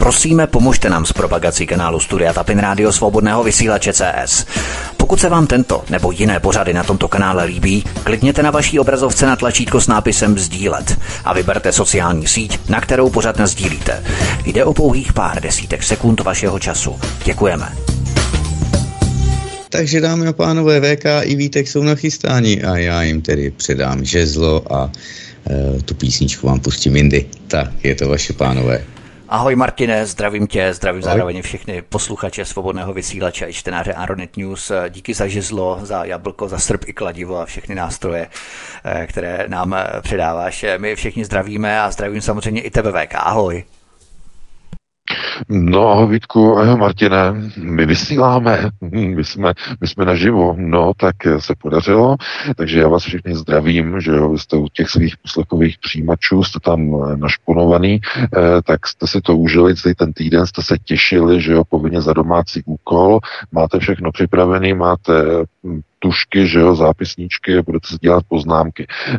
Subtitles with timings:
[0.00, 4.46] Prosíme, pomožte nám s propagací kanálu Studia Tapin Rádio Svobodného vysílače CS.
[4.96, 9.26] Pokud se vám tento nebo jiné pořady na tomto kanále líbí, klikněte na vaší obrazovce
[9.26, 14.04] na tlačítko s nápisem Sdílet a vyberte sociální síť, na kterou pořád sdílíte.
[14.46, 17.00] Jde o pouhých pár desítek sekund vašeho času.
[17.24, 17.72] Děkujeme.
[19.68, 24.72] Takže dámy a pánové, VK i Vítek jsou nachystáni a já jim tedy předám žezlo
[24.74, 24.90] a
[25.50, 27.26] e, tu písničku vám pustím jindy.
[27.48, 28.84] Tak, je to vaše pánové.
[29.32, 31.12] Ahoj Martine, zdravím tě, zdravím Ahoj.
[31.12, 34.72] zároveň všechny posluchače svobodného vysílače i čtenáře Aronet News.
[34.88, 38.28] Díky za žezlo, za jablko, za srp i kladivo a všechny nástroje,
[38.84, 40.64] eh, které nám eh, předáváš.
[40.78, 43.14] My všichni zdravíme a zdravím samozřejmě i tebe VK.
[43.14, 43.64] Ahoj.
[45.48, 47.16] No, Vítku, Martine,
[47.56, 52.16] my vysíláme, my jsme, my jsme naživo, no, tak se podařilo,
[52.56, 56.80] takže já vás všechny zdravím, že jo, jste u těch svých poslechových přijímačů, jste tam
[57.20, 61.64] našponovaný, eh, tak jste si to užili celý ten týden, jste se těšili, že jo,
[61.68, 63.20] povinně za domácí úkol,
[63.52, 65.12] máte všechno připravené, máte
[65.64, 68.86] hm, tušky, že jo, zápisníčky budete si dělat poznámky.
[68.86, 69.16] E,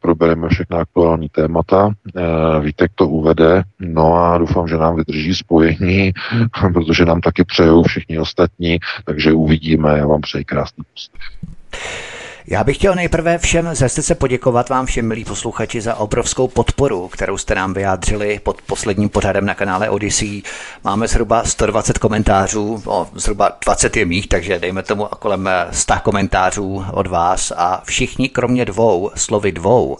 [0.00, 6.12] probereme všechna aktuální témata, e, Vítek to uvede, no a doufám, že nám vydrží spojení,
[6.72, 12.11] protože nám taky přejou všichni ostatní, takže uvidíme, já vám přeji krásný poslech.
[12.46, 17.08] Já bych chtěl nejprve všem ze se poděkovat vám všem, milí posluchači, za obrovskou podporu,
[17.08, 20.42] kterou jste nám vyjádřili pod posledním pořadem na kanále Odyssey.
[20.84, 26.84] Máme zhruba 120 komentářů, o, zhruba 20 je mých, takže dejme tomu kolem 100 komentářů
[26.92, 29.98] od vás a všichni kromě dvou, slovy dvou,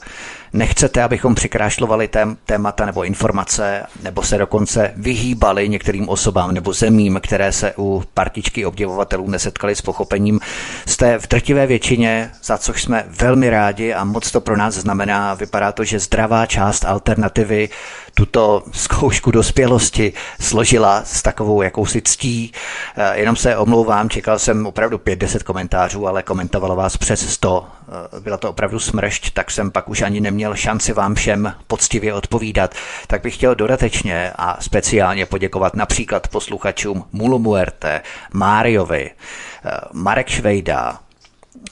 [0.53, 7.21] nechcete, abychom přikrášlovali tém, témata nebo informace, nebo se dokonce vyhýbali některým osobám nebo zemím,
[7.23, 10.41] které se u partičky obdivovatelů nesetkali s pochopením.
[10.87, 15.35] Jste v drtivé většině, za což jsme velmi rádi a moc to pro nás znamená.
[15.35, 17.69] Vypadá to, že zdravá část alternativy
[18.15, 22.53] tuto zkoušku dospělosti složila s takovou jakousi ctí.
[22.97, 27.67] Eh, jenom se omlouvám, čekal jsem opravdu 5-10 komentářů, ale komentovalo vás přes 100.
[27.93, 32.15] Eh, byla to opravdu smršť, tak jsem pak už ani neměl šanci vám všem poctivě
[32.15, 32.75] odpovídat.
[33.07, 38.01] Tak bych chtěl dodatečně a speciálně poděkovat například posluchačům Mulu Muerte,
[38.33, 40.99] Máriovi, eh, Marek Švejda,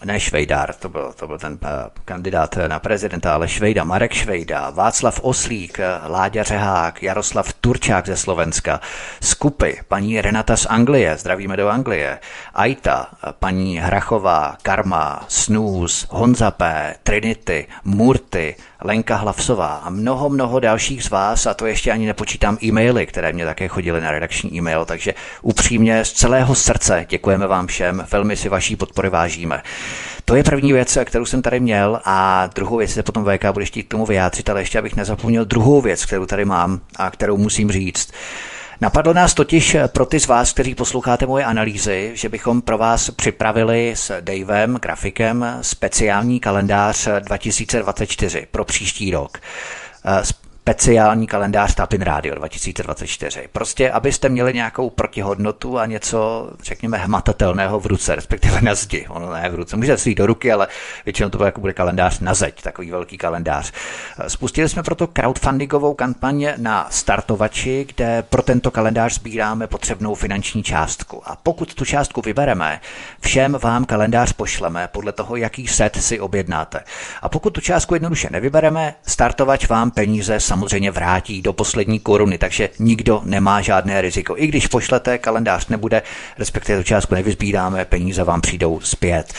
[0.04, 1.68] ne Švejdár, to byl, to byl ten uh,
[2.04, 8.80] kandidát na prezidenta, ale Švejda, Marek Švejda, Václav Oslík, Láďa Řehák, Jaroslav Turčák ze Slovenska,
[9.20, 12.18] Skupy, paní Renata z Anglie, zdravíme do Anglie,
[12.54, 13.06] Aita,
[13.38, 21.10] paní Hrachová, Karma, Snooze, Honza P., Trinity, Murty, Lenka Hlavsová a mnoho, mnoho dalších z
[21.10, 25.14] vás, a to ještě ani nepočítám e-maily, které mě také chodily na redakční e-mail, takže
[25.42, 29.62] upřímně z celého srdce děkujeme vám všem, velmi si vaší podpory vážíme.
[30.24, 33.64] To je první věc, kterou jsem tady měl a druhou věc se potom VK bude
[33.64, 37.36] chtít k tomu vyjádřit, ale ještě abych nezapomněl druhou věc, kterou tady mám a kterou
[37.36, 38.12] musím říct.
[38.82, 43.10] Napadlo nás totiž pro ty z vás, kteří posloucháte moje analýzy, že bychom pro vás
[43.10, 49.38] připravili s Davem, grafikem, speciální kalendář 2024 pro příští rok
[50.70, 53.48] speciální kalendář Tapin Radio 2024.
[53.52, 59.06] Prostě, abyste měli nějakou protihodnotu a něco, řekněme, hmatatelného v ruce, respektive na zdi.
[59.08, 60.68] Ono ne v ruce, můžete si do ruky, ale
[61.04, 63.72] většinou to bude, jako bude kalendář na zeď, takový velký kalendář.
[64.28, 71.22] Spustili jsme proto crowdfundingovou kampaň na startovači, kde pro tento kalendář sbíráme potřebnou finanční částku.
[71.24, 72.80] A pokud tu částku vybereme,
[73.20, 76.80] všem vám kalendář pošleme podle toho, jaký set si objednáte.
[77.22, 80.59] A pokud tu částku jednoduše nevybereme, startovač vám peníze samozřejmě
[80.90, 84.34] vrátí do poslední koruny, takže nikdo nemá žádné riziko.
[84.36, 86.02] I když pošlete, kalendář nebude,
[86.38, 89.32] respektive tu částku nevyzbíráme, peníze vám přijdou zpět.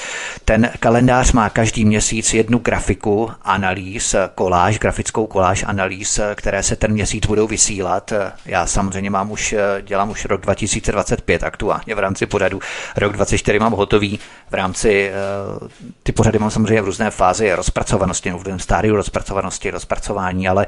[0.45, 6.91] Ten kalendář má každý měsíc jednu grafiku analýz, koláž, grafickou koláž analýz, které se ten
[6.91, 8.13] měsíc budou vysílat.
[8.45, 12.59] Já samozřejmě mám už, dělám už rok 2025 aktuálně v rámci pořadu.
[12.97, 15.67] Rok 2024 mám hotový v rámci, eh,
[16.03, 20.67] ty pořady mám samozřejmě v různé fázi rozpracovanosti, v různém stádiu rozpracovanosti, rozpracování, ale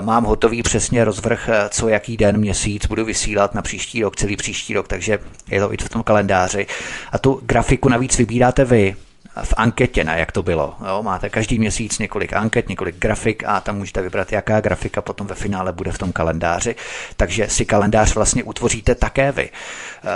[0.00, 4.36] mám hotový přesně rozvrh, eh, co jaký den, měsíc budu vysílat na příští rok, celý
[4.36, 5.18] příští rok, takže
[5.50, 6.66] je to i v tom kalendáři.
[7.12, 8.96] A tu grafiku navíc vybíráte vy,
[9.44, 10.74] v anketě, ne jak to bylo.
[10.88, 15.26] Jo, máte každý měsíc několik anket, několik grafik a tam můžete vybrat, jaká grafika potom
[15.26, 16.74] ve finále bude v tom kalendáři.
[17.16, 19.50] Takže si kalendář vlastně utvoříte také vy.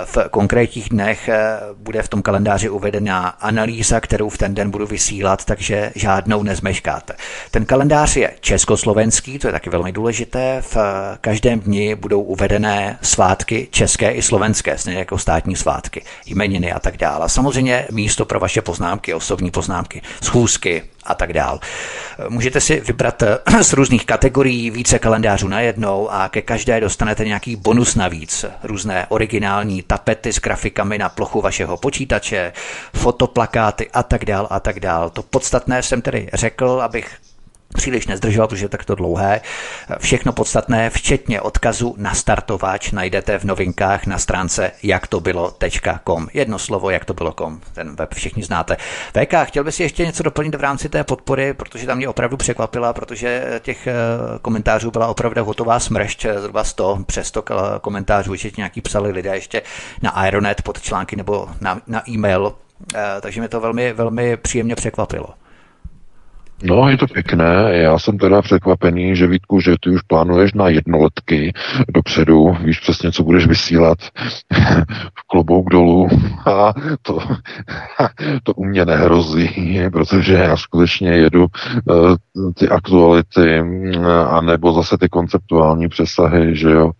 [0.05, 4.87] V konkrétních dnech eh, bude v tom kalendáři uvedená analýza, kterou v ten den budu
[4.87, 7.13] vysílat, takže žádnou nezmeškáte.
[7.51, 10.61] Ten kalendář je československý, to je taky velmi důležité.
[10.61, 10.77] V
[11.21, 16.97] každém dni budou uvedené svátky české i slovenské, stejně jako státní svátky, jmeniny a tak
[16.97, 17.29] dále.
[17.29, 21.59] Samozřejmě místo pro vaše poznámky poznámky, osobní poznámky, schůzky a tak dál.
[22.29, 23.23] Můžete si vybrat
[23.61, 28.45] z různých kategorií více kalendářů najednou a ke každé dostanete nějaký bonus navíc.
[28.63, 32.53] Různé originální tapety s grafikami na plochu vašeho počítače,
[32.93, 35.09] fotoplakáty a tak dál a tak dál.
[35.09, 37.26] To podstatné jsem tedy řekl, abych
[37.75, 39.41] příliš nezdržovat, protože je takto dlouhé.
[39.97, 46.27] Všechno podstatné, včetně odkazu na startováč, najdete v novinkách na stránce jaktobylo.com.
[46.33, 47.61] Jedno slovo, jak to bylo.com.
[47.73, 48.77] Ten web všichni znáte.
[49.13, 52.37] VK, chtěl bys si ještě něco doplnit v rámci té podpory, protože tam mě opravdu
[52.37, 53.93] překvapila, protože těch eh,
[54.41, 57.43] komentářů byla opravdu hotová smršť, eh, zhruba 100, přes 100
[57.81, 59.61] komentářů, určitě nějaký psali lidé ještě
[60.01, 62.53] na Aeronet pod články nebo na, na e-mail,
[62.95, 65.29] eh, takže mě to velmi, velmi příjemně překvapilo.
[66.63, 67.69] No, je to pěkné.
[67.71, 71.53] Já jsem teda překvapený, že Vítku, že ty už plánuješ na jednoletky
[71.89, 73.97] dopředu, víš přesně, co budeš vysílat
[75.19, 76.07] v klobouk dolů
[76.45, 77.19] a to,
[78.43, 82.15] to u mě nehrozí, protože já skutečně jedu uh,
[82.53, 86.91] ty aktuality uh, a nebo zase ty konceptuální přesahy, že jo.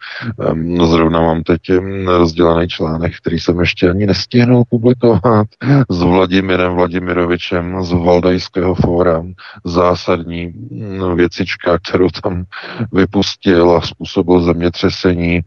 [0.51, 1.61] Um, zrovna mám teď
[2.05, 5.47] rozdělený článek, který jsem ještě ani nestihnul publikovat
[5.89, 9.23] s Vladimirem Vladimirovičem z Valdajského fóra
[9.65, 12.43] zásadní mm, věcička, kterou tam
[12.91, 15.41] vypustil a způsobil zemětřesení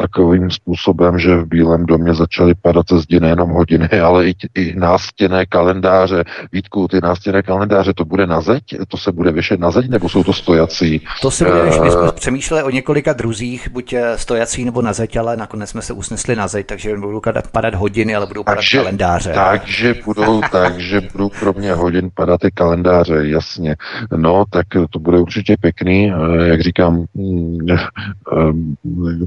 [0.00, 4.74] takovým způsobem, že v Bílém domě začaly padat ze zdi nejenom hodiny, ale i, i
[4.76, 6.24] nástěné kalendáře.
[6.52, 8.62] Vítku, ty nástěné kalendáře, to bude na zeď?
[8.88, 11.02] To se bude vyšet na zeď, nebo jsou to stojací?
[11.22, 11.82] To se bude vyšet.
[11.82, 15.82] My jsme přemýšleli o několika druzích, buď eh, stojací nebo na zeď, ale nakonec jsme
[15.82, 17.20] se usnesli na zeď, takže budou
[17.52, 19.32] padat hodiny, ale budou padat takže, kalendáře.
[19.32, 23.76] Takže budou, takže budou kromě hodin padat i kalendáře, jasně.
[24.16, 26.12] No, tak to bude určitě pěkný.
[26.12, 27.76] Eh, jak říkám, mm, eh,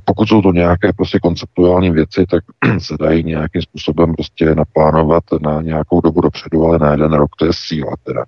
[0.06, 0.63] pokud jsou to nějaké
[0.98, 2.44] prostě konceptuální věci, tak
[2.80, 7.46] se dají nějakým způsobem prostě naplánovat na nějakou dobu dopředu, ale na jeden rok to
[7.46, 8.24] je síla teda.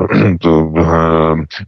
[0.40, 0.72] to,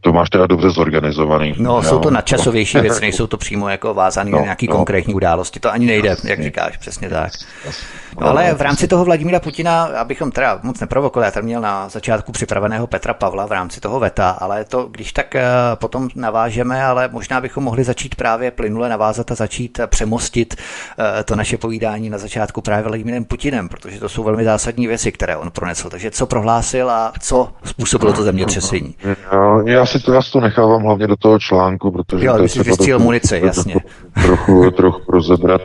[0.01, 1.55] to máš teda dobře zorganizovaný.
[1.59, 1.83] No, jo.
[1.83, 4.77] jsou to nadčasovější věci, nejsou to přímo jako vázané no, na nějaký no.
[4.77, 7.33] konkrétní události, to ani nejde, jasně, jak říkáš, přesně tak.
[7.65, 7.87] Jasně.
[8.21, 11.89] No, ale v rámci toho Vladimíra Putina, abychom teda moc neprovokovali, já tam měl na
[11.89, 15.45] začátku připraveného Petra Pavla v rámci toho veta, ale to, když tak eh,
[15.75, 19.81] potom navážeme, ale možná bychom mohli začít právě plynule navázat a začít
[20.17, 20.55] přemostit
[20.99, 25.13] eh, to naše povídání na začátku právě Vladimírem Putinem, protože to jsou velmi zásadní věci,
[25.13, 25.91] které on pronesl.
[25.91, 28.95] Takže co prohlásil a co způsobilo to zemětřesení?
[29.05, 32.27] Já, já si to, já si to nechávám hlavně do toho článku, protože...
[32.27, 33.75] Jo, to jsi vystříl munici, jasně.
[34.15, 35.63] Trochu, trochu rozebrat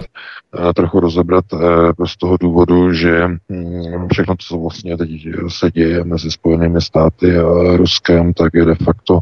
[0.76, 5.10] trochu rozebrat eh, z toho důvodu, že hm, všechno, co vlastně teď
[5.48, 9.20] se děje mezi Spojenými státy a Ruskem, tak je de facto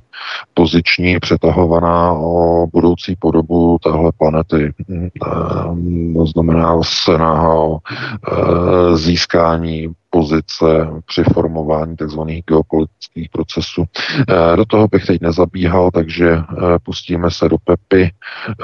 [0.54, 4.74] poziční přetahovaná o budoucí podobu téhle planety.
[4.90, 10.66] Hm, to znamená snaha o eh, získání pozice
[11.06, 12.20] při formování tzv.
[12.48, 13.84] geopolitických procesů.
[14.30, 16.44] Eh, do toho bych teď nezabíhal, takže eh,
[16.84, 18.12] pustíme se do Pepy,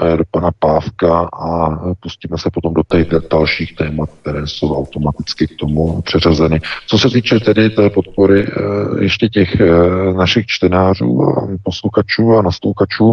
[0.02, 5.46] eh, do pana Pávka a pustíme se potom do těch dalších témat, které jsou automaticky
[5.46, 6.60] k tomu přeřazeny.
[6.86, 8.46] Co se týče tedy té podpory
[9.00, 9.56] ještě těch
[10.16, 13.12] našich čtenářů a posluchačů a nastoukačů,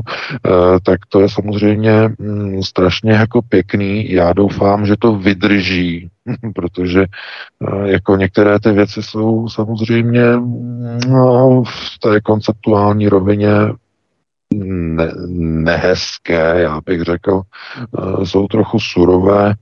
[0.83, 4.11] tak to je samozřejmě mm, strašně jako pěkný.
[4.11, 6.09] Já doufám, že to vydrží
[6.55, 10.23] protože eh, jako některé ty věci jsou samozřejmě
[11.07, 13.49] no, v té konceptuální rovině
[14.53, 19.53] ne, nehezké, já bych řekl, eh, jsou trochu surové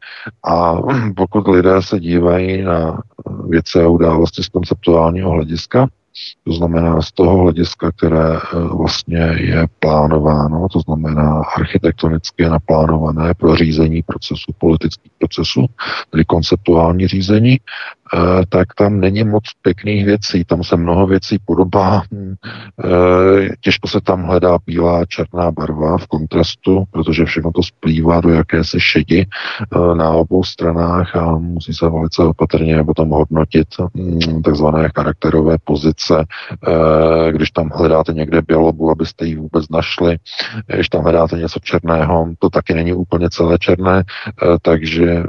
[0.44, 0.78] a
[1.16, 3.02] pokud lidé se dívají na
[3.50, 5.88] věci a události z konceptuálního hlediska,
[6.44, 8.40] to znamená z toho hlediska, které eh,
[8.78, 15.66] vlastně je plánováno, to znamená architektonicky naplánované pro řízení procesu, politických procesů,
[16.10, 17.58] tedy konceptuální řízení,
[18.50, 24.24] tak tam není moc pěkných věcí, tam se mnoho věcí podobá, eh, těžko se tam
[24.24, 30.12] hledá bílá černá barva v kontrastu, protože všechno to splývá do jakési šedi eh, na
[30.12, 36.26] obou stranách a musí se velice opatrně potom hodnotit hm, takzvané charakterové pozice,
[37.32, 40.18] když tam hledáte někde bělobu, abyste ji vůbec našli,
[40.68, 44.04] když tam hledáte něco černého, to taky není úplně celé černé,
[44.62, 45.24] takže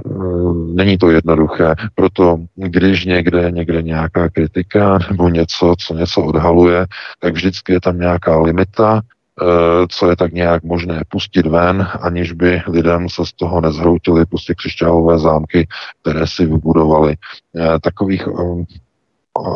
[0.75, 6.87] není to jednoduché, proto když někde někde nějaká kritika nebo něco, co něco odhaluje,
[7.19, 12.33] tak vždycky je tam nějaká limita, eh, co je tak nějak možné pustit ven, aniž
[12.33, 15.69] by lidem se z toho nezhroutily prostě křišťálové zámky,
[16.03, 17.17] které si vybudovali.
[17.57, 18.33] Eh, takových eh,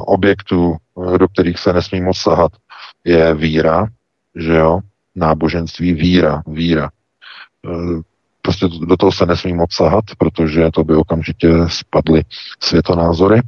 [0.07, 0.77] objektů,
[1.19, 2.53] do kterých se nesmí moc sahat,
[3.05, 3.87] je víra,
[4.37, 4.81] že jo,
[5.15, 6.91] náboženství, víra, víra
[8.43, 12.23] prostě do toho se nesmí moc sahat, protože to by okamžitě spadly
[12.61, 13.41] světonázory.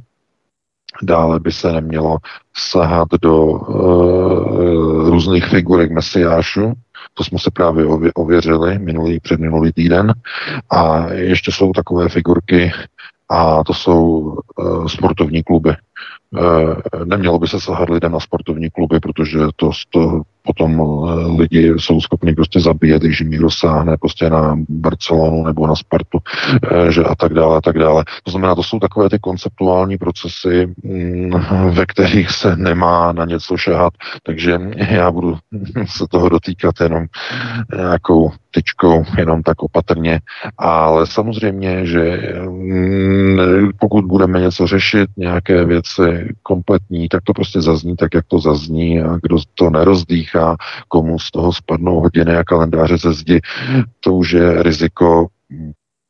[1.03, 2.17] Dále by se nemělo
[2.57, 6.73] sahat do uh, různých figurek mesiášů,
[7.13, 7.85] to jsme se právě
[8.15, 10.13] ověřili minulý, předminulý týden.
[10.69, 12.71] A ještě jsou takové figurky,
[13.29, 15.75] a to jsou uh, sportovní kluby.
[16.31, 16.75] Uh,
[17.05, 22.01] nemělo by se sahat lidem na sportovní kluby, protože to, to potom uh, lidi jsou
[22.01, 27.03] schopni prostě zabíjet, když jim někdo sáhne prostě na Barcelonu nebo na Spartu, uh, že
[27.03, 28.03] a tak dále, a tak dále.
[28.23, 31.29] To znamená, to jsou takové ty konceptuální procesy, um,
[31.71, 34.59] ve kterých se nemá na něco šahat, takže
[34.89, 35.37] já budu
[35.85, 37.05] se toho dotýkat jenom
[37.75, 40.19] nějakou tyčkou, jenom tak opatrně,
[40.57, 47.95] ale samozřejmě, že um, pokud budeme něco řešit, nějaké věci kompletní, tak to prostě zazní
[47.95, 49.69] tak, jak to zazní a kdo to
[50.35, 50.55] nerozdýchá,
[50.87, 53.41] komu z toho spadnou hodiny a kalendáře ze zdi,
[53.99, 55.27] to už je riziko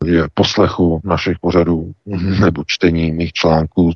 [0.06, 1.92] je poslechu našich pořadů
[2.40, 3.92] nebo čtení mých článků,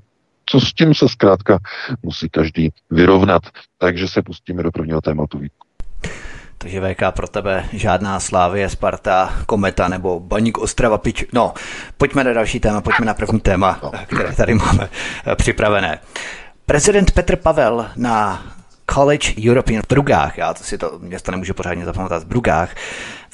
[0.46, 1.60] co s tím se zkrátka
[2.04, 3.42] musí každý vyrovnat.
[3.78, 5.42] Takže se pustíme do prvního tématu.
[6.58, 11.26] Takže VK pro tebe žádná Slávie, Sparta, Kometa nebo Baník Ostrava Pič.
[11.34, 11.54] No,
[11.98, 14.90] pojďme na další téma, pojďme na první téma, které tady máme
[15.26, 16.00] eh, připravené.
[16.66, 18.44] Prezident Petr Pavel na
[18.94, 22.76] College European v Brugách, já to si to město nemůžu pořádně zapamatovat, v Brugách,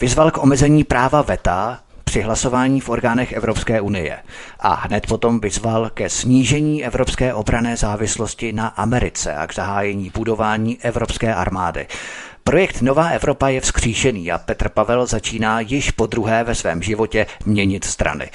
[0.01, 4.17] vyzval k omezení práva VETA při hlasování v orgánech Evropské unie
[4.59, 10.77] a hned potom vyzval ke snížení evropské obrané závislosti na Americe a k zahájení budování
[10.81, 11.87] evropské armády.
[12.43, 17.25] Projekt Nová Evropa je vzkříšený a Petr Pavel začíná již po druhé ve svém životě
[17.45, 18.29] měnit strany.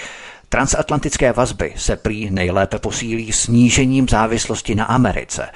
[0.52, 5.48] Transatlantické vazby se prý nejlépe posílí snížením závislosti na Americe.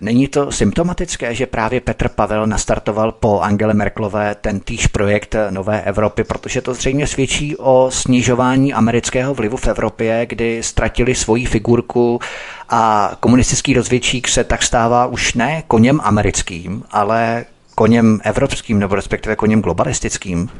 [0.00, 5.82] Není to symptomatické, že právě Petr Pavel nastartoval po Angele Merklové ten týž projekt Nové
[5.82, 12.20] Evropy, protože to zřejmě svědčí o snižování amerického vlivu v Evropě, kdy ztratili svoji figurku
[12.68, 19.36] a komunistický rozvědčík se tak stává už ne koněm americkým, ale koněm evropským nebo respektive
[19.36, 20.50] koněm globalistickým?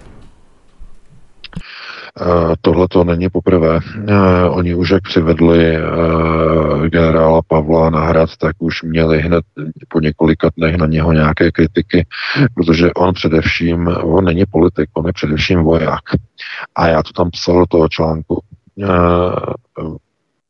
[2.20, 3.80] Eh, Tohle to není poprvé.
[4.08, 9.44] Eh, oni už jak přivedli eh, generála Pavla na hrad, tak už měli hned
[9.88, 12.06] po několika dnech na něho nějaké kritiky,
[12.54, 16.02] protože on především, on není politik, on je především voják.
[16.74, 18.42] A já to tam psal do toho článku.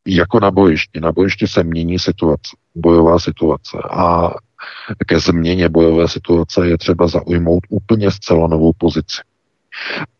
[0.06, 1.00] Jako na bojišti.
[1.00, 3.78] Na bojišti se mění situace, bojová situace.
[3.90, 4.30] A
[5.06, 9.16] ke změně bojové situace je třeba zaujmout úplně zcela novou pozici.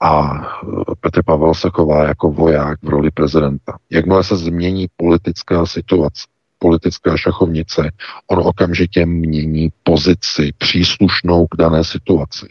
[0.01, 3.79] A e, Petr Pavel se chová jako voják v roli prezidenta.
[3.91, 6.25] Jakmile se změní politická situace,
[6.59, 7.91] politická šachovnice,
[8.27, 12.47] on okamžitě mění pozici příslušnou k dané situaci.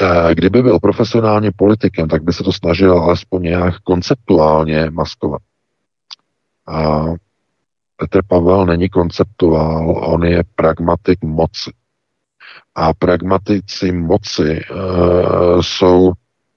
[0.00, 5.42] E, kdyby byl profesionálně politikem, tak by se to snažil alespoň nějak konceptuálně maskovat.
[6.66, 7.04] A
[7.96, 11.70] Petr Pavel není konceptuál, on je pragmatik moci.
[12.74, 16.12] A pragmatici moci uh, jsou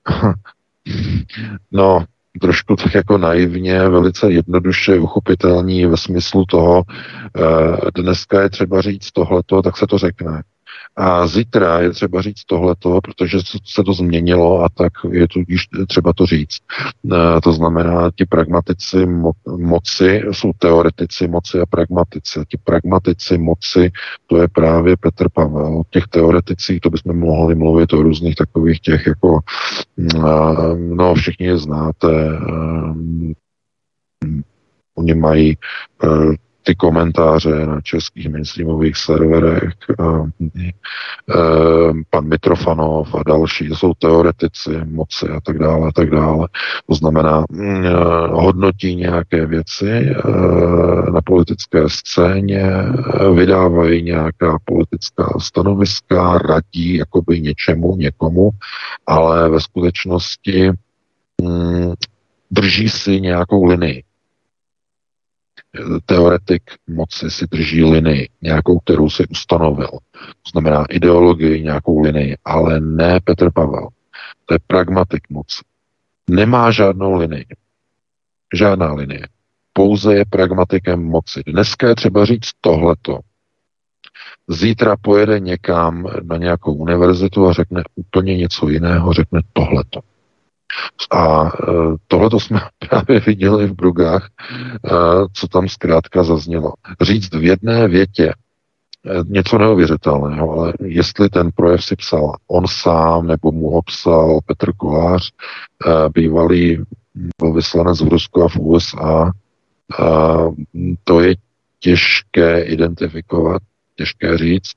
[1.71, 2.05] no,
[2.41, 9.11] trošku tak jako naivně, velice jednoduše uchopitelní ve smyslu toho, uh, dneska je třeba říct
[9.11, 10.43] tohleto, tak se to řekne.
[10.99, 16.13] A zítra je třeba říct tohleto, protože se to změnilo a tak je tudíž třeba
[16.13, 16.57] to říct.
[17.13, 22.39] E, to znamená, ti pragmatici mo- moci jsou teoretici moci a pragmatici.
[22.47, 23.91] Ti pragmatici moci,
[24.27, 25.81] to je právě Petr Pavel.
[25.89, 29.39] Těch teoreticích, to bychom mohli mluvit o různých takových těch, jako,
[29.99, 32.37] e, no všichni je znáte, e,
[34.95, 35.57] oni mají
[36.67, 39.73] ty komentáře na českých mainstreamových serverech,
[42.09, 46.47] pan Mitrofanov a další, to jsou teoretici moci a tak dále, a tak dále.
[46.89, 47.85] To znamená, mm,
[48.31, 50.15] hodnotí nějaké věci
[51.13, 52.71] na politické scéně,
[53.35, 58.49] vydávají nějaká politická stanoviska, radí jakoby něčemu, někomu,
[59.07, 60.71] ale ve skutečnosti
[61.41, 61.93] mm,
[62.51, 64.03] drží si nějakou linii
[66.05, 69.89] teoretik moci si drží linii, nějakou, kterou si ustanovil.
[70.21, 73.87] To znamená ideologii, nějakou linii, ale ne Petr Pavel.
[74.45, 75.63] To je pragmatik moci.
[76.29, 77.45] Nemá žádnou linii.
[78.53, 79.27] Žádná linie.
[79.73, 81.41] Pouze je pragmatikem moci.
[81.47, 83.19] Dneska je třeba říct tohleto.
[84.47, 89.99] Zítra pojede někam na nějakou univerzitu a řekne úplně něco jiného, řekne tohleto.
[91.11, 91.49] A e,
[92.07, 92.59] tohle to jsme
[92.89, 94.89] právě viděli v Brugách, e,
[95.33, 96.73] co tam zkrátka zaznělo.
[97.01, 98.33] Říct v jedné větě e,
[99.25, 104.73] něco neuvěřitelného, ale jestli ten projev si psal on sám, nebo mu ho psal Petr
[104.73, 105.31] Kolář,
[106.13, 106.83] bývalý
[107.53, 109.31] vyslanec v Rusku a v USA,
[111.03, 111.35] to je
[111.79, 113.61] těžké identifikovat,
[113.95, 114.71] těžké říct,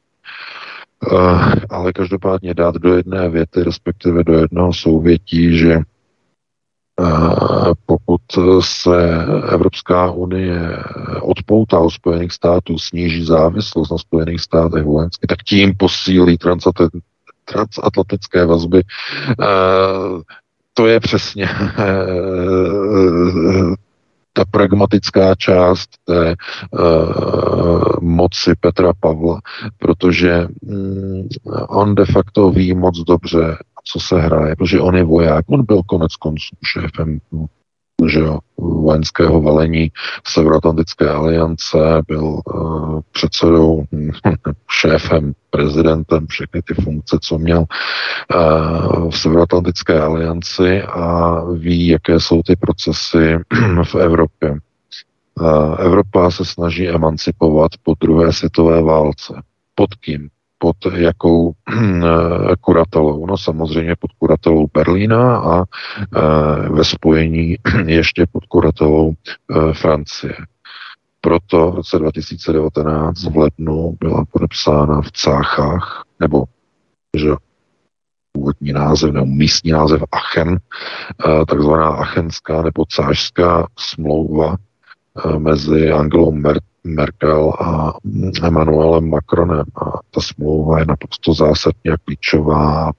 [1.71, 8.21] ale každopádně dát do jedné věty, respektive do jednoho souvětí, že uh, pokud
[8.61, 10.77] se Evropská unie
[11.21, 16.39] odpoutá od Spojených států, sníží závislost na Spojených státech vojensky, tak tím posílí
[17.45, 18.83] transatlantické vazby.
[19.39, 20.21] Uh,
[20.75, 21.49] to je přesně
[24.33, 26.35] ta pragmatická část té
[26.71, 29.41] uh, moci Petra Pavla,
[29.79, 31.29] protože um,
[31.69, 35.83] on de facto ví moc dobře, co se hraje, protože on je voják, on byl
[35.87, 37.19] konec konců šéfem
[38.09, 39.91] že jo, vojenského velení
[40.27, 43.85] Severoatlantické aliance, byl uh, předsedou,
[44.71, 52.43] šéfem, prezidentem, všechny ty funkce, co měl uh, v Severoatlantické alianci a ví, jaké jsou
[52.43, 53.39] ty procesy
[53.85, 54.57] v Evropě.
[55.41, 59.35] Uh, Evropa se snaží emancipovat po druhé světové válce.
[59.75, 60.29] Pod kým?
[60.61, 63.27] Pod jakou eh, kuratelou?
[63.27, 70.37] No samozřejmě pod kuratelou Berlína a eh, ve spojení ještě pod kuratelou eh, Francie.
[71.21, 76.45] Proto v roce 2019 v lednu byla podepsána v Cáchách, nebo
[77.17, 77.31] že
[78.33, 80.59] původní název nebo místní název Aachen,
[81.49, 84.57] takzvaná Aachenská nebo cářská smlouva
[85.39, 86.43] mezi Angelou
[86.85, 87.93] Merkel a
[88.45, 89.67] Emmanuelem Macronem.
[89.77, 92.93] A ta smlouva je naprosto zásadně klíčová,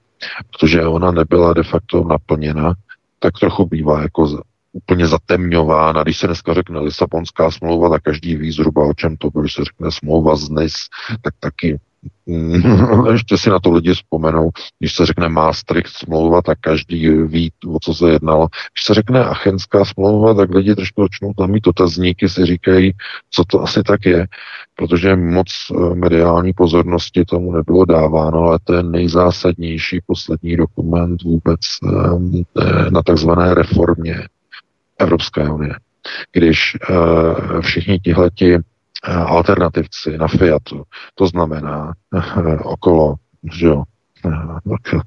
[0.50, 2.74] protože ona nebyla de facto naplněna,
[3.18, 6.02] tak trochu bývá jako úplně zatemňována.
[6.02, 9.42] Když se dneska řekne Lisabonská smlouva, tak každý ví zhruba, o čem to bylo.
[9.42, 10.74] Když se řekne smlouva z NIS,
[11.22, 11.80] tak taky
[13.12, 17.78] ještě si na to lidi vzpomenou, když se řekne Maastricht smlouva, tak každý ví, o
[17.82, 18.48] co se jednalo.
[18.72, 22.92] Když se řekne Achenská smlouva, tak lidi trošku začnou tam mít otazníky, si říkají,
[23.30, 24.26] co to asi tak je,
[24.74, 31.60] protože moc eh, mediální pozornosti tomu nebylo dáváno, ale to je nejzásadnější poslední dokument vůbec
[31.84, 34.28] eh, na takzvané reformě
[34.98, 35.74] Evropské unie.
[36.32, 38.58] Když eh, všichni tihleti
[39.10, 40.82] alternativci na Fiatu.
[41.14, 43.14] To znamená eh, okolo,
[43.52, 43.82] že jo,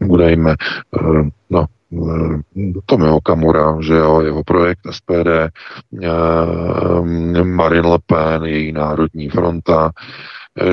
[0.04, 0.56] budejme,
[1.00, 1.66] eh, no,
[2.86, 5.48] Tomio Okamura, že jo, jeho projekt SPD,
[7.44, 9.92] Marine Le Pen, její národní fronta,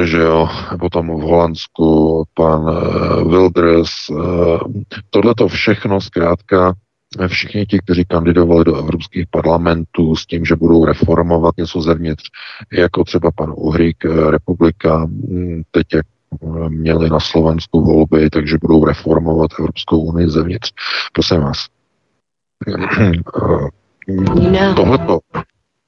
[0.02, 0.48] že jo,
[0.80, 2.64] potom v Holandsku pan
[3.28, 3.90] Wilders,
[5.11, 6.74] tohle to všechno zkrátka
[7.29, 12.31] všichni ti, kteří kandidovali do evropských parlamentů s tím, že budou reformovat něco zevnitř,
[12.72, 16.07] jako třeba pan Uhrik, eh, republika, hm, teď jak
[16.42, 20.72] eh, měli na Slovensku volby, takže budou reformovat Evropskou unii zevnitř.
[21.12, 21.66] Prosím vás.
[22.68, 22.75] Eh,
[24.75, 25.18] tohleto,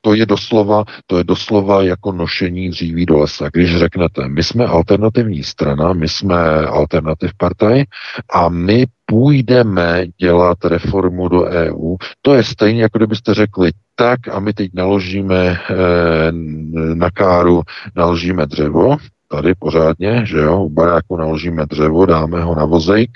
[0.01, 3.49] to je doslova, to je doslova jako nošení dříví do lesa.
[3.53, 7.85] Když řeknete, my jsme alternativní strana, my jsme alternativ partaj
[8.33, 14.41] a my půjdeme dělat reformu do EU, to je stejně, jako kdybyste řekli, tak a
[14.41, 16.33] my teď naložíme eh,
[16.95, 17.63] na káru,
[17.97, 18.97] naložíme dřevo,
[19.29, 23.11] tady pořádně, že jo, u baráku naložíme dřevo, dáme ho na vozejk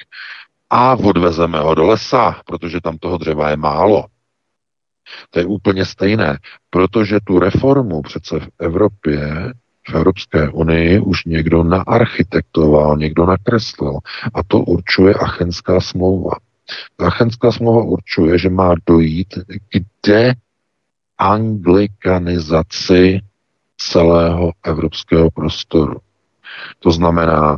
[0.70, 4.04] a odvezeme ho do lesa, protože tam toho dřeva je málo.
[5.30, 6.38] To je úplně stejné,
[6.70, 9.52] protože tu reformu přece v Evropě,
[9.88, 13.98] v Evropské unii už někdo naarchitektoval, někdo nakreslil
[14.34, 16.32] a to určuje Achenská smlouva.
[16.98, 19.34] Achenská smlouva určuje, že má dojít
[19.68, 19.84] k
[21.20, 23.20] deanglikanizaci
[23.76, 25.96] celého evropského prostoru.
[26.78, 27.56] To znamená,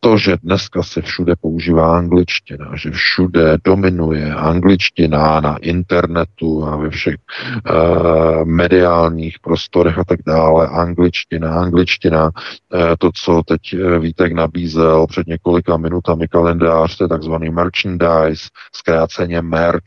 [0.00, 6.90] to, že dneska se všude používá angličtina, že všude dominuje angličtina na internetu a ve
[6.90, 13.60] všech uh, mediálních prostorech a tak dále, angličtina, angličtina, uh, to, co teď
[13.98, 19.82] Vítek nabízel před několika minutami kalendář, to je takzvaný merchandise, zkráceně merch.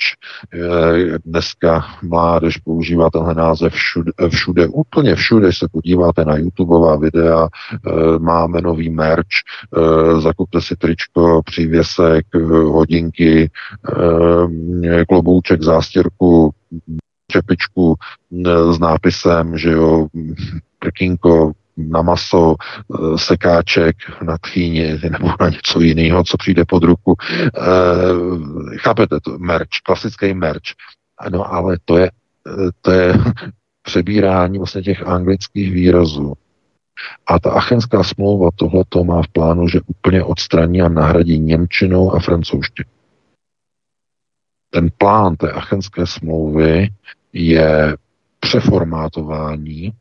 [0.56, 6.96] Uh, dneska mládež používá tenhle název všude, všude, úplně všude, když se podíváte na YouTubeová
[6.96, 7.48] videa,
[8.20, 13.52] máme nový merch, merch, eh, zakupte si tričko, přívěsek, eh, hodinky,
[14.84, 16.52] eh, klobouček, zástěrku,
[17.32, 17.96] čepičku
[18.72, 20.08] s nápisem, že jo,
[20.80, 22.56] prkínko, na maso,
[23.16, 27.16] sekáček, na tchýni nebo na něco jiného, co přijde pod ruku.
[27.22, 29.38] E, chápete to?
[29.40, 30.74] Merch, klasický merch.
[31.30, 32.12] No ale to je,
[32.82, 33.14] to je
[33.84, 36.34] přebírání vlastně těch anglických výrazů
[37.28, 42.20] a ta Achenská smlouva tohleto má v plánu, že úplně odstraní a nahradí Němčinou a
[42.20, 42.90] francouzštinou.
[44.70, 46.90] Ten plán té Achenské smlouvy
[47.34, 47.98] je
[48.40, 49.94] přeformátování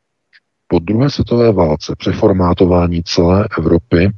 [0.68, 4.12] po druhé světové válce přeformátování celé Evropy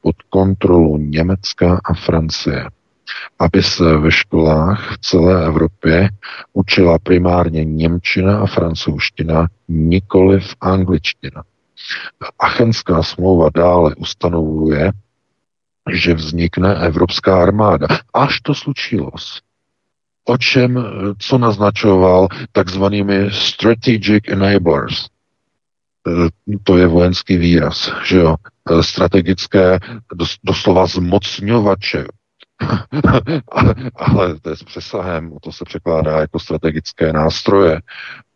[0.00, 2.70] pod kontrolu Německa a Francie,
[3.38, 6.08] aby se ve školách v celé Evropě
[6.52, 11.42] učila primárně Němčina a francouzština, nikoli v angličtina.
[12.38, 14.92] Achenská smlouva dále ustanovuje,
[15.92, 17.86] že vznikne Evropská armáda.
[18.14, 19.10] Až to slučilo.
[20.24, 20.84] O čem,
[21.18, 25.06] co naznačoval takzvanými strategic enablers.
[26.06, 28.36] E, to je vojenský výraz, že jo,
[28.70, 29.78] e, strategické,
[30.44, 32.06] doslova zmocňovače.
[33.96, 37.80] ale to je s přesahem, to se překládá jako strategické nástroje.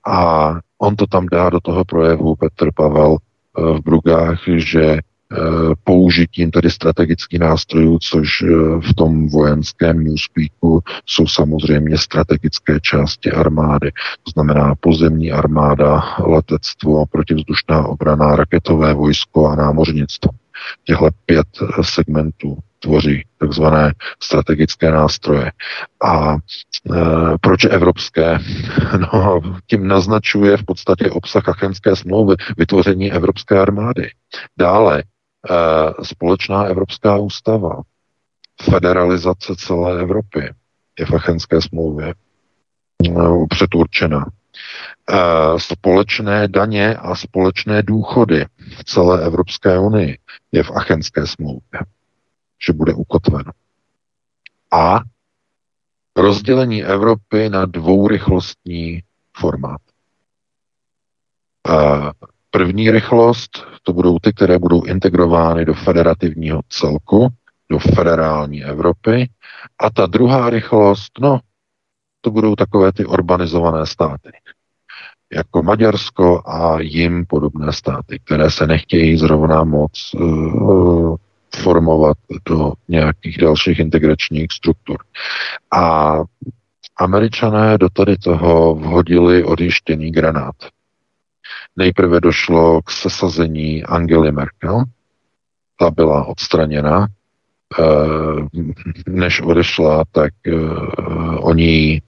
[0.07, 4.99] A on to tam dá do toho projevu Petr Pavel e, v Brugách, že
[5.33, 8.47] Eh, použitím tedy strategických nástrojů, což eh,
[8.81, 13.91] v tom vojenském newspeaku jsou samozřejmě strategické části armády.
[14.23, 20.31] To znamená pozemní armáda, letectvo, protivzdušná obrana, raketové vojsko a námořnictvo.
[20.85, 25.53] Těhle pět eh, segmentů tvoří takzvané strategické nástroje.
[26.05, 26.39] A e,
[27.41, 28.39] proč evropské?
[29.13, 34.11] No, tím naznačuje v podstatě obsah Achenské smlouvy vytvoření Evropské armády.
[34.59, 35.03] Dále
[35.51, 37.83] Eh, společná evropská ústava,
[38.63, 40.55] federalizace celé Evropy
[40.99, 42.15] je v Achenské smlouvě
[43.07, 43.13] eh,
[43.49, 44.27] předurčena.
[45.11, 45.17] Eh,
[45.59, 48.47] společné daně a společné důchody
[48.79, 50.19] v celé Evropské unii
[50.53, 51.81] je v Achenské smlouvě,
[52.67, 53.53] že bude ukotveno.
[54.73, 55.01] A
[56.17, 59.03] rozdělení Evropy na dvourychlostní
[59.37, 59.81] formát.
[62.51, 67.29] První rychlost, to budou ty, které budou integrovány do federativního celku,
[67.71, 69.31] do federální Evropy.
[69.79, 71.41] A ta druhá rychlost, no,
[72.21, 74.31] to budou takové ty urbanizované státy,
[75.33, 81.17] jako Maďarsko a jim podobné státy, které se nechtějí zrovna moc uh,
[81.57, 82.17] formovat
[82.49, 84.97] do nějakých dalších integračních struktur.
[85.73, 86.15] A
[86.97, 90.55] američané do tady toho vhodili odjištěný granát.
[91.77, 94.85] Nejprve došlo k sesazení Angely Merkel,
[95.79, 97.07] ta byla odstraněna.
[97.81, 98.61] Eh,
[99.09, 100.53] než odešla, tak eh,
[101.39, 102.03] oni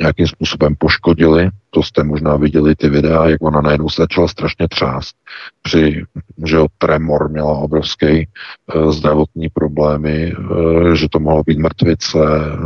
[0.00, 1.50] nějakým způsobem poškodili.
[1.70, 5.16] To jste možná viděli ty videa, jak ona najednou začala strašně třást.
[5.62, 6.04] Při,
[6.46, 8.26] že tremor měla obrovský e,
[8.90, 10.32] zdravotní problémy,
[10.92, 12.56] e, že to mohlo být mrtvice, e,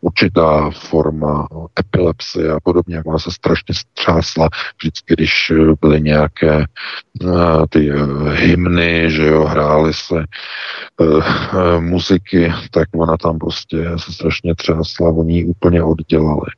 [0.00, 4.48] určitá forma epilepsie a podobně, jak ona se strašně střásla
[4.80, 6.64] vždycky, když byly nějaké
[7.22, 10.24] uh, ty uh, hymny, že jo, hrály se
[11.80, 16.50] muziky, tak ona tam prostě se strašně třásla, oni ji úplně oddělali.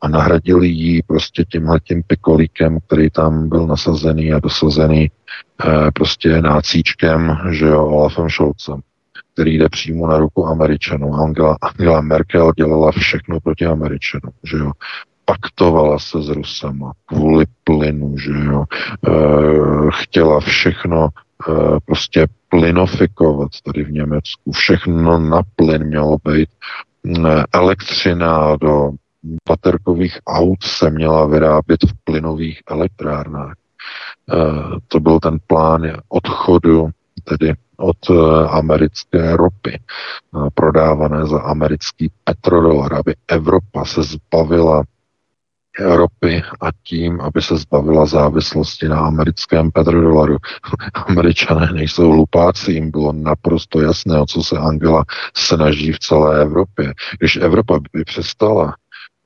[0.00, 6.42] A nahradili ji prostě tímhle tím pikolíkem, který tam byl nasazený a dosazený eh, prostě
[6.42, 8.80] nácíčkem, že jo, Olafem Scholzem
[9.36, 11.14] který jde přímo na ruku Američanů.
[11.14, 14.72] Angela, Angela Merkel dělala všechno proti Američanům, že jo.
[15.24, 18.64] Paktovala se s Rusama kvůli plynu, že jo.
[18.64, 19.10] E,
[19.92, 21.52] chtěla všechno e,
[21.84, 24.52] prostě plynofikovat tady v Německu.
[24.52, 26.48] Všechno na plyn mělo být.
[27.06, 28.90] E, elektřina do
[29.48, 33.54] baterkových aut se měla vyrábět v plynových elektrárnách.
[33.54, 34.36] E,
[34.88, 36.90] to byl ten plán odchodu
[37.24, 44.84] tedy od eh, americké ropy, eh, prodávané za americký petrodolar, aby Evropa se zbavila
[45.78, 50.36] ropy a tím, aby se zbavila závislosti na americkém petrodolaru.
[50.94, 55.04] Američané nejsou hlupáci, jim bylo naprosto jasné, o co se Angela
[55.36, 56.94] snaží v celé Evropě.
[57.18, 58.76] Když Evropa by přestala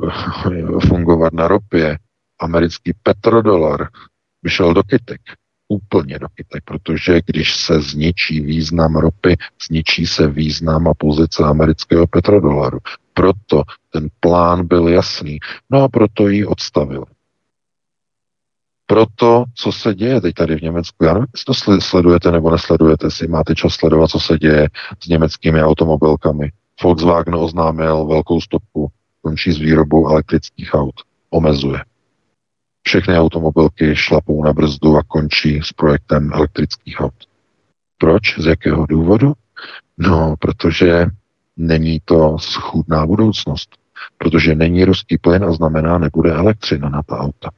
[0.05, 1.99] eh, fungovat na ropě,
[2.41, 3.89] americký petrodolar
[4.43, 5.21] by šel do kytek
[5.71, 9.37] úplně do kytek, protože když se zničí význam ropy,
[9.69, 12.79] zničí se význam a pozice amerického petrodolaru.
[13.15, 15.39] Proto ten plán byl jasný.
[15.71, 17.05] No a proto ji odstavili.
[18.87, 23.29] Proto, co se děje teď tady v Německu, já nevím, to sledujete nebo nesledujete, jestli
[23.29, 24.69] máte čas sledovat, co se děje
[25.05, 26.51] s německými automobilkami.
[26.83, 28.91] Volkswagen oznámil velkou stopku,
[29.23, 30.95] končí s výrobou elektrických aut,
[31.31, 31.85] omezuje.
[32.91, 37.15] Všechny automobilky šlapou na brzdu a končí s projektem elektrických aut.
[37.99, 38.39] Proč?
[38.39, 39.33] Z jakého důvodu?
[39.99, 41.07] No, protože
[41.57, 43.77] není to schůdná budoucnost.
[44.19, 47.51] Protože není ruský plyn a znamená, nebude elektřina na ta auta.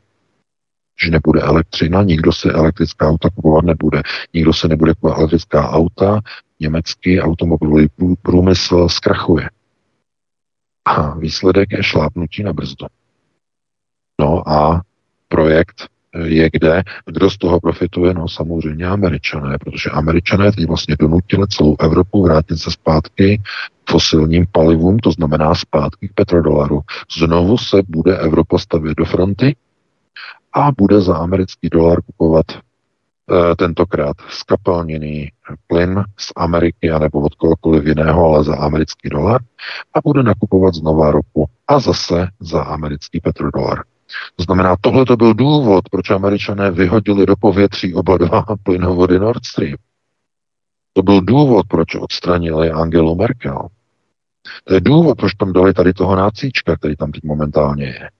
[1.05, 4.03] Že nebude elektřina, nikdo se elektrická auta kupovat nebude.
[4.35, 6.21] Nikdo se nebude kupovat elektrická auta,
[6.61, 7.88] německý automobilový
[8.23, 9.51] průmysl zkrachuje.
[10.85, 12.87] A výsledek je šlápnutí na brzdu.
[14.21, 14.83] No a
[15.33, 15.88] projekt
[16.25, 16.83] je kde.
[17.07, 18.14] Kdo z toho profituje?
[18.14, 23.40] No samozřejmě američané, protože američané teď vlastně donutili celou Evropu vrátit se zpátky
[23.90, 26.81] fosilním palivům, to znamená zpátky k petrodolaru.
[27.18, 29.57] Znovu se bude Evropa stavět do fronty
[30.53, 35.29] a bude za americký dolar kupovat e, tentokrát skapalněný
[35.66, 39.40] plyn z Ameriky anebo od kohokoliv jiného, ale za americký dolar
[39.95, 43.83] a bude nakupovat znova ropu a zase za americký petrodolar.
[44.37, 49.44] To znamená, tohle to byl důvod, proč američané vyhodili do povětří oba dva plynovody Nord
[49.44, 49.77] Stream.
[50.92, 53.68] To byl důvod, proč odstranili Angelu Merkel.
[54.64, 58.11] To je důvod, proč tam dali tady toho nácíčka, který tam teď momentálně je.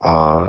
[0.00, 0.48] A e,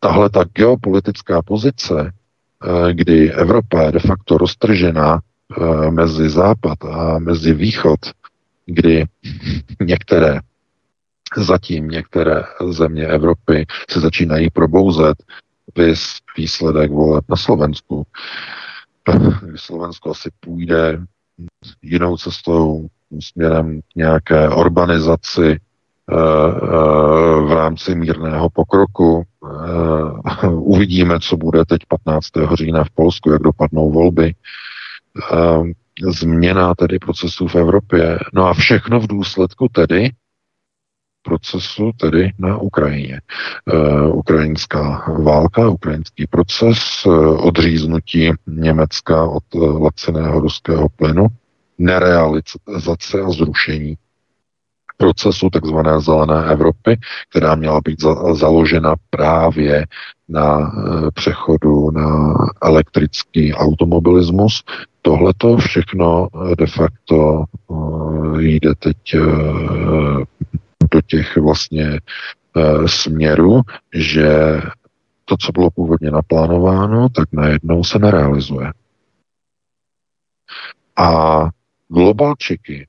[0.00, 7.18] tahle ta geopolitická pozice, e, kdy Evropa je de facto roztržená e, mezi západ a
[7.18, 8.00] mezi východ,
[8.66, 9.04] kdy
[9.80, 10.40] některé
[11.36, 15.16] zatím některé země Evropy se začínají probouzet,
[15.76, 18.06] vys výsledek voleb na Slovensku.
[19.56, 20.98] Slovensko asi půjde
[21.82, 22.88] jinou cestou
[23.20, 29.22] směrem k nějaké urbanizaci eh, eh, v rámci mírného pokroku.
[30.42, 32.28] Eh, uvidíme, co bude teď 15.
[32.54, 34.34] října v Polsku, jak dopadnou volby.
[36.08, 38.18] Změna tedy procesů v Evropě.
[38.32, 40.10] No a všechno v důsledku tedy
[41.22, 43.20] procesu, tedy na Ukrajině.
[43.72, 51.26] Uh, ukrajinská válka, ukrajinský proces, uh, odříznutí Německa od uh, laceného ruského plynu,
[51.78, 53.96] nerealizace a zrušení
[55.02, 56.98] procesu takzvané zelené Evropy,
[57.30, 59.86] která měla být za, založena právě
[60.28, 64.64] na e, přechodu na elektrický automobilismus.
[65.02, 69.18] Tohle to všechno de facto e, jde teď e,
[70.92, 72.00] do těch vlastně e,
[72.88, 73.60] směrů,
[73.94, 74.60] že
[75.24, 78.72] to, co bylo původně naplánováno, tak najednou se nerealizuje.
[80.96, 81.40] A
[81.88, 82.86] globalčiky,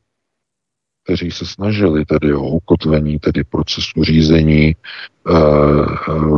[1.04, 4.76] kteří se snažili tedy o ukotvení tedy procesu řízení e,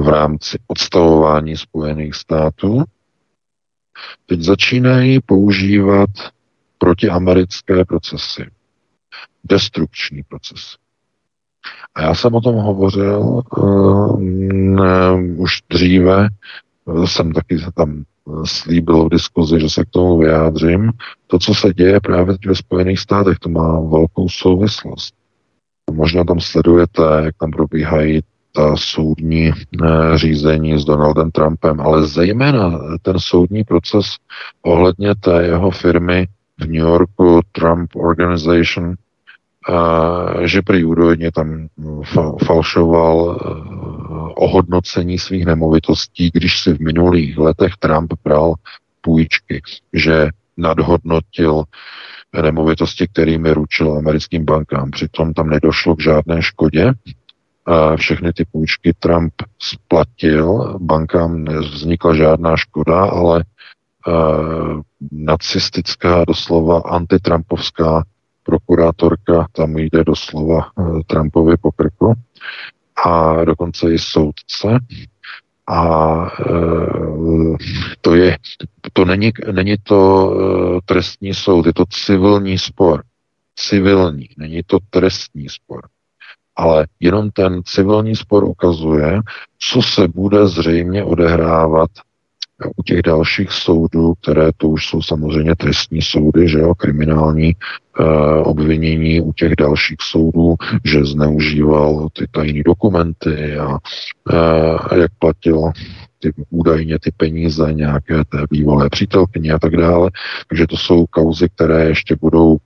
[0.01, 2.83] v rámci odstavování Spojených států,
[4.25, 6.09] teď začínají používat
[6.77, 8.51] protiamerické procesy,
[9.43, 10.84] destrukční procesy.
[11.95, 14.21] A já jsem o tom hovořil uh,
[15.37, 16.27] už dříve,
[17.05, 18.03] jsem taky tam
[18.43, 20.91] slíbil v diskuzi, že se k tomu vyjádřím.
[21.27, 25.13] To, co se děje právě ve Spojených státech, to má velkou souvislost.
[25.91, 28.21] Možná tam sledujete, jak tam probíhají
[28.55, 34.05] ta soudní eh, řízení s Donaldem Trumpem, ale zejména ten soudní proces
[34.61, 36.27] ohledně té jeho firmy
[36.59, 38.95] v New Yorku Trump Organization,
[40.43, 41.67] že prý údajně tam
[42.45, 43.45] falšoval eh,
[44.35, 48.53] ohodnocení svých nemovitostí, když si v minulých letech Trump bral
[49.01, 49.61] půjčky,
[49.93, 51.63] že nadhodnotil
[52.41, 54.91] nemovitosti, kterými ručil americkým bankám.
[54.91, 56.93] Přitom tam nedošlo k žádné škodě.
[57.95, 63.43] Všechny ty půjčky Trump splatil, bankám nevznikla žádná škoda, ale
[64.07, 68.03] uh, nacistická, doslova antitrampovská
[68.45, 72.13] prokurátorka tam jde doslova eh, Trumpovi po krku
[73.05, 74.67] a dokonce i soudce.
[75.67, 75.81] A
[76.39, 77.57] e,
[78.01, 78.37] to je,
[78.93, 83.03] to není, není to e, trestní soud, je to civilní spor.
[83.55, 85.81] Civilní, není to trestní spor.
[86.55, 89.21] Ale jenom ten civilní spor ukazuje,
[89.59, 91.89] co se bude zřejmě odehrávat
[92.75, 97.55] u těch dalších soudů, které to už jsou samozřejmě trestní soudy, že jo, kriminální e,
[98.43, 103.77] obvinění u těch dalších soudů, že zneužíval ty tajné dokumenty a
[104.95, 105.71] e, jak platil
[106.19, 110.11] ty, údajně ty peníze nějaké té bývalé přítelkyně a tak dále.
[110.49, 112.59] Takže to jsou kauzy, které ještě budou e,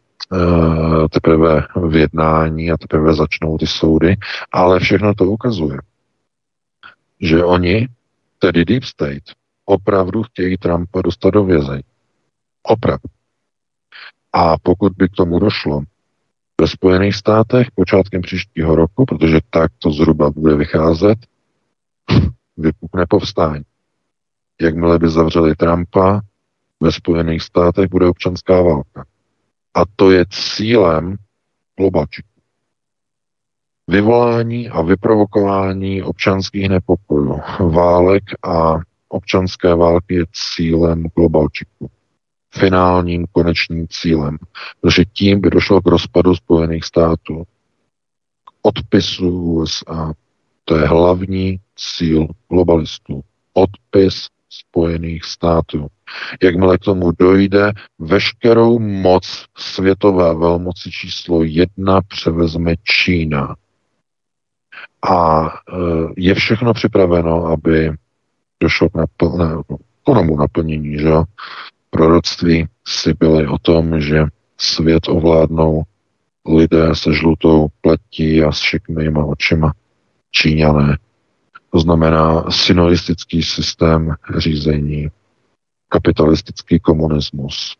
[1.10, 4.17] teprve v jednání a teprve začnou ty soudy,
[4.52, 5.78] ale všechno to ukazuje,
[7.21, 7.88] že oni,
[8.39, 9.38] tedy Deep State,
[9.69, 11.84] opravdu chtějí Trumpa dostat do vězení.
[12.63, 13.10] Opravdu.
[14.34, 15.82] A pokud by k tomu došlo
[16.62, 21.17] ve Spojených státech počátkem příštího roku, protože tak to zhruba bude vycházet,
[22.58, 23.63] vypukne povstání.
[24.62, 26.21] Jakmile by zavřeli Trumpa,
[26.79, 29.05] ve Spojených státech bude občanská válka.
[29.73, 31.15] A to je cílem
[31.77, 32.29] globalčiků.
[33.88, 41.89] Vyvolání a vyprovokování občanských nepokojů, válek a občanské války je cílem globalčiku.
[42.54, 44.38] Finálním konečným cílem.
[44.82, 47.43] Protože tím by došlo k rozpadu Spojených států,
[48.43, 50.13] k odpisu USA.
[50.65, 53.22] To je hlavní cíl globalistů.
[53.54, 55.88] Odpis Spojených států.
[56.43, 63.56] Jakmile k tomu dojde, veškerou moc světové velmoci číslo jedna převezme Čína.
[65.10, 65.52] A e,
[66.17, 67.91] je všechno připraveno, aby
[68.62, 71.10] došlo k onomu naplnění, že
[71.89, 74.26] proroctví si byly o tom, že
[74.58, 75.84] svět ovládnou
[76.48, 79.74] lidé se žlutou pletí a s šikmýma očima,
[80.32, 80.98] Číňané.
[81.72, 85.10] To znamená synodistický systém řízení,
[85.89, 87.78] kapitalistický komunismus,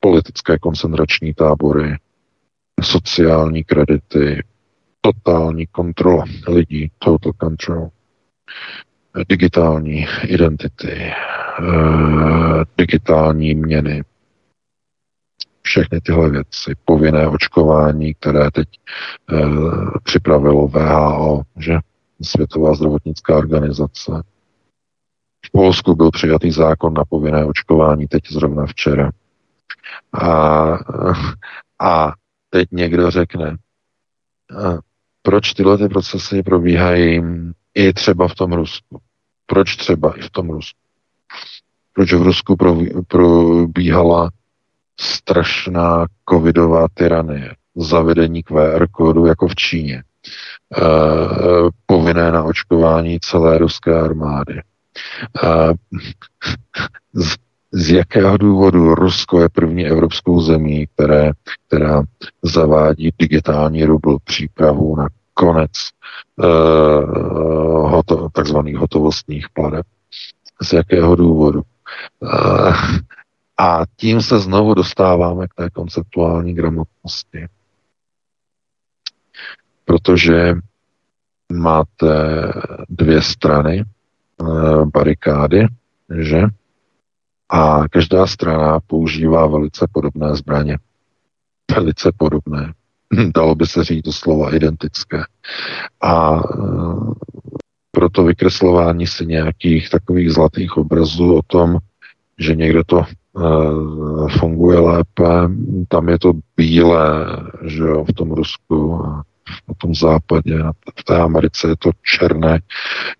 [0.00, 1.96] politické koncentrační tábory,
[2.82, 4.44] sociální kredity,
[5.00, 7.90] totální kontrola lidí, total control,
[9.28, 11.12] digitální identity,
[11.60, 14.02] uh, digitální měny,
[15.62, 18.68] všechny tyhle věci, povinné očkování, které teď
[19.32, 19.36] e,
[20.02, 21.78] připravilo VHO, že
[22.22, 24.12] Světová zdravotnická organizace.
[25.46, 29.10] V Polsku byl přijatý zákon na povinné očkování teď zrovna včera.
[30.12, 30.28] A,
[31.80, 32.12] a
[32.50, 33.56] teď někdo řekne,
[35.22, 37.22] proč tyhle ty procesy probíhají
[37.74, 39.00] i třeba v tom Rusku?
[39.46, 40.78] Proč třeba i v tom Rusku?
[41.92, 42.56] Proč v Rusku
[43.08, 44.30] probíhala
[45.00, 50.02] strašná covidová tyranie, zavedení QR kódu jako v Číně, e,
[51.86, 54.58] povinné na očkování celé ruské armády.
[54.58, 54.62] E,
[57.14, 57.34] z,
[57.72, 61.32] z jakého důvodu Rusko je první evropskou zemí, které,
[61.66, 62.02] která
[62.42, 66.46] zavádí digitální rubl přípravu na konec e,
[67.88, 69.86] hoto, takzvaných hotovostních pladeb.
[70.62, 71.60] Z jakého důvodu?
[71.60, 73.00] E,
[73.60, 77.48] a tím se znovu dostáváme k té konceptuální gramotnosti.
[79.84, 80.54] Protože
[81.52, 82.14] máte
[82.88, 84.44] dvě strany eh,
[84.94, 85.66] barikády,
[86.20, 86.42] že?
[87.48, 90.78] A každá strana používá velice podobné zbraně.
[91.74, 92.72] Velice podobné.
[93.34, 95.22] Dalo by se říct slova identické.
[96.00, 97.14] A eh,
[97.90, 101.78] proto vykreslování si nějakých takových zlatých obrazů o tom,
[102.38, 103.04] že někdo to
[103.38, 105.48] Eh, funguje lépe.
[105.88, 107.26] Tam je to bílé,
[107.62, 109.24] že jo, v tom Rusku a
[109.74, 110.58] v tom západě.
[110.98, 112.60] V té Americe je to černé,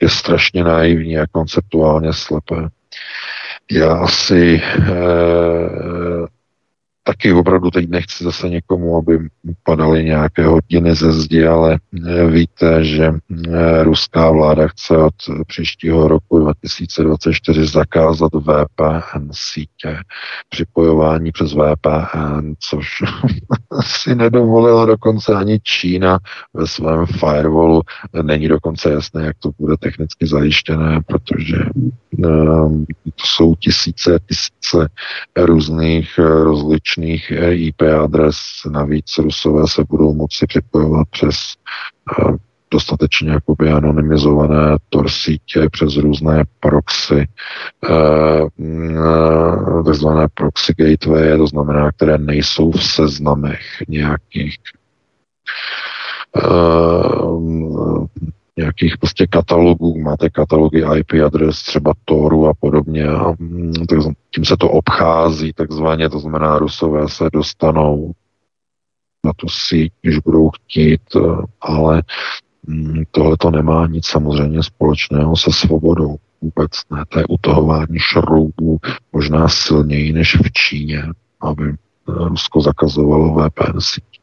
[0.03, 2.68] je strašně naivní a konceptuálně slepé.
[3.70, 6.26] Já asi eh,
[7.11, 9.18] taky opravdu teď nechci zase někomu, aby
[9.62, 15.14] padaly nějaké hodiny ze zdi, ale eh, víte, že eh, ruská vláda chce od
[15.46, 19.96] příštího roku 2024 zakázat VPN sítě,
[20.49, 22.88] připojování přes VPN, což
[23.83, 26.18] si nedovolila dokonce ani Čína
[26.55, 27.83] ve svém firewallu.
[28.23, 31.57] Není dokonce jasné, jak to bude technicky zajištěné, protože
[32.18, 34.88] um, to jsou tisíce, tisíce
[35.37, 38.37] různých rozličných bezpečných IP adres.
[38.71, 41.37] Navíc Rusové se budou moci připojovat přes
[42.19, 42.33] eh,
[42.73, 47.29] dostatečně jakoby anonymizované Tor sítě přes různé proxy,
[47.91, 54.57] eh, eh, takzvané proxy gateway, to znamená, které nejsou v seznamech nějakých
[58.57, 63.73] nějakých prostě katalogů, máte katalogy IP adres, třeba Toru a podobně a mm,
[64.31, 68.13] tím se to obchází takzvaně, to znamená Rusové se dostanou
[69.25, 71.21] na tu síť, když budou chtít, eh,
[71.61, 72.03] ale
[72.67, 76.17] mm, tohle to nemá nic samozřejmě společného se svobodou.
[76.43, 77.05] Vůbec ne.
[77.09, 78.79] To je utahování šroubů
[79.13, 81.03] možná silněji než v Číně,
[81.41, 81.75] aby eh,
[82.07, 84.21] Rusko zakazovalo VPN síť.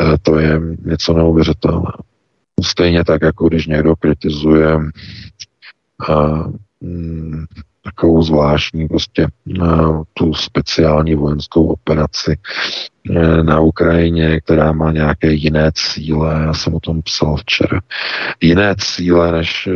[0.00, 2.13] Eh, to je něco neuvěřitelného.
[2.62, 4.78] Stejně tak, jako když někdo kritizuje
[6.08, 6.44] a,
[6.80, 7.44] mm,
[7.84, 9.26] takovou zvláštní prostě
[9.62, 12.36] a, tu speciální vojenskou operaci
[13.10, 16.42] e, na Ukrajině, která má nějaké jiné cíle.
[16.42, 17.80] Já jsem o tom psal včera.
[18.40, 19.68] Jiné cíle, než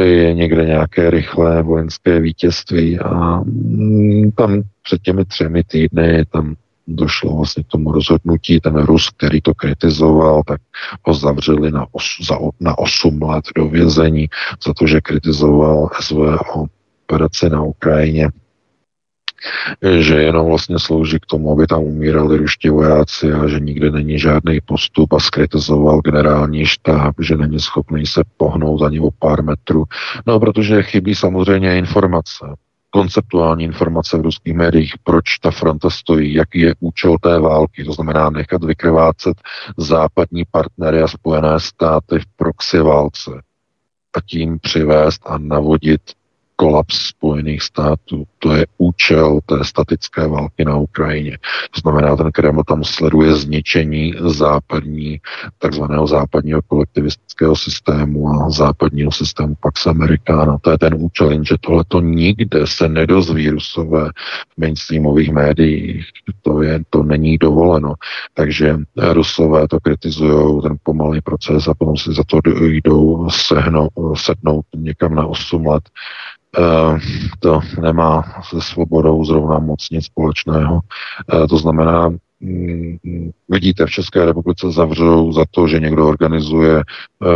[0.00, 6.56] je někde nějaké rychlé vojenské vítězství a mm, tam před těmi třemi týdny tam
[6.86, 8.60] došlo vlastně k tomu rozhodnutí.
[8.60, 10.60] Ten Rus, který to kritizoval, tak
[11.02, 14.28] ho zavřeli na, os, za, na 8 let do vězení
[14.66, 16.66] za to, že kritizoval SVO
[17.06, 18.30] operaci na Ukrajině
[19.98, 24.18] že jenom vlastně slouží k tomu, aby tam umírali ruští vojáci a že nikdy není
[24.18, 29.84] žádný postup a skritizoval generální štáb, že není schopný se pohnout ani o pár metrů.
[30.26, 32.46] No, protože chybí samozřejmě informace
[32.96, 37.92] konceptuální informace v ruských médiích, proč ta fronta stojí, jaký je účel té války, to
[37.92, 39.36] znamená nechat vykrvácet
[39.76, 43.30] západní partnery a spojené státy v proxy válce
[44.16, 46.00] a tím přivést a navodit
[46.56, 48.24] kolaps Spojených států.
[48.38, 51.38] To je účel té statické války na Ukrajině.
[51.70, 55.20] To znamená, ten Kreml tam sleduje zničení západní,
[55.58, 60.58] takzvaného západního kolektivistického systému a západního systému Pax Americana.
[60.58, 64.10] To je ten účel, jenže tohle to nikde se nedozví rusové
[64.54, 66.06] v mainstreamových médiích.
[66.42, 67.94] To, je, to není dovoleno.
[68.34, 74.64] Takže rusové to kritizují, ten pomalý proces a potom si za to jdou sehno, setnout
[74.76, 75.82] někam na 8 let
[77.40, 80.80] to nemá se svobodou zrovna moc nic společného.
[81.34, 82.08] Eh, to znamená,
[82.40, 87.26] mm, vidíte, v České republice zavřou za to, že někdo organizuje eh,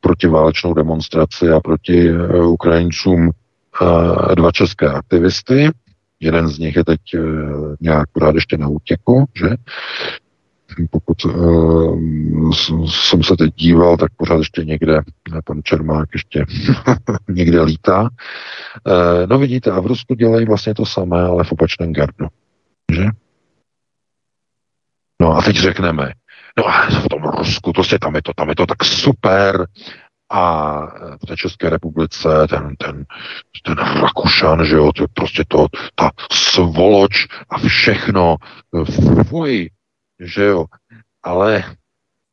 [0.00, 2.12] protiválečnou demonstraci a proti
[2.44, 3.30] Ukrajincům
[4.34, 5.70] dva české aktivisty.
[6.20, 7.00] Jeden z nich je teď
[7.80, 9.48] nějak pořád ještě na útěku, že?
[10.90, 12.52] Pokud uh,
[12.86, 15.00] jsem se teď díval, tak pořád ještě někde,
[15.44, 16.44] pan Čermák ještě
[17.28, 18.02] někde lítá.
[18.02, 18.08] Uh,
[19.26, 22.26] no vidíte, a v Rusku dělají vlastně to samé, ale v opačném gardu.
[22.92, 23.04] Že?
[25.20, 26.12] No a teď řekneme,
[26.58, 29.66] no a v tom Rusku, prostě tam je to, tam je to tak super,
[30.32, 30.76] a
[31.22, 33.04] v té České republice ten, ten,
[33.62, 38.36] ten Rakušan, že jo, to prostě to, ta svoloč a všechno,
[39.28, 39.70] fuj,
[40.24, 40.64] že jo.
[41.22, 41.64] Ale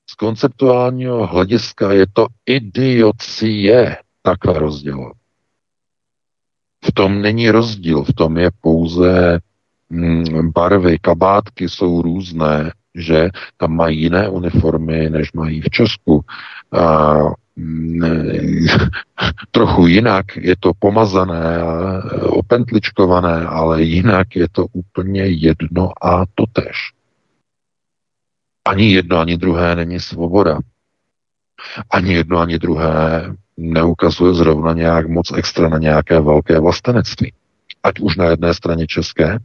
[0.10, 5.18] z konceptuálního hlediska je to idiocie takhle rozdělovat.
[6.86, 9.40] V tom není rozdíl, v tom je pouze
[9.90, 16.22] mm, barvy, kabátky jsou různé, že tam mají jiné uniformy, než mají v Česku.
[16.72, 17.18] A,
[17.56, 18.68] mm,
[19.52, 21.58] trochu jinak je to pomazané
[22.22, 26.99] opentličkované, ale jinak je to úplně jedno a totež.
[28.66, 30.60] Ani jedno, ani druhé není svoboda.
[31.90, 37.34] Ani jedno, ani druhé neukazuje zrovna nějak moc extra na nějaké velké vlastenectví.
[37.84, 39.38] Ať už na jedné straně české,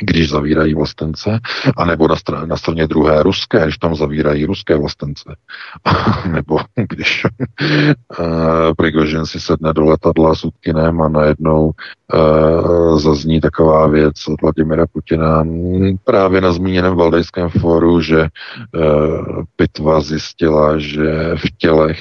[0.00, 1.38] když zavírají vlastence,
[1.76, 5.36] anebo na, str- na straně druhé ruské, když tam zavírají ruské vlastence.
[6.32, 6.58] nebo
[6.88, 11.70] když uh, Prigožin si sedne do letadla s Utkinem a najednou
[12.14, 15.44] uh, zazní taková věc od Vladimira Putina
[16.04, 21.98] právě na zmíněném Valdejském fóru, že uh, pitva zjistila, že v tělech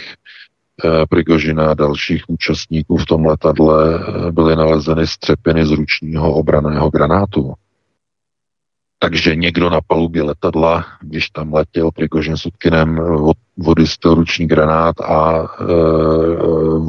[1.09, 3.99] Prigožina a dalších účastníků v tom letadle
[4.31, 7.53] byly nalezeny střepiny z ručního obraného granátu.
[8.99, 15.01] Takže někdo na palubě letadla, když tam letěl Prigožin s Utkinem, od, odjistil ruční granát
[15.01, 15.63] a e,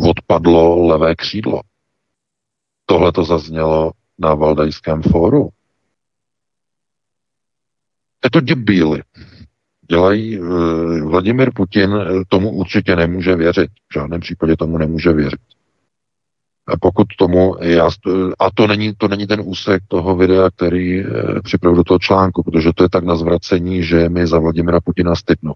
[0.08, 1.60] odpadlo levé křídlo.
[2.86, 5.48] Tohle to zaznělo na Valdajském fóru.
[8.24, 9.02] Je to debíly.
[9.90, 10.40] Dělají, e,
[11.00, 11.90] Vladimir Putin
[12.28, 13.70] tomu určitě nemůže věřit.
[13.90, 15.40] V žádném případě tomu nemůže věřit
[16.80, 17.88] pokud tomu, já,
[18.38, 21.04] a to není, to není ten úsek toho videa, který e,
[21.44, 25.14] připravil do toho článku, protože to je tak na zvracení, že mi za Vladimira Putina
[25.14, 25.54] stydnou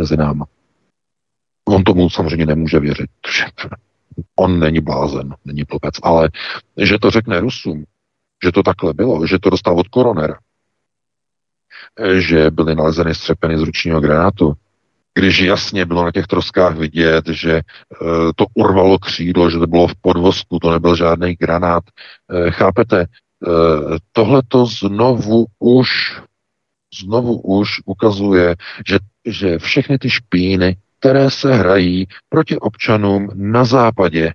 [0.00, 0.46] mezi náma.
[1.64, 3.10] On tomu samozřejmě nemůže věřit.
[4.36, 6.28] On není blázen, není blbec, ale
[6.76, 7.84] že to řekne Rusům,
[8.44, 10.38] že to takhle bylo, že to dostal od koronera,
[12.00, 14.52] eh, že byly nalezeny střepeny z ručního granátu,
[15.14, 17.62] když jasně bylo na těch troskách vidět, že e,
[18.36, 21.84] to urvalo křídlo, že to bylo v podvozku, to nebyl žádný granát.
[22.30, 23.06] E, chápete, e,
[24.12, 25.88] tohle to znovu už
[27.00, 28.56] znovu už ukazuje,
[28.86, 34.32] že, že všechny ty špíny, které se hrají proti občanům na západě,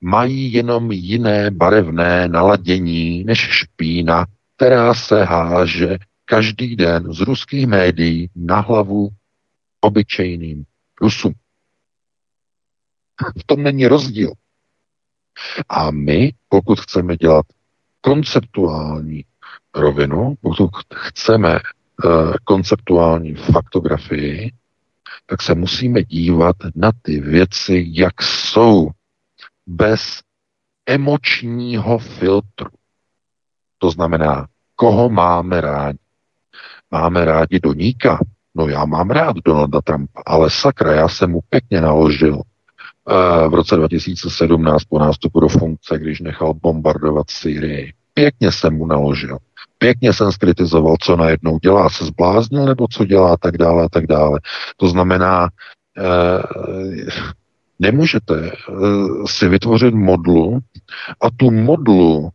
[0.00, 4.26] mají jenom jiné barevné naladění než špína,
[4.56, 9.08] která se háže každý den z ruských médií na hlavu
[9.80, 10.64] obyčejným
[11.00, 11.32] Rusům.
[13.38, 14.32] V tom není rozdíl.
[15.68, 17.46] A my, pokud chceme dělat
[18.00, 19.24] konceptuální
[19.74, 21.60] rovinu, pokud chceme
[22.04, 24.52] uh, konceptuální faktografii,
[25.26, 28.88] tak se musíme dívat na ty věci, jak jsou,
[29.66, 30.20] bez
[30.86, 32.70] emočního filtru.
[33.78, 35.98] To znamená, koho máme rádi.
[36.90, 38.18] Máme rádi Doníka,
[38.58, 43.54] No já mám rád Donalda Trumpa, ale sakra, já jsem mu pěkně naložil uh, v
[43.54, 47.92] roce 2017 po nástupu do funkce, když nechal bombardovat Syrii.
[48.14, 49.38] Pěkně jsem mu naložil.
[49.78, 54.06] Pěkně jsem skritizoval, co najednou dělá, se zbláznil, nebo co dělá, tak dále, a tak
[54.06, 54.40] dále.
[54.76, 55.48] To znamená,
[55.98, 57.08] uh,
[57.78, 60.58] Nemůžete uh, si vytvořit modlu
[61.20, 62.30] a tu modlu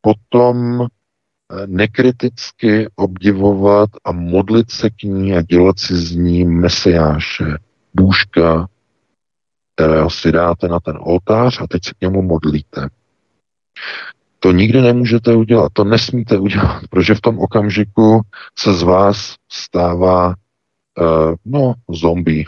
[0.00, 0.86] potom
[1.66, 7.44] nekriticky obdivovat a modlit se k ní a dělat si z ní mesiáše,
[7.94, 8.68] bůžka,
[9.74, 12.88] kterého si dáte na ten oltář a teď se k němu modlíte.
[14.38, 18.20] To nikdy nemůžete udělat, to nesmíte udělat, protože v tom okamžiku
[18.58, 22.44] se z vás stává uh, no, zombie,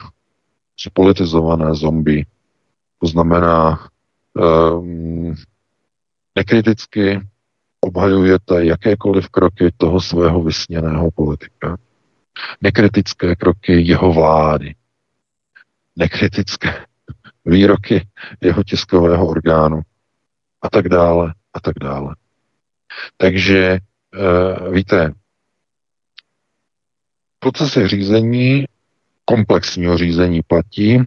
[0.92, 2.24] politizované zombie.
[3.00, 3.88] To znamená
[4.34, 4.86] uh,
[6.36, 7.20] nekriticky
[7.84, 11.76] obhajujete jakékoliv kroky toho svého vysněného politika.
[12.60, 14.74] Nekritické kroky jeho vlády.
[15.96, 16.86] Nekritické
[17.44, 18.08] výroky
[18.40, 19.80] jeho tiskového orgánu.
[20.62, 22.16] A tak dále, a tak dále.
[23.16, 25.12] Takže uh, víte,
[27.38, 28.64] procesy řízení,
[29.24, 31.04] komplexního řízení platí, uh,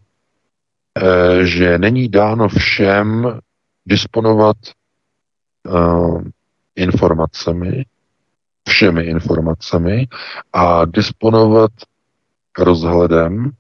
[1.44, 3.40] že není dáno všem
[3.86, 4.58] disponovat
[5.66, 6.24] uh,
[6.76, 7.86] informacemi,
[8.70, 10.08] všemi informacemi
[10.54, 11.72] a disponovat
[12.60, 13.52] rozhledem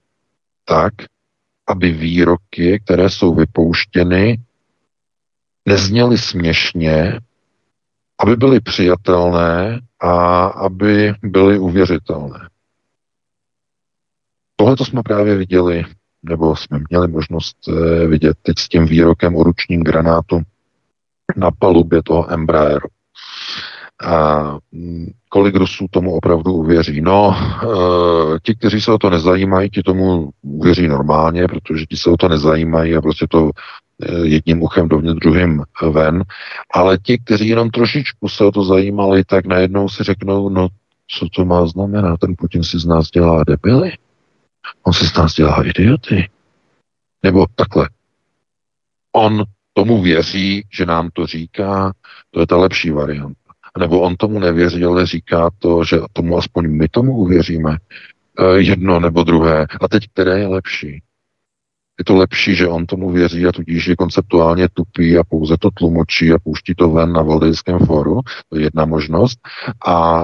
[0.66, 0.94] tak,
[1.68, 4.42] aby výroky, které jsou vypouštěny,
[5.66, 7.20] nezněly směšně,
[8.20, 12.50] aby byly přijatelné a aby byly uvěřitelné.
[14.56, 15.84] Tohle to jsme právě viděli,
[16.24, 20.42] nebo jsme měli možnost eh, vidět teď s tím výrokem o ručním granátu
[21.36, 22.90] na palubě toho Embraeru.
[24.04, 24.42] A
[24.72, 27.02] mm, kolik Rusů tomu opravdu uvěří?
[27.02, 32.10] No, e, ti, kteří se o to nezajímají, ti tomu uvěří normálně, protože ti se
[32.10, 33.50] o to nezajímají a prostě to
[34.02, 36.24] e, jedním uchem dovnitř, druhým ven.
[36.74, 40.68] Ale ti, kteří jenom trošičku se o to zajímali, tak najednou si řeknou, no,
[41.08, 42.20] co to má znamenat?
[42.20, 43.92] Ten Putin si z nás dělá debily.
[44.84, 46.30] On si z nás dělá idioty.
[47.24, 47.90] Nebo takhle.
[49.12, 49.44] On
[49.74, 51.94] tomu věří, že nám to říká,
[52.32, 53.45] to je ta lepší varianta.
[53.80, 57.78] Nebo on tomu nevěří, ale říká to, že tomu aspoň my tomu uvěříme.
[58.40, 59.68] E, jedno nebo druhé.
[59.82, 61.02] A teď které je lepší?
[62.00, 65.72] Je to lepší, že on tomu věří a tudíž je konceptuálně tupý a pouze to
[65.72, 69.40] tlumočí a pouští to ven na Valdejském fóru, to je jedna možnost.
[69.86, 70.24] A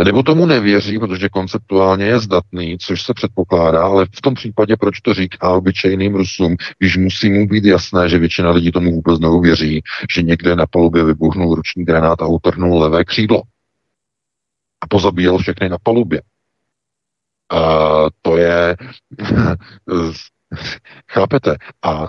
[0.00, 4.76] e, nebo tomu nevěří, protože konceptuálně je zdatný, což se předpokládá, ale v tom případě,
[4.76, 9.20] proč to říká obyčejným Rusům, když musí mu být jasné, že většina lidí tomu vůbec
[9.20, 9.82] neuvěří,
[10.14, 13.42] že někde na palubě vybuchnul ruční granát a utrhnul levé křídlo
[14.80, 16.22] a pozabíjel všechny na palubě.
[17.52, 18.76] Uh, to je
[21.12, 21.56] Chápete?
[21.82, 22.06] A e,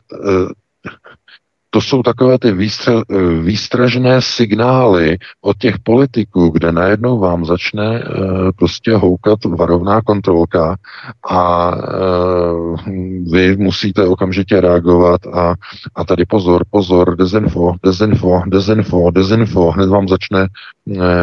[1.69, 7.99] to jsou takové ty výstře, e, výstražné signály od těch politiků, kde najednou vám začne
[7.99, 8.03] e,
[8.55, 10.75] prostě houkat varovná kontrolka
[11.29, 11.71] a
[13.31, 15.55] vy musíte okamžitě reagovat a,
[15.95, 20.47] a tady pozor, pozor, dezinfo, dezinfo, dezinfo, dezinfo, hned vám začne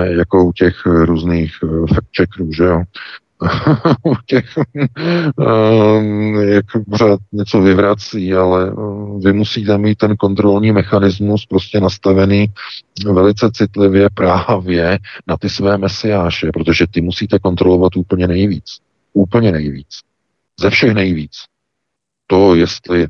[0.03, 1.53] jako u těch různých
[1.95, 2.83] fact checkerů, že jo,
[4.05, 4.45] u těch,
[6.41, 12.53] jak pořád něco vyvrací, ale ehm, vy musíte mít ten kontrolní mechanismus prostě nastavený
[13.13, 18.79] velice citlivě právě na ty své mesiáše, protože ty musíte kontrolovat úplně nejvíc.
[19.13, 19.89] Úplně nejvíc.
[20.61, 21.33] Ze všech nejvíc.
[22.27, 23.07] To, jestli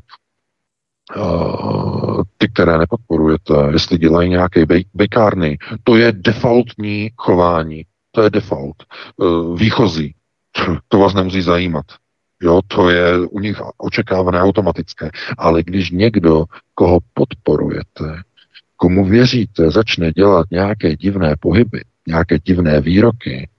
[1.17, 7.85] Uh, ty, které nepodporujete, jestli dělají nějaké bejkárny, to je defaultní chování.
[8.11, 8.75] To je default.
[9.17, 10.15] Uh, výchozí
[10.87, 11.85] to vás nemusí zajímat.
[12.41, 15.09] Jo, to je u nich očekávané automatické.
[15.37, 18.21] Ale když někdo, koho podporujete,
[18.75, 23.49] komu věříte, začne dělat nějaké divné pohyby, nějaké divné výroky,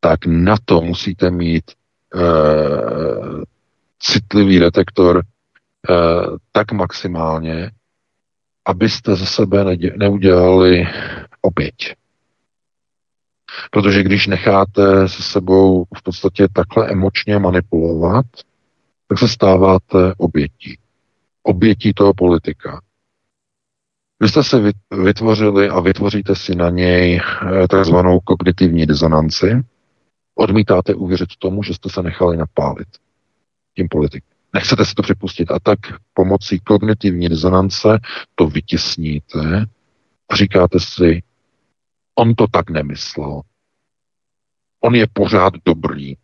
[0.00, 1.64] tak na to musíte mít
[2.14, 3.42] uh,
[3.98, 7.70] citlivý detektor uh, tak maximálně,
[8.64, 10.88] abyste ze sebe neudělali
[11.42, 11.94] oběť.
[13.70, 18.26] Protože když necháte se sebou v podstatě takhle emočně manipulovat,
[19.08, 20.78] tak se stáváte obětí.
[21.42, 22.80] Obětí toho politika.
[24.20, 24.72] Vy jste se
[25.04, 29.62] vytvořili a vytvoříte si na něj eh, takzvanou kognitivní disonanci.
[30.34, 32.88] Odmítáte uvěřit tomu, že jste se nechali napálit
[33.76, 34.38] tím politikem.
[34.54, 35.78] Nechcete si to připustit a tak
[36.14, 37.98] pomocí kognitivní disonance
[38.34, 39.66] to vytěsníte
[40.28, 41.22] a říkáte si,
[42.18, 43.42] On to tak nemyslel.
[44.80, 46.14] On je pořád dobrý.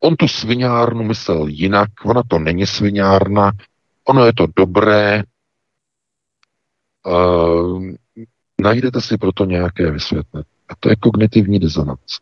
[0.00, 3.52] On tu sviňárnu myslel jinak, ona to není sviňárna,
[4.04, 5.22] ono je to dobré.
[7.06, 7.94] Uh,
[8.60, 10.46] najdete si proto nějaké vysvětlení.
[10.68, 12.20] A to je kognitivní disonance.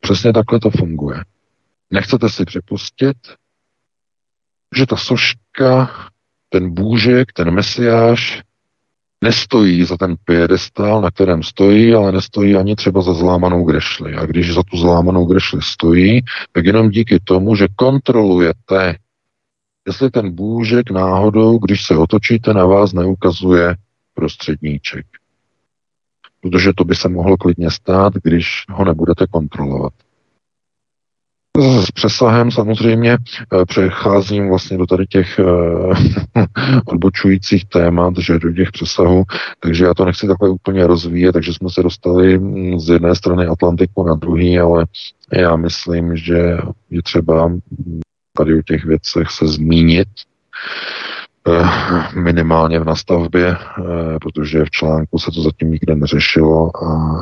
[0.00, 1.24] Přesně takhle to funguje.
[1.90, 3.16] Nechcete si připustit,
[4.76, 5.90] že ta soška,
[6.48, 8.42] ten bůžek, ten mesiáš
[9.24, 14.14] nestojí za ten piedestal, na kterém stojí, ale nestojí ani třeba za zlámanou grešli.
[14.14, 16.20] A když za tu zlámanou grešli stojí,
[16.52, 18.96] tak jenom díky tomu, že kontrolujete,
[19.86, 23.74] jestli ten bůžek náhodou, když se otočíte, na vás neukazuje
[24.14, 25.06] prostředníček.
[26.40, 29.92] Protože to by se mohlo klidně stát, když ho nebudete kontrolovat.
[31.60, 35.44] S přesahem samozřejmě eh, přecházím vlastně do tady těch eh,
[36.86, 39.24] odbočujících témat, že do těch přesahů,
[39.60, 43.46] takže já to nechci takhle úplně rozvíjet, takže jsme se dostali mm, z jedné strany
[43.46, 44.86] Atlantiku na druhý, ale
[45.32, 46.58] já myslím, že
[46.90, 47.52] je třeba
[48.36, 50.08] tady o těch věcech se zmínit,
[52.14, 57.16] minimálně v nastavbě, eh, protože v článku se to zatím nikde neřešilo a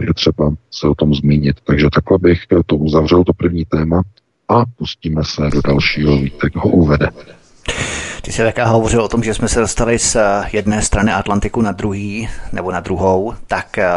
[0.00, 1.56] je třeba se o tom zmínit.
[1.64, 4.02] Takže takhle bych to uzavřel, to první téma
[4.48, 6.16] a pustíme se do dalšího.
[6.16, 7.08] Vítek ho uvede.
[8.22, 10.16] Ty jsi také hovořil o tom, že jsme se dostali z
[10.52, 13.88] jedné strany Atlantiku na druhý nebo na druhou, tak eh,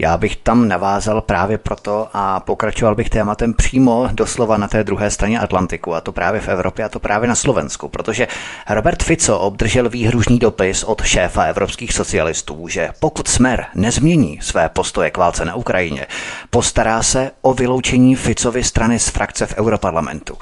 [0.00, 5.10] já bych tam navázal právě proto a pokračoval bych tématem přímo doslova na té druhé
[5.10, 8.28] straně Atlantiku, a to právě v Evropě, a to právě na Slovensku, protože
[8.70, 15.10] Robert Fico obdržel výhružný dopis od šéfa evropských socialistů, že pokud Smer nezmění své postoje
[15.10, 16.06] k válce na Ukrajině,
[16.50, 20.34] postará se o vyloučení Ficovy strany z frakce v Europarlamentu.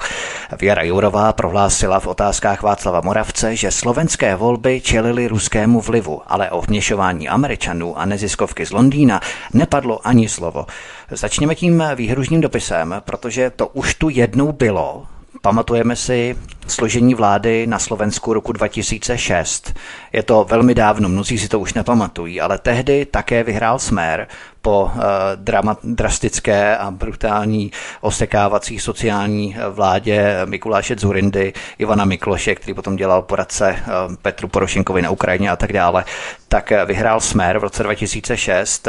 [0.59, 6.61] Věra Jourová prohlásila v otázkách Václava Moravce, že slovenské volby čelily ruskému vlivu, ale o
[6.61, 9.21] vměšování Američanů a neziskovky z Londýna
[9.53, 10.65] nepadlo ani slovo.
[11.11, 15.05] Začněme tím výhružným dopisem, protože to už tu jednou bylo.
[15.41, 16.35] Pamatujeme si
[16.69, 19.73] složení vlády na Slovensku roku 2006.
[20.13, 24.27] Je to velmi dávno, mnozí si to už nepamatují, ale tehdy také vyhrál Smer
[24.61, 25.01] po uh,
[25.35, 33.21] drama, drastické a brutální osekávací sociální eh, vládě Mikuláše Zurindy, Ivana Mikloše, který potom dělal
[33.21, 36.05] poradce uh, Petru Porošenkovi na Ukrajině a tak dále,
[36.47, 38.87] tak vyhrál Smer v roce 2006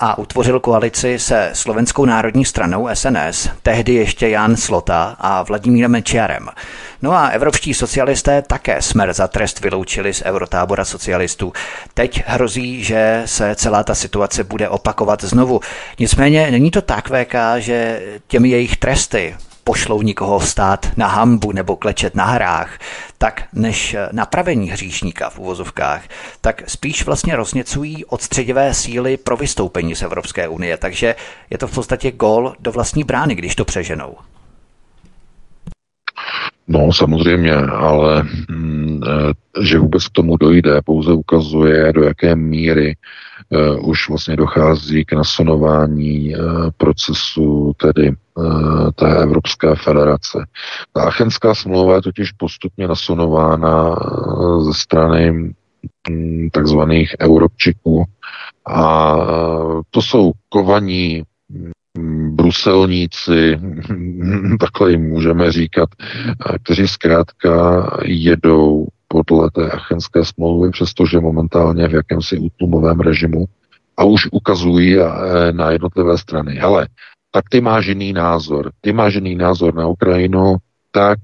[0.00, 6.48] a utvořil koalici se Slovenskou národní stranou SNS, tehdy ještě Jan Slota a Vladimírem Mečiarem.
[7.02, 11.52] No a evropští socialisté také smer za trest vyloučili z eurotábora socialistů.
[11.94, 15.60] Teď hrozí, že se celá ta situace bude opakovat znovu.
[15.98, 21.76] Nicméně není to tak, VK, že těmi jejich tresty pošlou nikoho stát na hambu nebo
[21.76, 22.78] klečet na hrách,
[23.18, 26.02] tak než napravení hříšníka v uvozovkách,
[26.40, 30.76] tak spíš vlastně rozněcují odstředivé síly pro vystoupení z Evropské unie.
[30.76, 31.14] Takže
[31.50, 34.16] je to v podstatě gól do vlastní brány, když to přeženou.
[36.68, 42.96] No, samozřejmě, ale mm, eh, že vůbec k tomu dojde, pouze ukazuje, do jaké míry
[43.50, 48.14] uh, už vlastně dochází k nasonování uh, procesu tedy
[48.94, 50.46] té Evropské federace.
[50.92, 55.54] Ta Achenská smlouva je totiž postupně nasonována uh, ze strany
[56.10, 58.04] um, takzvaných Europčiků
[58.66, 59.16] a
[59.90, 61.22] to jsou kovaní
[62.46, 63.60] bruselníci,
[64.60, 65.88] takhle jim můžeme říkat,
[66.62, 73.44] kteří zkrátka jedou podle té achenské smlouvy, přestože momentálně v jakémsi útlumovém režimu
[73.96, 75.06] a už ukazují e,
[75.52, 76.54] na jednotlivé strany.
[76.54, 76.88] Hele,
[77.30, 78.70] tak ty máš jiný názor.
[78.80, 80.56] Ty máš jiný názor na Ukrajinu,
[80.90, 81.18] tak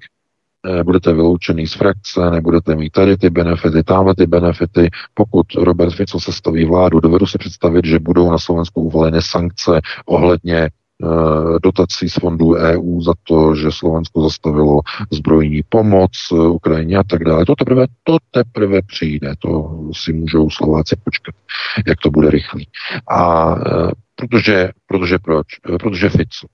[0.80, 4.90] e, budete vyloučený z frakce, nebudete mít tady ty benefity, tamhle ty benefity.
[5.14, 10.68] Pokud Robert Fico staví vládu, dovedu si představit, že budou na Slovensku uvoleny sankce ohledně
[10.68, 10.81] Eh,
[11.62, 14.80] dotací z fondů EU za to, že Slovensko zastavilo
[15.10, 17.44] zbrojní pomoc eh, Ukrajině a tak dále.
[17.44, 21.34] To teprve, to teprve přijde, to si můžou Slováci počkat,
[21.86, 22.68] jak to bude rychlý.
[23.10, 25.46] A eh, protože, protože proč?
[25.80, 26.46] Protože Fico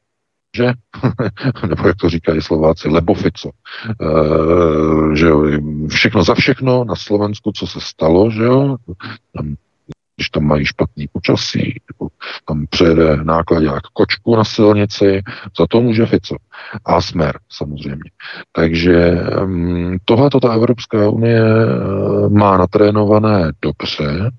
[0.56, 0.72] že?
[1.68, 3.50] Nebo jak to říkají Slováci, lebo Fico.
[3.50, 5.44] E, že jo,
[5.88, 8.76] všechno za všechno na Slovensku, co se stalo, že jo,
[9.36, 9.56] tam
[10.18, 12.10] když tam mají špatný počasí, nebo
[12.48, 15.22] tam přejede nákladák kočku na silnici,
[15.58, 16.36] za to může Fico.
[16.84, 18.10] A Smer samozřejmě.
[18.52, 19.12] Takže
[19.42, 24.30] um, tohle ta Evropská unie uh, má natrénované dobře,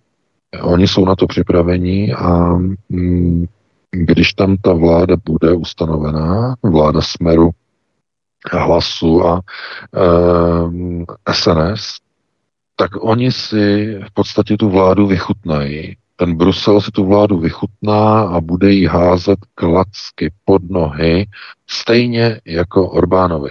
[0.62, 3.48] oni jsou na to připraveni a um,
[3.92, 7.50] když tam ta vláda bude ustanovená, vláda Smeru,
[8.52, 9.42] hlasu a
[9.98, 12.09] uh, SNS,
[12.80, 15.98] tak oni si v podstatě tu vládu vychutnají.
[16.16, 21.28] Ten Brusel si tu vládu vychutná a bude jí házet klacky pod nohy,
[21.68, 23.50] stejně jako Orbánovi.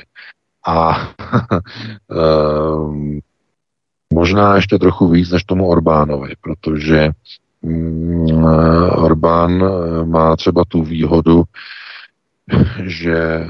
[0.67, 0.97] A
[2.11, 3.19] ehm,
[4.13, 7.11] možná ještě trochu víc než tomu Orbánovi, protože
[7.63, 8.45] mm,
[8.93, 9.65] Orbán
[10.05, 11.45] má třeba tu výhodu,
[12.85, 13.47] že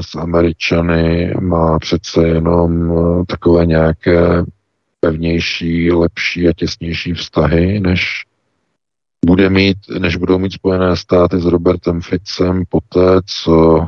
[0.00, 2.94] s Američany má přece jenom
[3.26, 4.44] takové nějaké
[5.00, 8.24] pevnější, lepší a těsnější vztahy, než
[9.26, 13.86] bude mít, než budou mít Spojené státy s Robertem Ficem poté, co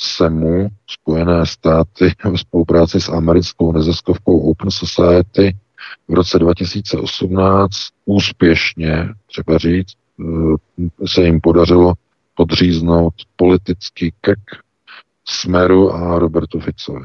[0.00, 5.56] se mu Spojené státy v spolupráci s americkou neziskovkou Open Society
[6.08, 7.70] v roce 2018
[8.04, 11.94] úspěšně, třeba říct, eh, se jim podařilo
[12.34, 14.38] podříznout politický kek
[15.24, 17.04] Smeru a Robertu Ficovi.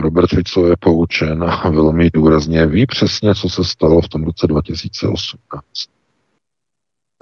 [0.00, 4.46] Robert Fico je poučen a velmi důrazně ví přesně, co se stalo v tom roce
[4.46, 5.62] 2018.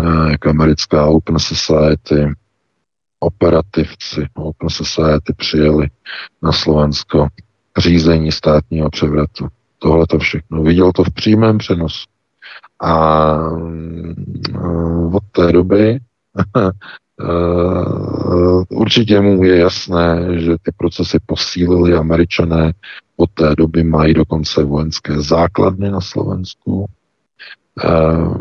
[0.02, 2.34] Eh, jak americká Open Society,
[3.20, 5.90] operativci Open Society přijeli
[6.42, 7.28] na Slovensko
[7.78, 9.48] řízení státního převratu.
[9.78, 10.62] Tohle to všechno.
[10.62, 12.04] Viděl to v přímém přenosu.
[12.80, 13.24] A
[14.48, 14.56] eh,
[15.12, 15.98] od té doby
[18.68, 22.72] určitě mu je jasné, že ty procesy posílili američané.
[23.16, 26.86] Od té doby mají dokonce vojenské základny na Slovensku.
[27.84, 28.38] Uh,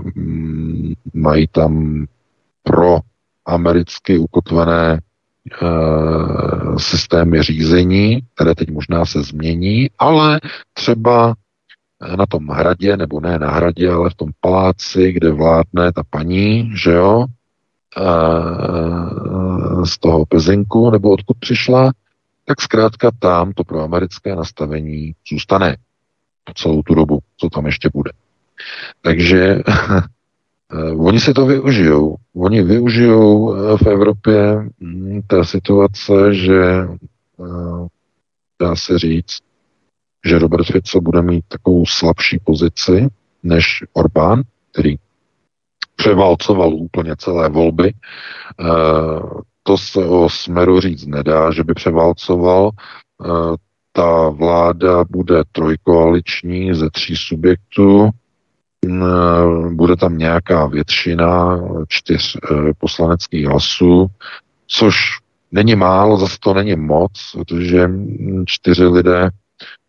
[1.14, 2.06] mají tam
[2.64, 3.00] pro
[3.46, 5.02] americky ukotvené
[5.62, 10.40] uh, systémy řízení, které teď možná se změní, ale
[10.74, 11.34] třeba
[12.18, 16.72] na tom hradě, nebo ne na hradě, ale v tom paláci, kde vládne ta paní,
[16.76, 17.26] že jo,
[19.84, 21.92] z toho Pezinku, nebo odkud přišla,
[22.46, 25.78] tak zkrátka tam to pro americké nastavení zůstane
[26.44, 28.12] po celou tu dobu, co tam ještě bude.
[29.02, 29.62] Takže
[30.98, 32.16] oni si to využijou.
[32.36, 37.88] Oni využijou eh, v Evropě hm, té situace, že eh,
[38.62, 39.38] dá se říct,
[40.26, 43.08] že Robert Fico bude mít takovou slabší pozici
[43.44, 44.42] než Orbán,
[44.72, 44.96] který
[45.98, 47.94] převálcoval úplně celé volby.
[47.94, 48.64] Eh,
[49.64, 52.70] to se o Smeru říct nedá, že by převálcoval.
[53.26, 53.56] Eh,
[53.92, 58.10] ta vláda bude trojkoaliční ze tří subjektů,
[58.86, 62.38] eh, bude tam nějaká většina čtyř
[62.78, 64.08] poslaneckých hlasů,
[64.68, 64.96] což
[65.52, 67.90] není málo, zase to není moc, protože
[68.46, 69.30] čtyři lidé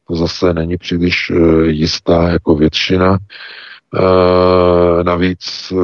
[0.09, 1.33] to zase není příliš
[1.67, 3.19] jistá jako většina.
[3.95, 5.75] E, navíc e,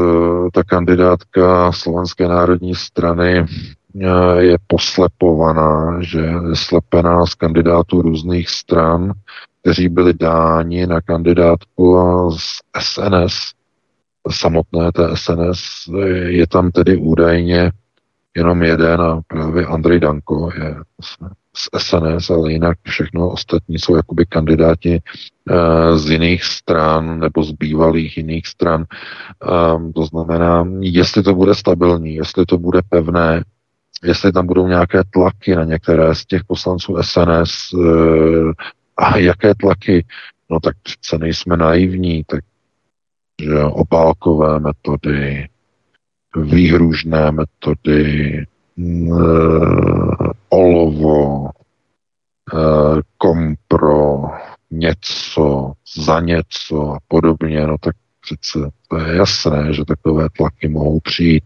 [0.52, 3.46] ta kandidátka Slovenské národní strany e,
[4.38, 9.12] je poslepovaná, že je slepená z kandidátů různých stran,
[9.60, 11.96] kteří byli dáni na kandidátku
[12.38, 13.52] z SNS,
[14.30, 15.60] samotné té SNS,
[16.26, 17.72] je tam tedy údajně
[18.36, 20.76] jenom jeden a právě Andrej Danko je
[21.56, 25.02] z SNS, ale jinak všechno ostatní jsou jakoby kandidáti
[25.94, 28.84] z jiných stran nebo z bývalých jiných stran.
[29.74, 33.44] Um, to znamená, jestli to bude stabilní, jestli to bude pevné,
[34.04, 38.52] jestli tam budou nějaké tlaky na některé z těch poslanců SNS eh,
[38.96, 40.06] a jaké tlaky,
[40.50, 42.44] no tak přece nejsme naivní, tak
[43.42, 45.48] že opálkové metody,
[46.36, 48.44] výhružné metody,
[48.76, 51.50] uh, olovo,
[53.18, 54.22] kompro,
[54.78, 57.94] něco, za něco a podobně, no tak
[58.24, 61.44] přece to je jasné, že takové tlaky mohou přijít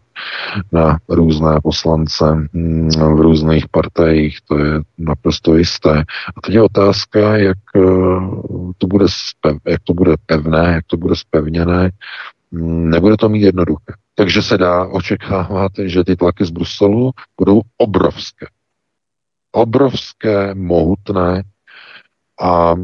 [0.73, 2.25] na různé poslance
[2.55, 6.05] hm, v různých partejích, to je naprosto jisté.
[6.37, 7.81] A teď je otázka, jak eh,
[8.79, 11.91] to bude, spev, jak to bude pevné, jak to bude spevněné.
[12.53, 13.95] Hm, nebude to mít jednoduché.
[14.15, 18.47] Takže se dá očekávat, že ty tlaky z Bruselu budou obrovské.
[19.53, 21.43] Obrovské, mohutné
[22.41, 22.75] a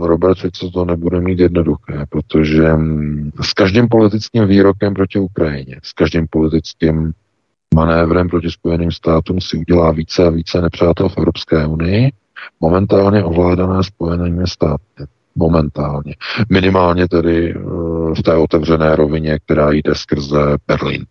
[0.00, 2.68] Robert Fico to nebude mít jednoduché, protože
[3.40, 7.12] s každým politickým výrokem proti Ukrajině, s každým politickým
[7.74, 12.12] manévrem proti Spojeným státům si udělá více a více nepřátel v Evropské unii,
[12.60, 15.04] momentálně ovládané Spojenými státy
[15.38, 16.14] momentálně.
[16.50, 17.58] Minimálně tedy eh,
[18.14, 21.06] v té otevřené rovině, která jde skrze Berlín.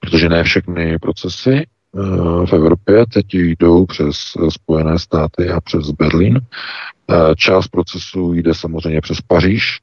[0.00, 1.66] Protože ne všechny procesy
[2.46, 4.16] v Evropě teď jdou přes
[4.48, 6.40] Spojené státy a přes Berlín.
[7.10, 9.80] Eh, část procesů jde samozřejmě přes Paříž,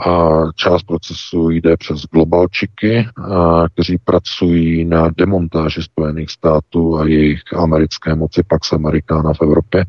[0.00, 3.08] a část procesu jde přes globalčiky,
[3.72, 9.84] kteří pracují na demontáži Spojených států a jejich americké moci Pax Americana v Evropě.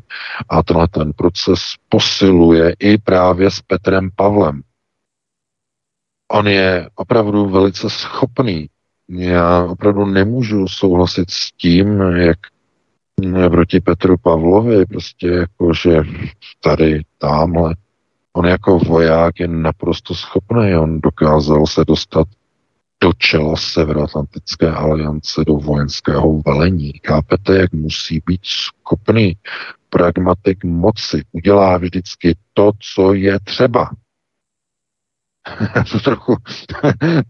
[0.50, 1.60] A tenhle ten proces
[1.90, 4.62] posiluje i právě s Petrem Pavlem.
[6.32, 8.70] On je opravdu velice schopný.
[9.10, 12.38] Já opravdu nemůžu souhlasit s tím, jak
[13.52, 16.02] proti Petru Pavlovi, prostě jako, že
[16.62, 17.76] tady, tamhle,
[18.34, 22.28] On jako voják je naprosto schopný, on dokázal se dostat
[23.04, 26.92] do čela Severoatlantické aliance, do vojenského velení.
[27.08, 29.38] Chápete, jak musí být schopný
[29.90, 31.22] pragmatik moci.
[31.32, 33.90] Udělá vždycky to, co je třeba.
[35.92, 36.36] to trochu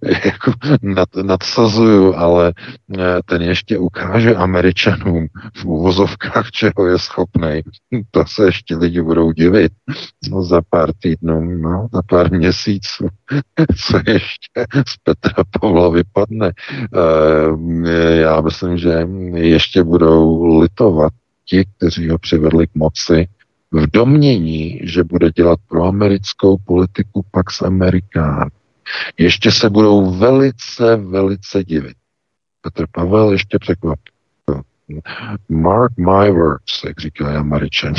[0.25, 0.51] jako
[0.81, 2.53] nad, nadsazuju, ale
[2.99, 7.61] eh, ten ještě ukáže Američanům v úvozovkách, čeho je schopný.
[8.11, 9.71] To se ještě lidi budou divit.
[10.29, 13.07] No za pár týdnů, no za pár měsíců,
[13.87, 16.51] co ještě z Petra Pavla vypadne.
[16.95, 21.13] Eh, já myslím, že ještě budou litovat
[21.45, 23.27] ti, kteří ho přivedli k moci,
[23.73, 28.49] v domění, že bude dělat pro americkou politiku Pax Americán.
[29.17, 31.95] Ještě se budou velice, velice divit.
[32.61, 34.13] Petr Pavel ještě překvapil.
[35.49, 37.95] Mark my words, jak říkají američani.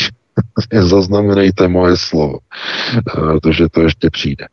[0.81, 2.39] Zaznamenejte moje slovo,
[3.15, 4.47] protože to ještě přijde.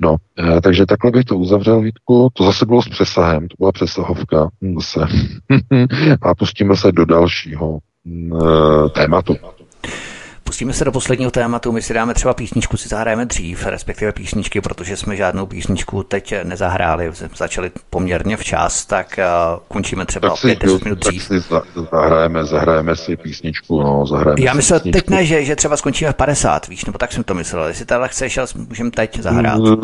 [0.00, 0.16] No,
[0.62, 2.28] takže takhle bych to uzavřel, Vítku.
[2.32, 5.00] To zase bylo s přesahem, to byla přesahovka zase.
[6.22, 8.32] A pustíme se do dalšího mm,
[8.94, 9.36] tématu.
[10.46, 14.60] Pustíme se do posledního tématu, my si dáme třeba písničku, si zahrajeme dřív, respektive písničky,
[14.60, 20.46] protože jsme žádnou písničku teď nezahráli, začali poměrně včas, tak uh, končíme třeba tak o
[20.46, 21.28] 5-10 minut dřív.
[21.28, 25.00] Tak si zahrajeme, zahrajeme si písničku, no, zahrajeme Já myslel, písničku.
[25.00, 27.84] teď ne, že, že třeba skončíme v 50, víš, nebo tak jsem to myslel, jestli
[27.84, 29.58] teda chceš, ale můžeme teď zahrát.
[29.58, 29.76] Mm,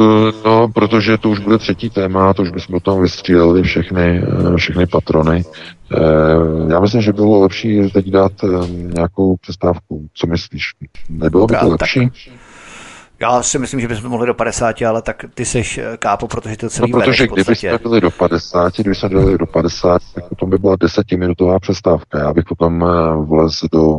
[0.45, 4.87] no, protože to už bude třetí téma, to už bychom tam vystříleli všechny, eh, všechny
[4.87, 5.45] patrony,
[6.70, 10.09] já myslím, že bylo lepší teď dát eh, nějakou přestávku.
[10.14, 10.62] Co myslíš?
[11.09, 12.01] Nebylo by to lepší?
[12.01, 12.12] Tak
[13.22, 16.57] já si myslím, že bychom mohli do 50, ale tak ty seš eh, kápo, protože
[16.57, 20.28] to celý no, protože kdyby jsme byli do 50, kdyby jsme byli do 50, tak
[20.28, 22.18] potom by byla desetiminutová přestávka.
[22.18, 23.99] Já bych potom eh, vlez do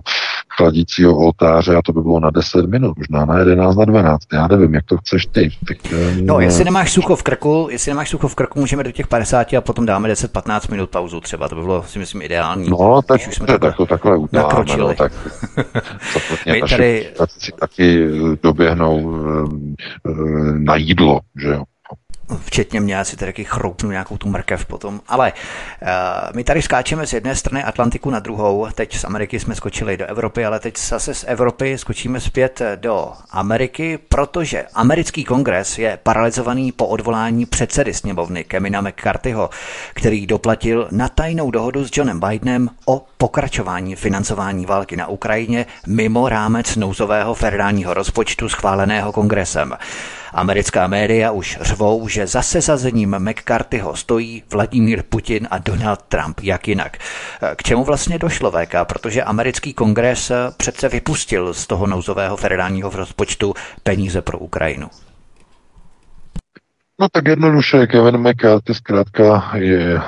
[0.58, 4.24] chladícího oltáře a to by bylo na 10 minut, možná na 11, na 12.
[4.34, 5.50] Já nevím, jak to chceš ty.
[5.68, 8.92] Tak, eh, no, jestli nemáš sucho v krku, jestli nemáš sucho v krku, můžeme do
[8.92, 11.50] těch 50 a potom dáme 10-15 minut pauzu třeba.
[11.50, 12.70] To by bylo, si myslím, ideální.
[12.70, 14.66] No, tak, už jsme tak to takhle uděláme.
[14.78, 15.12] No, tak,
[16.46, 17.10] My tady...
[17.60, 18.08] taky
[18.44, 19.18] doběhnou
[20.58, 21.64] na jídlo, že jo
[22.46, 25.02] včetně mě, asi tady taky chroupnu nějakou tu mrkev potom.
[25.08, 25.34] Ale
[25.82, 25.88] uh,
[26.36, 28.68] my tady skáčeme z jedné strany Atlantiku na druhou.
[28.76, 33.14] Teď z Ameriky jsme skočili do Evropy, ale teď zase z Evropy skočíme zpět do
[33.32, 39.50] Ameriky, protože americký kongres je paralizovaný po odvolání předsedy sněmovny Kemina McCarthyho,
[39.94, 46.30] který doplatil na tajnou dohodu s Johnem Bidenem o pokračování financování války na Ukrajině mimo
[46.30, 49.74] rámec nouzového federálního rozpočtu schváleného kongresem.
[50.34, 56.68] Americká média už řvou, že za sesazením McCarthyho stojí Vladimír Putin a Donald Trump, jak
[56.68, 56.98] jinak.
[57.56, 58.76] K čemu vlastně došlo VK?
[58.84, 63.54] Protože americký kongres přece vypustil z toho nouzového federálního rozpočtu
[63.84, 64.90] peníze pro Ukrajinu.
[67.00, 70.02] No tak jednoduše, Kevin McCarthy zkrátka je,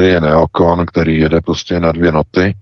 [0.00, 2.54] je neokon, který jede prostě na dvě noty.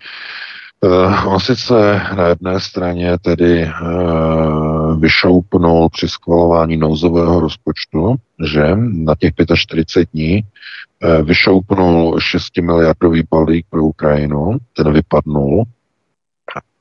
[1.27, 8.15] On sice na jedné straně tedy uh, vyšoupnul při schvalování nouzového rozpočtu,
[8.53, 15.65] že na těch 45 dní uh, vyšoupnul 6 miliardový balík pro Ukrajinu, ten vypadnul,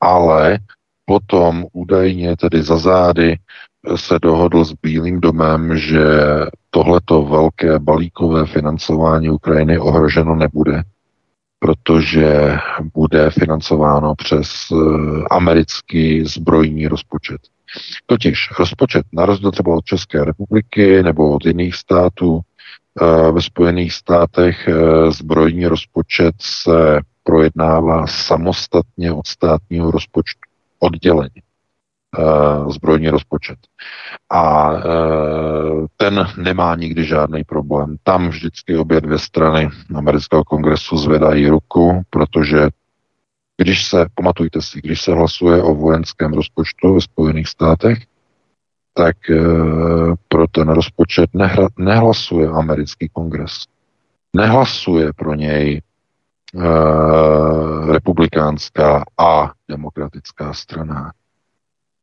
[0.00, 0.58] ale
[1.04, 3.36] potom údajně tedy za zády
[3.96, 6.04] se dohodl s Bílým domem, že
[6.70, 10.82] tohleto velké balíkové financování Ukrajiny ohroženo nebude,
[11.60, 12.56] protože
[12.94, 14.76] bude financováno přes eh,
[15.30, 17.40] americký zbrojní rozpočet.
[18.06, 23.92] Totiž rozpočet, na rozdíl třeba od České republiky nebo od jiných států, eh, ve Spojených
[23.92, 30.40] státech eh, zbrojní rozpočet se projednává samostatně od státního rozpočtu,
[30.78, 31.42] odděleně
[32.68, 33.58] zbrojní rozpočet.
[34.30, 34.72] A
[35.96, 37.96] ten nemá nikdy žádný problém.
[38.02, 42.68] Tam vždycky obě dvě strany amerického kongresu zvedají ruku, protože
[43.56, 47.98] když se, pamatujte si, když se hlasuje o vojenském rozpočtu ve Spojených státech,
[48.94, 49.36] tak e,
[50.28, 53.64] pro ten rozpočet nehra, nehlasuje americký kongres.
[54.36, 55.80] Nehlasuje pro něj
[57.92, 61.12] republikánská a demokratická strana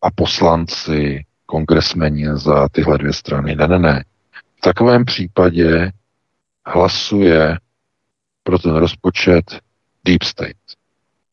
[0.01, 3.55] a poslanci, kongresmeni za tyhle dvě strany.
[3.55, 4.03] Ne, ne, ne.
[4.57, 5.91] V takovém případě
[6.65, 7.57] hlasuje
[8.43, 9.59] pro ten rozpočet
[10.05, 10.57] Deep State.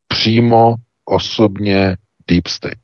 [0.08, 1.96] Přímo osobně
[2.28, 2.78] Deep State.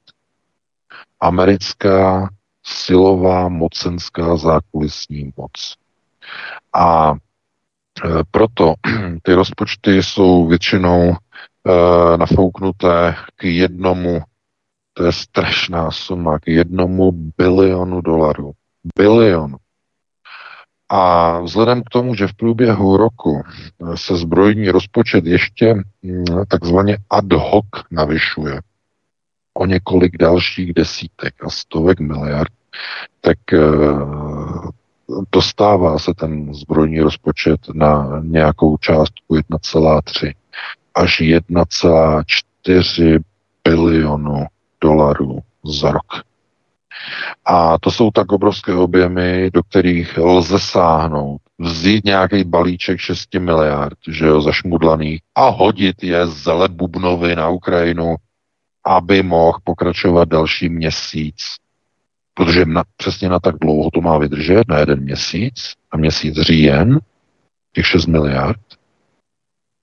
[1.20, 2.28] Americká
[2.62, 5.74] silová, mocenská, zákulisní moc.
[6.74, 7.16] A e,
[8.30, 8.74] proto
[9.22, 11.16] ty rozpočty jsou většinou e,
[12.16, 14.22] nafouknuté k jednomu
[14.94, 18.52] to je strašná suma k jednomu bilionu dolarů.
[18.96, 19.56] Bilionu.
[20.88, 23.42] A vzhledem k tomu, že v průběhu roku
[23.94, 25.84] se zbrojní rozpočet ještě mm,
[26.48, 28.60] takzvaně ad hoc navyšuje
[29.54, 32.52] o několik dalších desítek a stovek miliard,
[33.20, 33.58] tak eh,
[35.32, 40.34] dostává se ten zbrojní rozpočet na nějakou částku 1,3
[40.94, 43.20] až 1,4
[43.64, 44.46] bilionu
[44.80, 46.22] dolarů za rok.
[47.44, 51.40] A to jsou tak obrovské objemy, do kterých lze sáhnout.
[51.58, 58.16] Vzít nějaký balíček 6 miliard, že jo, zašmudlaných a hodit je z Bubnovi na Ukrajinu,
[58.86, 61.36] aby mohl pokračovat další měsíc.
[62.34, 66.98] Protože na, přesně na tak dlouho to má vydržet, na jeden měsíc, a měsíc říjen,
[67.72, 68.60] těch 6 miliard,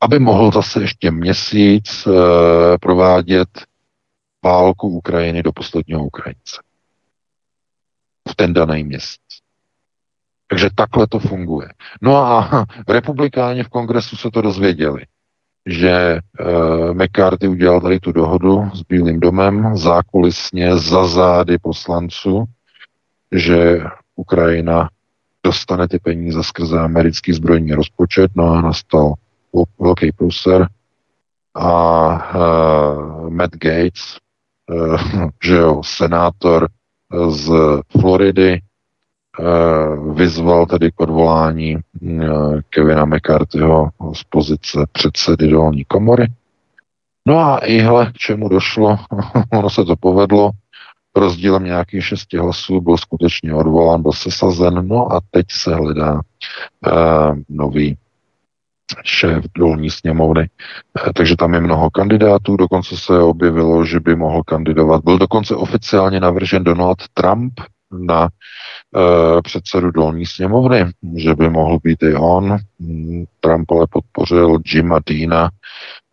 [0.01, 2.11] aby mohl zase ještě měsíc e,
[2.77, 3.49] provádět
[4.43, 6.61] válku Ukrajiny do posledního Ukrajince
[8.29, 9.21] v ten daný měsíc.
[10.47, 11.69] Takže takhle to funguje.
[12.01, 15.05] No a republikáni v kongresu se to dozvěděli,
[15.65, 22.45] že uh, McCarthy udělal tady tu dohodu s Bílým domem zákulisně za zády poslanců,
[23.31, 23.79] že
[24.15, 24.89] Ukrajina
[25.43, 29.13] dostane ty peníze skrze americký zbrojní rozpočet, no a nastal
[29.79, 30.67] velký pruser
[31.55, 34.17] a uh, Matt Gates,
[35.43, 36.67] že jo, senátor
[37.29, 37.51] z
[38.01, 38.61] Floridy
[39.39, 39.43] eh,
[40.13, 42.27] vyzval tedy k odvolání eh,
[42.69, 46.27] Kevina McCarthyho z pozice předsedy dolní komory.
[47.27, 48.97] No a ihle, k čemu došlo,
[49.53, 50.51] ono se to povedlo,
[51.15, 56.21] rozdílem nějakých šesti hlasů byl skutečně odvolán, byl sesazen, no a teď se hledá uh,
[57.49, 57.97] nový
[59.03, 60.49] šéf dolní sněmovny.
[61.15, 65.03] Takže tam je mnoho kandidátů, dokonce se objevilo, že by mohl kandidovat.
[65.03, 67.53] Byl dokonce oficiálně navržen Donald Trump
[67.91, 70.85] na uh, předsedu dolní sněmovny,
[71.15, 72.57] že by mohl být i on.
[73.39, 75.49] Trump ale podpořil Jima Deana,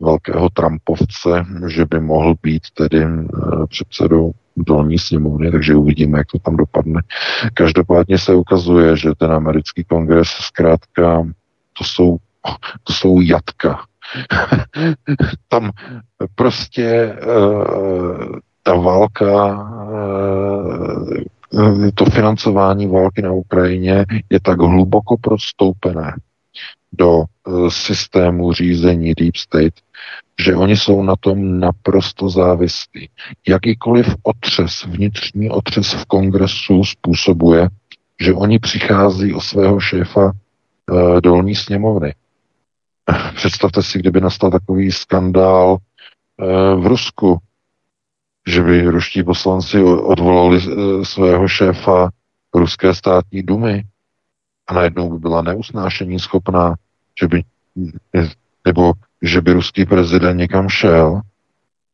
[0.00, 6.38] velkého Trumpovce, že by mohl být tedy uh, předsedou dolní sněmovny, takže uvidíme, jak to
[6.38, 7.02] tam dopadne.
[7.54, 11.26] Každopádně se ukazuje, že ten americký kongres zkrátka
[11.78, 12.16] to jsou
[12.84, 13.84] to jsou jatka.
[15.48, 15.70] Tam
[16.34, 19.62] prostě uh, ta válka,
[21.52, 26.16] uh, to financování války na Ukrajině je tak hluboko prostoupené
[26.92, 29.74] do uh, systému řízení Deep State,
[30.44, 33.10] že oni jsou na tom naprosto závislí.
[33.48, 37.68] Jakýkoliv otřes, vnitřní otřes v kongresu způsobuje,
[38.20, 42.14] že oni přichází o svého šéfa uh, dolní sněmovny.
[43.34, 45.76] Představte si, kdyby nastal takový skandál
[46.40, 47.38] eh, v Rusku,
[48.46, 52.10] že by ruští poslanci odvolali eh, svého šéfa
[52.54, 53.84] ruské státní dumy
[54.66, 56.74] a najednou by byla neusnášení schopná,
[57.20, 57.42] že by,
[58.64, 58.92] nebo
[59.22, 61.20] že by ruský prezident někam šel,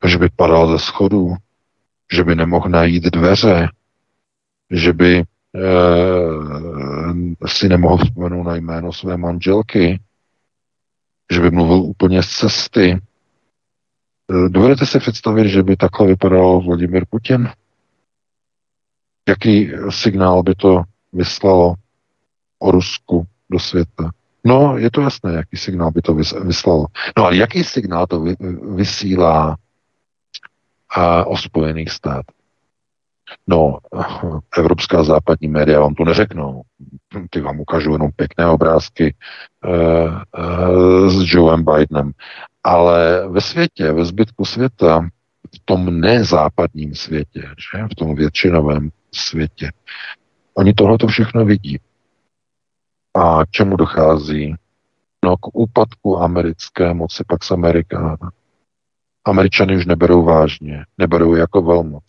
[0.07, 1.35] že by padal ze schodů,
[2.13, 3.69] že by nemohl najít dveře,
[4.71, 5.25] že by e,
[7.47, 10.01] si nemohl vzpomenout na jméno své manželky,
[11.31, 12.91] že by mluvil úplně z cesty.
[12.91, 12.99] E,
[14.49, 17.49] dovedete si představit, že by takhle vypadal Vladimir Putin?
[19.28, 21.74] Jaký signál by to vyslalo
[22.59, 24.11] o Rusku do světa?
[24.45, 26.14] No, je to jasné, jaký signál by to
[26.45, 26.87] vyslalo.
[27.18, 28.24] No ale jaký signál to
[28.74, 29.57] vysílá
[30.91, 32.39] a o Spojených státech?
[33.47, 33.78] No,
[34.59, 36.62] evropská západní média vám to neřeknou.
[37.31, 39.14] Ty vám ukážu jenom pěkné obrázky
[39.64, 39.70] uh,
[40.39, 42.12] uh, s Joeem Bidenem.
[42.64, 45.09] Ale ve světě, ve zbytku světa,
[45.55, 47.85] v tom nezápadním světě, že?
[47.93, 49.70] v tom většinovém světě,
[50.55, 51.81] oni tohle to všechno vidí.
[53.14, 54.55] A k čemu dochází?
[55.24, 58.16] No, k úpadku americké moci Pax Americana.
[59.25, 62.05] Američany už neberou vážně, neberou jako velmoc.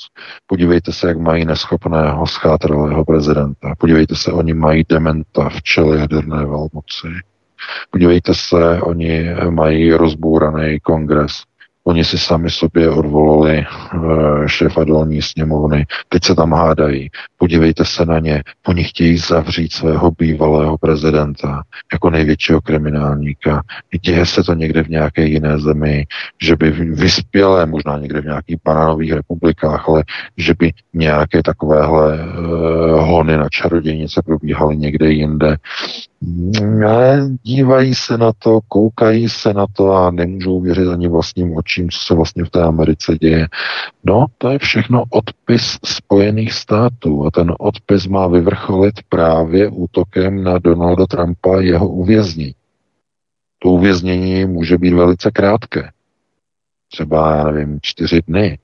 [0.48, 3.74] Podívejte se, jak mají neschopného, schátralého prezidenta.
[3.78, 7.08] Podívejte se, oni mají dementa v čele jaderné velmoci.
[7.90, 11.44] Podívejte se, oni mají rozbouraný kongres.
[11.84, 13.66] Oni si sami sobě odvolali e,
[14.48, 17.10] šéfa dolní sněmovny, teď se tam hádají.
[17.38, 21.64] Podívejte se na ně, oni chtějí zavřít svého bývalého prezidenta
[21.94, 23.62] jako největšího kriminálníka.
[24.02, 26.06] Děje se to někde v nějaké jiné zemi,
[26.42, 30.04] že by vyspělé, možná někde v nějakých banánových republikách, ale
[30.38, 32.26] že by nějaké takovéhle e,
[33.02, 35.58] hony na čarodějnice probíhaly někde jinde.
[37.44, 42.00] Dívají se na to, koukají se na to a nemůžou věřit ani vlastním očím, co
[42.00, 43.48] se vlastně v té Americe děje.
[44.04, 50.60] No, to je všechno odpis Spojených států a ten odpis má vyvrcholit právě útokem na
[50.60, 52.56] Donalda Trumpa a jeho uvěznění.
[53.60, 55.92] To uvěznění může být velice krátké.
[56.92, 58.60] Třeba, já nevím, čtyři dny,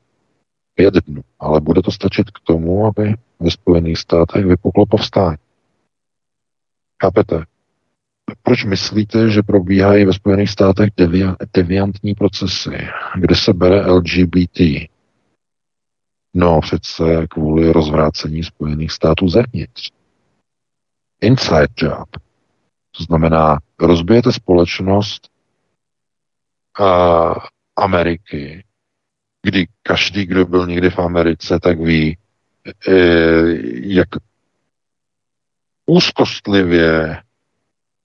[0.75, 5.37] pět dnů, ale bude to stačit k tomu, aby ve Spojených státech vypuklo povstání.
[7.03, 7.45] Chápete?
[8.43, 10.89] Proč myslíte, že probíhají ve Spojených státech
[11.53, 12.77] deviantní procesy,
[13.15, 14.59] kde se bere LGBT?
[16.33, 19.91] No přece kvůli rozvrácení Spojených států zevnitř.
[21.21, 22.09] Inside job.
[22.97, 25.29] To znamená, rozbijete společnost
[26.79, 27.35] uh,
[27.75, 28.63] Ameriky,
[29.41, 32.17] kdy každý, kdo byl někdy v Americe, tak ví,
[32.87, 32.93] e,
[33.73, 34.07] jak
[35.87, 37.21] úzkostlivě,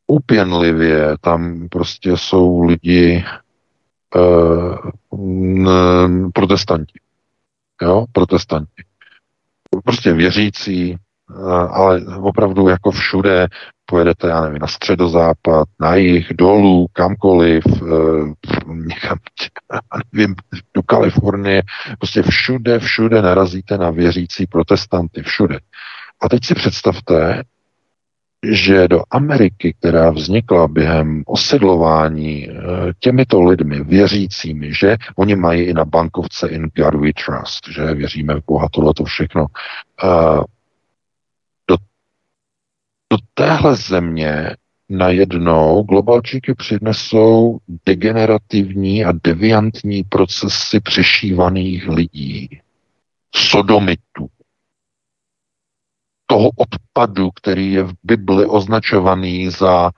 [0.06, 3.24] upěnlivě tam prostě jsou lidi
[5.10, 7.00] uh, protestanti.
[7.82, 8.82] Jo, protestanti.
[9.84, 10.96] Prostě věřící,
[11.30, 13.48] uh, ale opravdu jako všude
[13.86, 18.32] pojedete, já nevím, na středozápad, na jih, dolů, kamkoliv, uh,
[18.68, 19.18] někam,
[20.12, 20.34] nevím,
[20.74, 21.62] do Kalifornie,
[21.98, 25.58] prostě všude, všude narazíte na věřící protestanty, všude.
[26.22, 27.42] A teď si představte,
[28.50, 32.52] že do Ameriky, která vznikla během osedlování eh,
[32.98, 38.34] těmito lidmi, věřícími, že oni mají i na bankovce In God We Trust, že věříme
[38.34, 39.46] v Boha, tohle to všechno.
[40.04, 40.40] Eh,
[41.68, 41.76] do,
[43.10, 44.56] do téhle země
[44.88, 52.60] najednou globalčíky přinesou degenerativní a deviantní procesy přešívaných lidí,
[53.34, 54.28] sodomitů,
[56.26, 59.92] toho odpadu, který je v Bibli označovaný za e,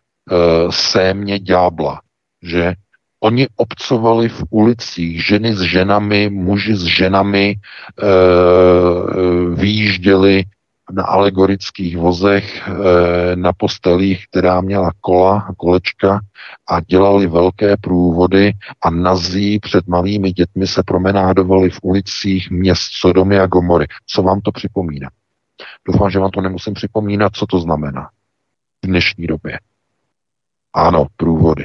[0.70, 2.00] sémě ďábla,
[2.42, 2.74] že
[3.20, 7.56] oni obcovali v ulicích ženy s ženami, muži s ženami, e,
[9.54, 10.44] výjížděli
[10.92, 16.20] na alegorických vozech, e, na postelích, která měla kola a kolečka
[16.68, 18.52] a dělali velké průvody
[18.82, 23.86] a nazí před malými dětmi se promenádovali v ulicích měst Sodomy a Gomory.
[24.06, 25.08] Co vám to připomíná?
[25.86, 28.10] Doufám, že vám to nemusím připomínat, co to znamená
[28.84, 29.60] v dnešní době.
[30.72, 31.64] Ano, průvody.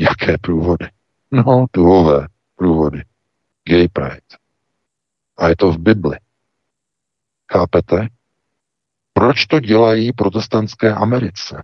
[0.00, 0.88] Jaké průvody?
[1.30, 2.26] No, tuhové
[2.56, 3.02] průvody.
[3.68, 4.20] Gay pride.
[5.38, 6.18] A je to v Bibli.
[7.52, 8.08] Chápete?
[9.12, 11.62] Proč to dělají protestantské Americe?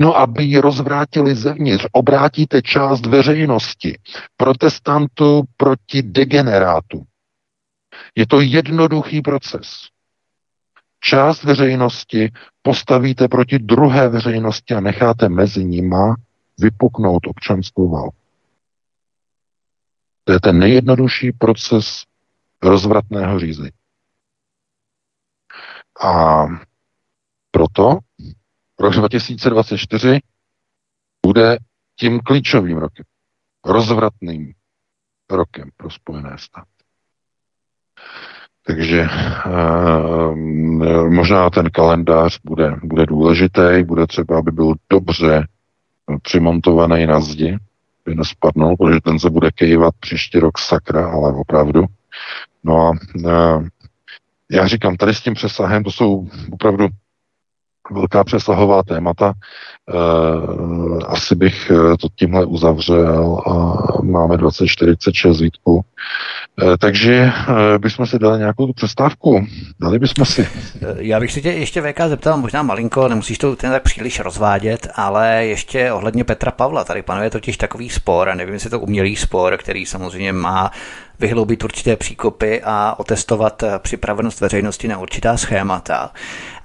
[0.00, 1.86] No, aby ji rozvrátili zevnitř.
[1.92, 3.98] Obrátíte část veřejnosti
[4.36, 7.04] protestantů proti degenerátu.
[8.14, 9.88] Je to jednoduchý proces
[11.00, 12.32] část veřejnosti
[12.62, 16.14] postavíte proti druhé veřejnosti a necháte mezi nima
[16.58, 18.16] vypuknout občanskou válku.
[20.24, 22.04] To je ten nejjednodušší proces
[22.62, 23.70] rozvratného řízení.
[26.02, 26.44] A
[27.50, 27.98] proto
[28.78, 30.20] rok 2024
[31.26, 31.58] bude
[31.96, 33.04] tím klíčovým rokem,
[33.64, 34.52] rozvratným
[35.30, 36.70] rokem pro Spojené státy.
[38.66, 39.08] Takže
[39.46, 40.36] uh,
[41.08, 45.46] možná ten kalendář bude, bude důležitý, bude třeba, aby byl dobře
[46.22, 47.58] přimontovaný na zdi,
[48.06, 51.84] aby nespadnul, protože ten se bude kejvat příští rok sakra, ale opravdu.
[52.64, 53.66] No a uh,
[54.50, 56.88] já říkám, tady s tím přesahem, to jsou opravdu
[57.90, 59.32] velká přesahová témata.
[59.32, 65.84] E, asi bych eh, to tímhle uzavřel a máme 2046 Vítku.
[66.62, 67.30] E, takže
[67.78, 69.46] bychom si dali nějakou tu přestávku.
[69.80, 70.48] Dali bychom si.
[70.96, 74.88] Já bych si tě ještě VK zeptal, možná malinko, nemusíš to ten tak příliš rozvádět,
[74.94, 76.84] ale ještě ohledně Petra Pavla.
[76.84, 80.70] Tady panuje totiž takový spor, a nevím, jestli to umělý spor, který samozřejmě má
[81.18, 86.10] vyhloubit určité příkopy a otestovat připravenost veřejnosti na určitá schémata.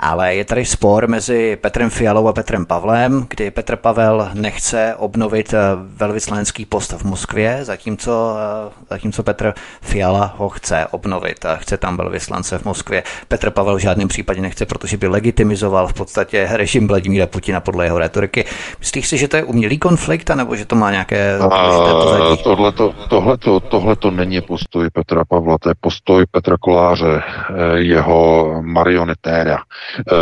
[0.01, 5.53] Ale je tady spor mezi Petrem Fialou a Petrem Pavlem, kdy Petr Pavel nechce obnovit
[5.75, 8.35] velvyslanský post v Moskvě, zatímco,
[8.89, 13.03] zatímco Petr Fiala ho chce obnovit a chce tam velvyslance v Moskvě.
[13.27, 17.85] Petr Pavel v žádném případě nechce, protože by legitimizoval v podstatě režim Vladimíra Putina podle
[17.85, 18.45] jeho retoriky.
[18.79, 22.43] Myslíš si, že to je umělý konflikt, nebo že to má nějaké pozadí?
[23.09, 23.37] Tohle
[23.69, 29.57] tohle to není postoj Petra Pavla, to je postoj Petra Koláře, eh, jeho marionetéra.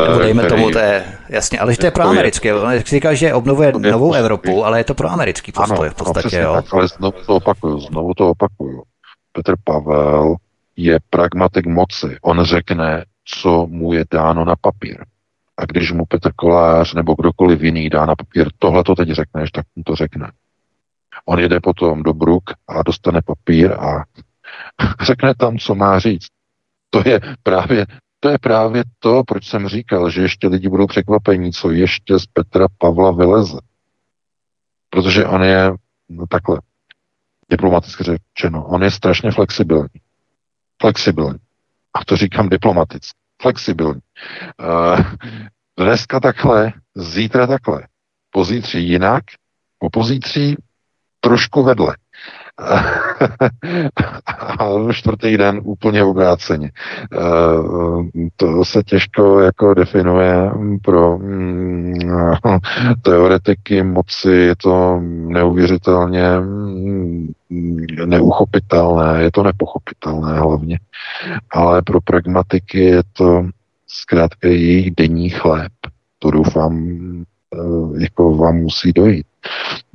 [0.07, 2.53] Nebo dejme který, tomu, to je jasně, ale že to je proamerické.
[2.53, 6.39] On říká, že obnovuje novou Evropu, ale je to proamerický postoj ano, v podstatě.
[6.39, 6.53] Ano, jo.
[6.55, 8.83] Tak, ale znovu to opakuju, znovu to opakuju.
[9.31, 10.35] Petr Pavel
[10.75, 12.17] je pragmatik moci.
[12.21, 15.05] On řekne, co mu je dáno na papír.
[15.57, 19.51] A když mu Petr Kolář nebo kdokoliv jiný dá na papír, tohle to teď řekneš,
[19.51, 20.31] tak mu to řekne.
[21.25, 24.03] On jede potom do Bruk a dostane papír a
[25.01, 26.27] řekne tam, co má říct.
[26.89, 27.85] To je právě
[28.19, 32.25] to je právě to, proč jsem říkal, že ještě lidi budou překvapení, co ještě z
[32.25, 33.59] Petra Pavla vyleze.
[34.89, 35.71] Protože on je
[36.09, 36.61] no, takhle,
[37.49, 40.01] diplomaticky řečeno, on je strašně flexibilní.
[40.81, 41.39] Flexibilní.
[41.93, 43.19] A to říkám diplomaticky.
[43.41, 44.01] Flexibilní.
[44.59, 45.01] Uh,
[45.77, 47.87] dneska takhle, zítra takhle,
[48.29, 49.23] pozítří jinak,
[49.77, 50.55] po pozítří
[51.19, 51.95] trošku vedle.
[54.59, 56.71] A čtvrtý den úplně obráceně.
[57.13, 57.17] Eh,
[58.37, 61.93] to se těžko jako definuje pro mm,
[63.01, 67.27] teoretiky moci, je to neuvěřitelně mm,
[68.05, 70.79] neuchopitelné, je to nepochopitelné hlavně,
[71.51, 73.45] ale pro pragmatiky je to
[73.87, 75.71] zkrátka jejich denní chléb.
[76.19, 76.73] To doufám,
[77.99, 79.25] jako vám musí dojít.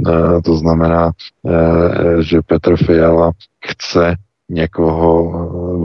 [0.09, 1.13] Eh, to znamená,
[1.49, 3.33] eh, že Petr Fiala
[3.67, 4.17] chce
[4.49, 5.33] někoho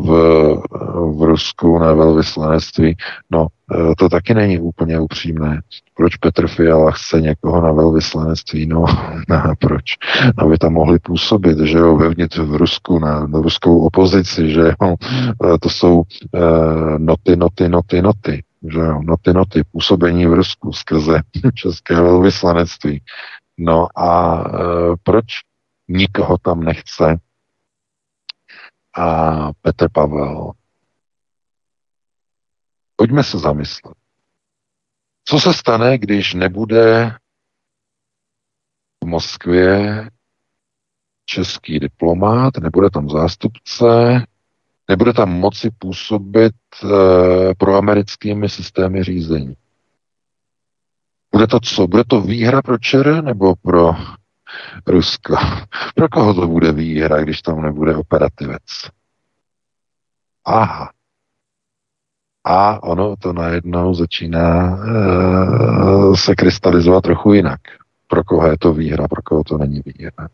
[0.02, 0.10] v,
[1.18, 2.96] v Rusku na velvyslanectví.
[3.32, 5.62] No, eh, to taky není úplně upřímné.
[5.96, 8.66] Proč Petr Fiala chce někoho na velvyslanectví?
[8.66, 8.86] No,
[9.30, 9.84] no proč?
[10.38, 14.96] Aby tam mohli působit, že jo, vevnitř v Rusku, na, na ruskou opozici, že jo,
[15.62, 16.04] to jsou uh,
[16.98, 21.22] noty, noty, noty, noty, že noty, noty, působení v Rusku skrze
[21.56, 23.04] české velvyslanectví.
[23.58, 24.52] No a e,
[25.04, 25.26] proč
[25.88, 27.18] nikoho tam nechce?
[28.94, 30.52] A Petr Pavel.
[32.96, 33.96] Pojďme se zamyslet.
[35.26, 37.12] Co se stane, když nebude
[39.04, 40.10] v Moskvě
[41.26, 43.86] český diplomát, nebude tam zástupce,
[44.90, 46.54] nebude tam moci působit
[46.84, 46.88] e,
[47.56, 49.56] pro americkými systémy řízení.
[51.32, 51.88] Bude to co?
[51.88, 53.96] Bude to výhra pro ČR nebo pro
[54.88, 55.36] Rusko?
[55.96, 58.62] Pro koho to bude výhra, když tam nebude operativec?
[60.46, 60.92] Aha.
[62.44, 67.60] A ono to najednou začíná e, se krystalizovat trochu jinak.
[68.08, 70.30] Pro koho je to výhra, pro koho to není výhra.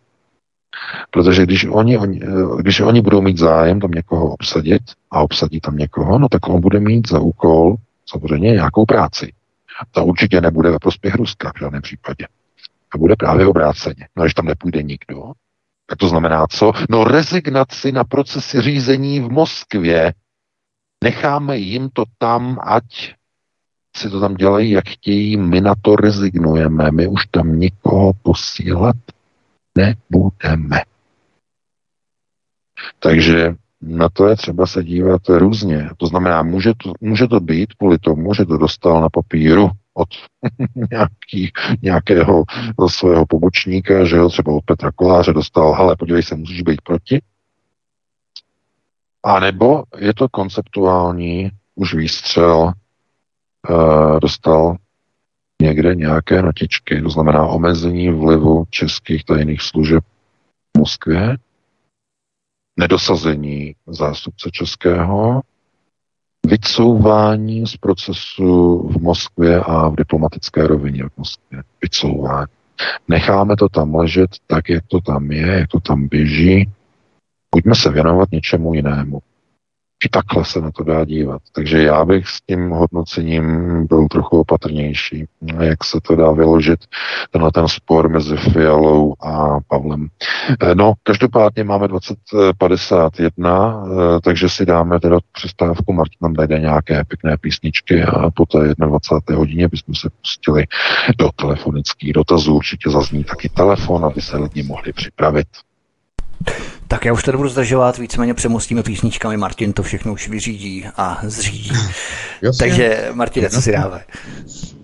[1.12, 4.82] Protože když oni, oni, eh, když oni budou mít zájem tam někoho obsadit
[5.12, 7.76] a obsadí tam někoho, no tak on bude mít za úkol
[8.06, 9.34] samozřejmě nějakou práci.
[9.92, 12.28] Ta určitě nebude ve prospěch Ruska v žádném případě.
[12.94, 14.08] A bude právě obráceně.
[14.16, 15.32] No, když tam nepůjde nikdo,
[15.88, 16.72] tak to znamená co?
[16.90, 20.14] No rezignaci na procesy řízení v Moskvě.
[21.04, 23.14] Necháme jim to tam, ať
[23.98, 28.96] si to tam dělají, jak chtějí, my na to rezignujeme, my už tam nikoho posílat
[29.78, 30.82] nebudeme.
[33.00, 35.90] Takže na to je třeba se dívat různě.
[35.98, 40.10] To znamená, může to, může to být kvůli tomu, že to dostal na papíru od
[40.92, 42.44] nějaký, nějakého
[42.88, 47.22] svého pobočníka, že jo, třeba od Petra Koláře dostal, hele, podívej se, musíš být proti.
[49.24, 52.74] A nebo je to konceptuální už výstřel,
[53.70, 54.76] uh, dostal
[55.62, 60.04] někde nějaké notičky, to znamená omezení vlivu českých tajných služeb
[60.76, 61.38] v Moskvě,
[62.80, 65.42] nedosazení zástupce českého,
[66.48, 71.64] vycouvání z procesu v Moskvě a v diplomatické rovině v Moskvě.
[71.82, 72.48] Vycouvání.
[73.08, 76.70] Necháme to tam ležet tak, jak to tam je, jak to tam běží.
[77.50, 79.20] Pojďme se věnovat něčemu jinému.
[80.06, 81.42] I takhle se na to dá dívat.
[81.52, 83.46] Takže já bych s tím hodnocením
[83.88, 85.26] byl trochu opatrnější.
[85.62, 86.80] Jak se to dá vyložit,
[87.32, 90.08] tenhle ten spor mezi Fialou a Pavlem.
[90.62, 95.94] Eh, no, každopádně máme 2051, eh, takže si dáme teda přestávku.
[95.94, 99.38] Martin nám dajde nějaké pěkné písničky a po té 21.
[99.38, 100.66] hodině bychom se pustili
[101.18, 102.56] do telefonických dotazů.
[102.56, 105.48] Určitě zazní taky telefon, aby se lidi mohli připravit.
[106.88, 111.20] Tak já už to nebudu zdržovat, víceméně přemostíme písničkami, Martin to všechno už vyřídí a
[111.24, 111.72] zřídí.
[112.42, 112.60] Jasně.
[112.60, 114.02] Takže Martin, co si dáme?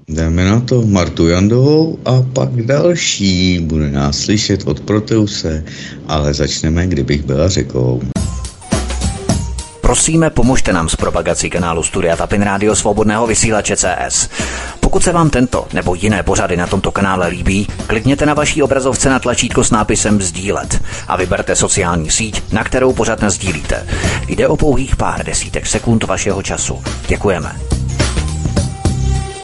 [0.08, 3.60] Jdeme na to Martu Jandovou a pak další.
[3.60, 5.64] Bude nás slyšet od Proteuse,
[6.08, 8.02] ale začneme, kdybych byla řekou.
[9.82, 14.30] Prosíme, pomožte nám s propagací kanálu Studia Tapin Rádio Svobodného vysílače CS.
[14.92, 19.10] Pokud se vám tento nebo jiné pořady na tomto kanále líbí, klikněte na vaší obrazovce
[19.10, 23.88] na tlačítko s nápisem Sdílet a vyberte sociální síť, na kterou pořád sdílíte.
[24.28, 26.82] Jde o pouhých pár desítek sekund vašeho času.
[27.08, 27.56] Děkujeme.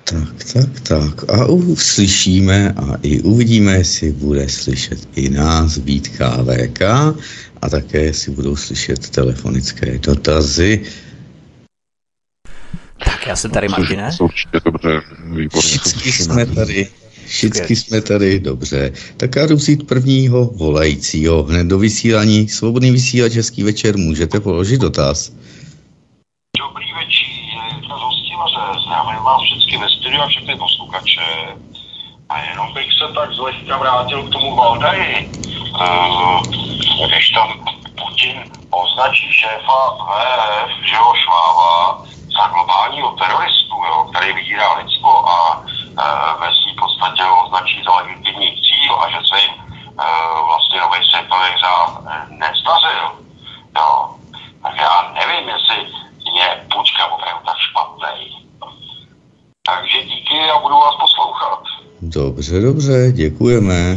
[0.04, 1.30] Tak, tak, tak.
[1.30, 6.82] A uslyšíme a i uvidíme, jestli bude slyšet i nás být KVK
[7.62, 10.82] a také si budou slyšet telefonické dotazy
[13.06, 14.10] Tak já jsem tady, Martine.
[14.20, 15.62] Určitě dobře, výborně.
[15.62, 16.88] Všichni jsme tady.
[17.28, 18.92] Všichni jsme tady, dobře.
[19.18, 21.44] Tak já jdu vzít prvního volajícího.
[21.44, 22.48] Hned do vysílání.
[22.50, 23.98] Svobodný vysílač, český večer.
[23.98, 25.32] Můžete položit dotaz.
[26.60, 28.80] Dobrý večer, to hostivaře.
[28.86, 31.22] Zdravím vás všechny ve studiu a všechny posluchače.
[32.30, 35.30] A jenom bych se tak zlehka vrátil k tomu Valdaji.
[35.80, 36.42] Uh,
[37.08, 37.48] když tam
[37.98, 38.38] Putin
[38.70, 42.06] označí šéfa VF, že ho šváva,
[42.38, 46.04] za globálního teroristu, jo, který vydírá lidstvo a e,
[46.42, 50.06] ve svým podstatě ho označí za legitimní cíl a že se jim e,
[50.50, 53.06] vlastně nový světový řád e, nestařil.
[53.78, 54.10] Jo.
[54.64, 55.78] Tak já nevím, jestli
[56.38, 58.48] je Pučka opravdu tak špatný.
[59.66, 61.60] Takže díky a budu vás poslouchat.
[62.02, 63.96] Dobře, dobře, děkujeme.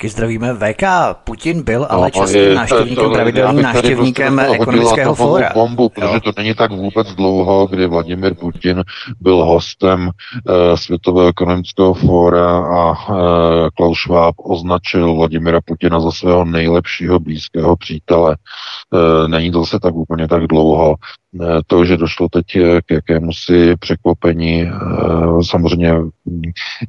[0.00, 0.82] Taky zdravíme VK.
[1.24, 5.50] Putin byl ale no, častým návštěvníkem, pravidelným návštěvníkem ekonomického fóra.
[5.54, 8.84] bombu, protože to není tak vůbec dlouho, kdy Vladimir Putin
[9.20, 13.16] byl hostem uh, Světového ekonomického fóra a uh,
[13.76, 18.36] Klaus Schwab označil Vladimira Putina za svého nejlepšího blízkého přítele.
[18.90, 20.96] Uh, není to se tak úplně tak dlouho.
[21.66, 22.46] To, že došlo teď
[22.86, 24.70] k jakému si překvapení,
[25.48, 25.94] samozřejmě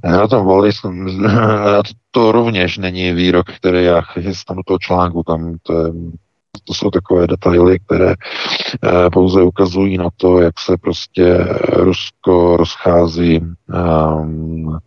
[0.03, 0.71] na tom voli,
[2.11, 5.93] to rovněž není výrok, který já chystám do toho článku, tam to, je,
[6.63, 8.15] to jsou takové detaily, které
[9.13, 11.37] pouze ukazují na to, jak se prostě
[11.73, 14.79] Rusko rozchází um,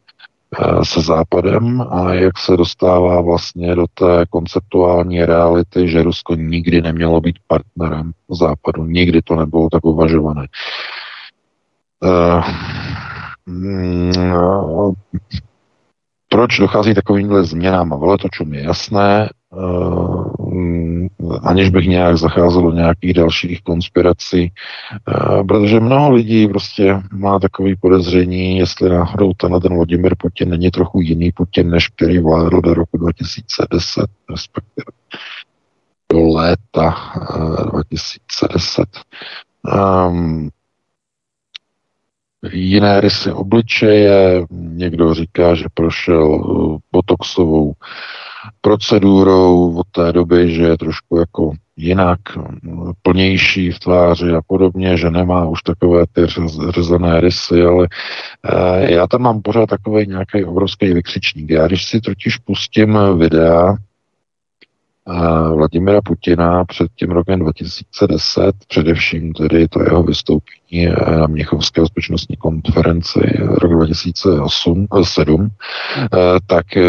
[0.83, 7.21] se Západem a jak se dostává vlastně do té konceptuální reality, že Rusko nikdy nemělo
[7.21, 8.85] být partnerem Západu.
[8.85, 10.47] Nikdy to nebylo tak uvažované.
[12.03, 12.45] Uh,
[16.29, 19.29] proč dochází takovýmhle změnám a veletočům je jasné,
[21.43, 24.53] aniž bych nějak zacházel do nějakých dalších konspirací,
[25.09, 30.71] uh, protože mnoho lidí prostě má takový podezření, jestli náhodou tenhle ten Vladimir Putin není
[30.71, 34.87] trochu jiný Putin, než který vládl do roku 2010, respektive
[36.13, 36.97] do léta
[37.31, 38.85] uh, 2010.
[40.09, 40.51] Um,
[42.53, 47.73] jiné rysy obličeje, někdo říká, že prošel uh, botoxovou
[48.61, 52.21] procedurou od té doby, že je trošku jako jinak,
[53.03, 56.23] plnější v tváři a podobně, že nemá už takové ty
[56.69, 61.51] řezané rysy, ale uh, já tam mám pořád takový nějaký obrovský vykřičník.
[61.51, 63.77] Já když si totiž pustím videa
[65.55, 70.87] Vladimira Putina před tím rokem 2010, především tedy to jeho vystoupení
[71.19, 76.09] na Měchovské bezpečnostní konferenci rok 2008, 7, eh,
[76.47, 76.83] tak eh,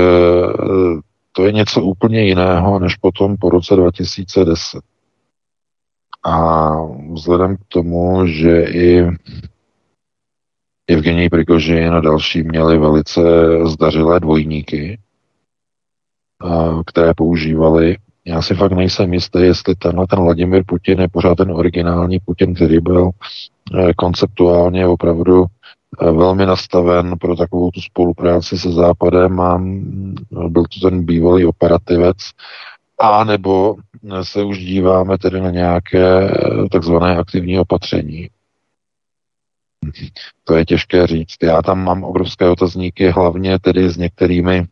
[1.36, 4.82] to je něco úplně jiného, než potom po roce 2010.
[6.26, 6.72] A
[7.14, 9.07] vzhledem k tomu, že i
[10.88, 13.22] Evgenij Prigožin a další měli velice
[13.66, 14.99] zdařilé dvojníky,
[16.86, 17.98] které používali
[18.28, 22.56] já si fakt nejsem jistý, jestli tenhle ten Vladimir Putin je pořád ten originální Putin,
[22.56, 23.10] který byl
[23.80, 25.45] eh, konceptuálně opravdu
[26.01, 30.15] velmi nastaven pro takovou tu spolupráci se Západem a mm,
[30.47, 32.17] byl to ten bývalý operativec,
[32.99, 33.76] a nebo
[34.22, 38.30] se už díváme tedy na nějaké eh, takzvané aktivní opatření.
[40.43, 41.35] To je těžké říct.
[41.43, 44.67] Já tam mám obrovské otazníky, hlavně tedy s některými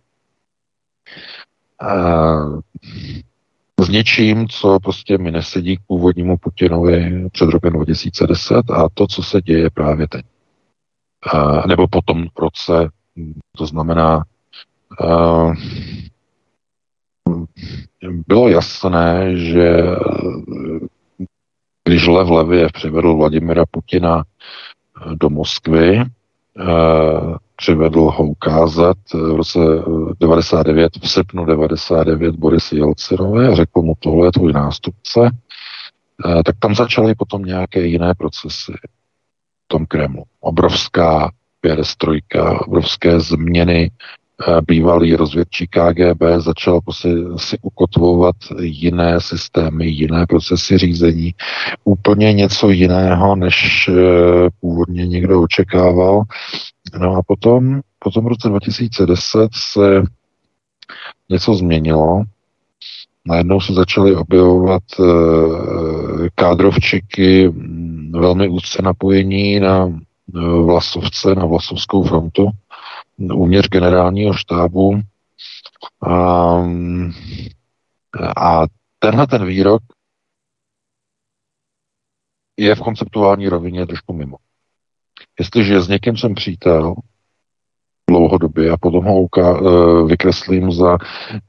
[3.80, 9.24] s něčím, co prostě mi nesedí k původnímu Putinovi před rokem 2010 a to, co
[9.24, 10.26] se děje právě teď.
[11.68, 12.90] Nebo po tom roce,
[13.58, 14.24] to znamená,
[18.28, 19.78] bylo jasné, že
[21.84, 24.24] když Lev Leviev přivedl Vladimira Putina
[25.16, 26.04] do Moskvy,
[27.56, 29.60] přivedl ho ukázat v roce
[30.20, 35.30] 99, v srpnu 99 Boris Jelcinové a řekl mu, tohle je tvůj nástupce,
[36.46, 38.74] tak tam začaly potom nějaké jiné procesy
[39.74, 40.24] tom Kremlu.
[40.40, 41.32] Obrovská
[41.62, 50.78] perestrojka, obrovské změny, eh, bývalý rozvědčí KGB začal si, si ukotvovat jiné systémy, jiné procesy
[50.78, 51.34] řízení,
[51.84, 56.22] úplně něco jiného, než eh, původně někdo očekával.
[57.00, 60.04] No a potom, potom v roce 2010 se
[61.30, 62.24] něco změnilo.
[63.28, 65.04] Najednou se začaly objevovat e,
[66.36, 67.54] kádrovčiky
[68.14, 69.92] velmi úzce napojení na e,
[70.66, 72.50] Vlasovce, na Vlasovskou frontu,
[73.18, 75.02] uvnitř generálního štábu.
[76.02, 76.56] A,
[78.38, 78.66] a
[79.00, 79.82] tenhle ten výrok
[82.58, 84.38] je v konceptuální rovině trošku mimo.
[85.40, 86.96] Jestliže s někým jsem přítel,
[88.10, 90.98] dlouhodobě a potom ho uka- eh, vykreslím za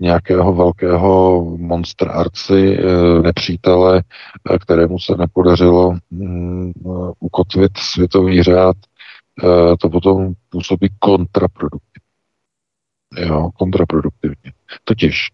[0.00, 4.02] nějakého velkého monster arci, eh, nepřítele,
[4.50, 6.72] eh, kterému se nepodařilo mm,
[7.20, 8.76] ukotvit světový řád,
[9.80, 12.00] to potom působí kontraproduktivně.
[13.16, 14.52] Jo, kontraproduktivně.
[14.84, 15.30] Totiž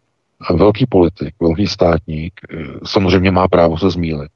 [0.54, 2.40] velký politik, velký státník
[2.86, 4.30] samozřejmě má právo se zmílit.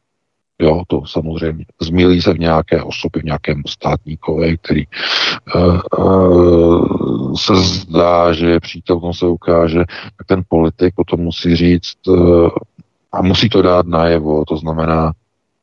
[0.62, 1.64] Jo, to samozřejmě.
[1.82, 4.84] Zmílí se v nějaké osobě, v nějakém státníkovi, který
[5.54, 9.84] uh, uh, se zdá, že je přítel, on se ukáže,
[10.16, 12.48] tak ten politik potom musí říct uh,
[13.12, 14.44] a musí to dát najevo.
[14.44, 15.12] To znamená,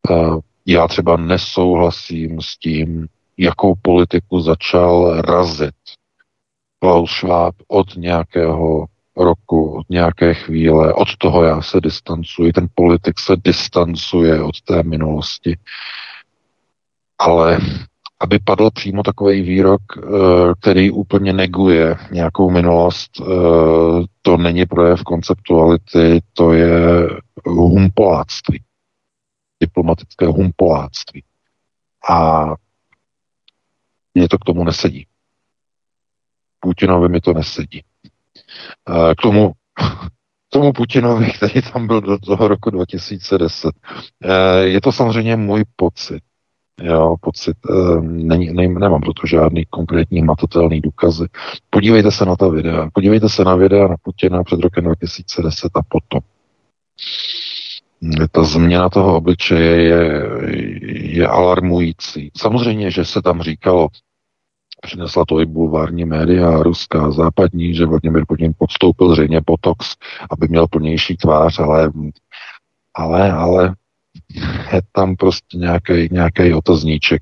[0.10, 3.08] uh, já třeba nesouhlasím s tím,
[3.38, 5.76] jakou politiku začal razit
[6.80, 8.86] Klaus Schwab od nějakého
[9.18, 10.94] roku, od nějaké chvíle.
[10.94, 12.54] Od toho já se distancuji.
[12.54, 15.58] Ten politik se distancuje od té minulosti.
[17.20, 17.60] Ale
[18.22, 20.02] aby padl přímo takový výrok, eh,
[20.62, 23.26] který úplně neguje nějakou minulost, eh,
[24.22, 27.08] to není projev konceptuality, to je
[27.46, 28.64] humpoláctví.
[29.60, 31.24] Diplomatické humpoláctví.
[32.10, 32.46] A
[34.14, 35.08] mě to k tomu nesedí.
[36.60, 37.84] Putinovi mi to nesedí.
[39.18, 39.52] K tomu,
[40.50, 43.72] tomu Putinovi, který tam byl do toho roku 2010.
[44.62, 46.22] Je to samozřejmě můj pocit.
[46.84, 47.58] Jo, pocit,
[48.02, 51.26] není, ne, nemám proto žádný konkrétní matatelný důkazy.
[51.70, 52.90] Podívejte se na ta videa.
[52.94, 56.20] Podívejte se na videa na Putina před rokem 2010 a potom.
[58.32, 60.24] Ta změna toho obličeje je,
[61.18, 62.32] je alarmující.
[62.38, 63.88] Samozřejmě, že se tam říkalo,
[64.82, 69.96] Přinesla to i bulvární média, ruská, západní, že Vladimir Putin podstoupil zřejmě botox,
[70.32, 71.92] aby měl plnější tvář, ale,
[72.94, 73.76] ale, ale
[74.74, 77.22] je tam prostě nějaký, nějaký otazníček.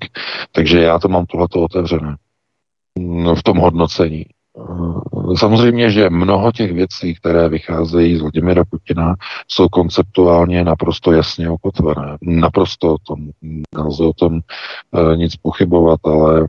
[0.51, 2.15] Takže já to mám tohleto otevřené
[2.99, 4.25] no, v tom hodnocení.
[5.35, 9.15] Samozřejmě, že mnoho těch věcí, které vycházejí z Vladimira Putina,
[9.47, 12.17] jsou konceptuálně naprosto jasně okotvené.
[12.21, 13.29] Naprosto o tom,
[13.75, 16.47] nelze o tom e, nic pochybovat, ale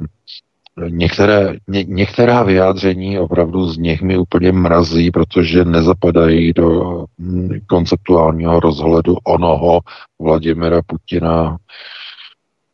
[0.88, 8.60] Některé, ně, některá vyjádření opravdu z nich mi úplně mrazí, protože nezapadají do hm, konceptuálního
[8.60, 9.80] rozhledu onoho
[10.20, 11.56] Vladimira Putina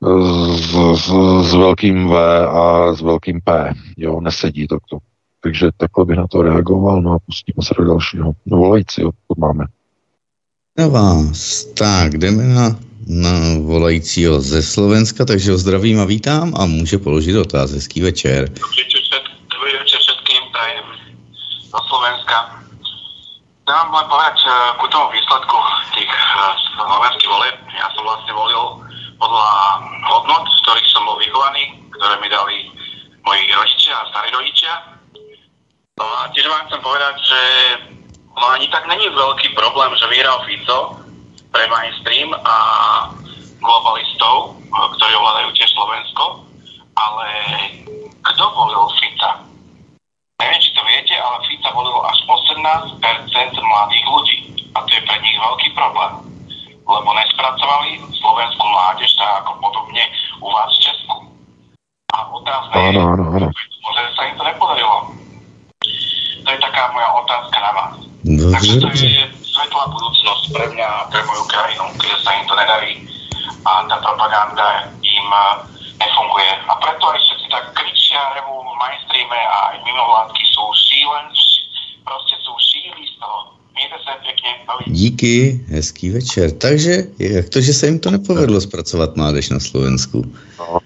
[0.03, 1.13] s, s,
[1.51, 3.73] s velkým V a s velkým P.
[3.97, 5.01] Jo, nesedí to k tomu.
[5.41, 8.33] Takže takhle bych na to reagoval, no a pustíme se do dalšího.
[8.47, 9.65] No volající, odkud máme.
[10.79, 11.65] Na vás.
[11.65, 17.33] Tak, jdeme na na volajícího ze Slovenska, takže ho zdravím a vítám a může položit
[17.33, 17.71] dotaz.
[17.71, 18.51] Hezký večer.
[19.47, 20.85] Dobrý večer všetkým prajem
[21.71, 22.37] zo Slovenska.
[23.67, 25.57] Dám len povedať eh, ku tomu výsledku
[25.95, 27.57] tých eh, slovenských voleb.
[27.79, 28.65] Ja som vlastne volil
[29.23, 29.49] podľa
[30.11, 32.57] hodnot, z ktorých som bol vychovaný, ktoré mi dali
[33.23, 34.75] moji rodičia a starí rodičia.
[35.97, 37.41] No a tiež vám chcem povedať, že
[38.37, 41.06] ani tak není veľký problém, že vyhral Fico,
[41.57, 42.57] pre mainstream a
[43.65, 46.45] globalistov, ktorí ovládajú tiež Slovensko,
[46.93, 47.29] ale
[48.21, 49.41] kto volil Fica?
[50.37, 53.01] Neviem, či to viete, ale Fica volilo až 18%
[53.57, 54.39] mladých ľudí.
[54.77, 56.13] A to je pre nich veľký problém.
[56.85, 60.05] Lebo nespracovali slovenskú mládež tak ako podobne
[60.45, 61.17] u vás v Česku.
[62.13, 65.09] A otázka je, že sa im to nepodarilo.
[66.45, 67.97] To je taká moja otázka na vás.
[68.29, 69.25] Takže to je
[69.57, 72.93] svetlá budúcnosť pre mňa a pre moju krajinu, keď sa im to nedarí
[73.65, 75.57] a tá propaganda im eh,
[75.97, 76.51] nefunguje.
[76.69, 81.65] A preto aj všetci tak kričia, revú v mainstreame a aj mimovládky sú šílenci,
[82.05, 83.56] proste sú šíli z toho.
[83.77, 84.47] Mějte se pěkně.
[84.87, 86.51] Díky, hezký večer.
[86.51, 90.23] Takže jak to, že se jim to nepovedlo zpracovat mládež na Slovensku?
[90.59, 90.79] No,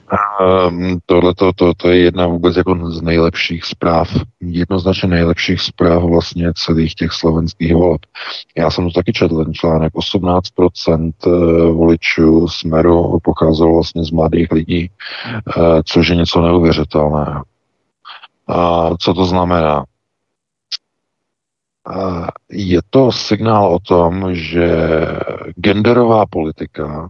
[0.69, 4.09] um, tohle to, to, to je jedna vůbec jako z nejlepších zpráv,
[4.41, 8.01] jednoznačně nejlepších zpráv vlastně celých těch slovenských voleb.
[8.57, 11.31] Já jsem to taky četl, ten článek, 18% eh,
[11.73, 14.91] voličů Smeru pocházelo vlastně z mladých lidí,
[15.57, 17.43] uh, což je něco neuvěřitelného.
[18.49, 19.85] A co to znamená?
[22.49, 24.69] Je to signál o tom, že
[25.61, 27.09] genderová politika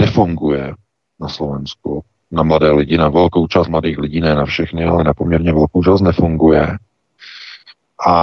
[0.00, 0.74] nefunguje
[1.20, 2.04] na Slovensku.
[2.30, 5.84] Na mladé lidi, na velkou část mladých lidí, ne na všechny, ale na poměrně velkou
[5.84, 6.76] část nefunguje.
[8.06, 8.14] A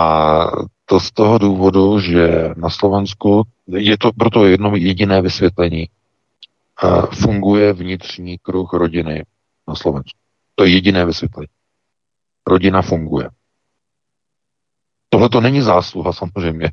[0.86, 5.90] to z toho důvodu, že na Slovensku je to proto jedno jediné vysvětlení.
[7.14, 9.24] Funguje vnitřní kruh rodiny
[9.68, 10.20] na Slovensku.
[10.56, 11.55] To je jediné vysvětlení
[12.48, 13.30] rodina funguje.
[15.10, 16.72] Tohle to není zásluha samozřejmě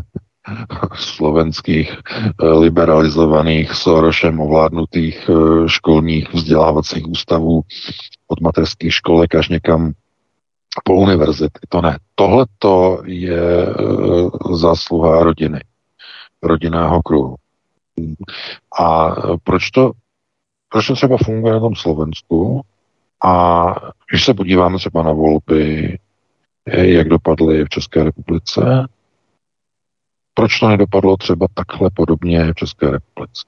[0.94, 7.62] slovenských eh, liberalizovaných Sorošem ovládnutých eh, školních vzdělávacích ústavů
[8.28, 9.92] od mateřských školek až někam
[10.84, 11.60] po univerzity.
[11.68, 11.98] To ne.
[12.14, 13.66] Tohle to je
[14.54, 15.60] zásluha rodiny,
[16.42, 17.36] rodinného kruhu.
[18.80, 19.14] A
[19.44, 19.92] proč to,
[20.68, 22.60] proč to třeba funguje na tom Slovensku?
[23.24, 23.74] A
[24.10, 25.98] když se podíváme třeba na volby,
[26.66, 28.88] jak dopadly v České republice,
[30.34, 33.42] proč to nedopadlo třeba takhle podobně v České republice?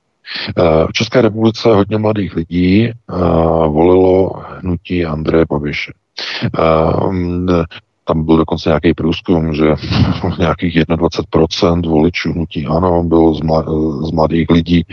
[0.58, 2.94] Eh, v České republice hodně mladých lidí eh,
[3.68, 5.92] volilo hnutí Andreje Babiše.
[6.44, 7.64] Eh,
[8.04, 9.64] tam byl dokonce nějaký průzkum, že
[10.38, 13.34] nějakých 21% voličů hnutí ano bylo
[14.04, 14.84] z mladých lidí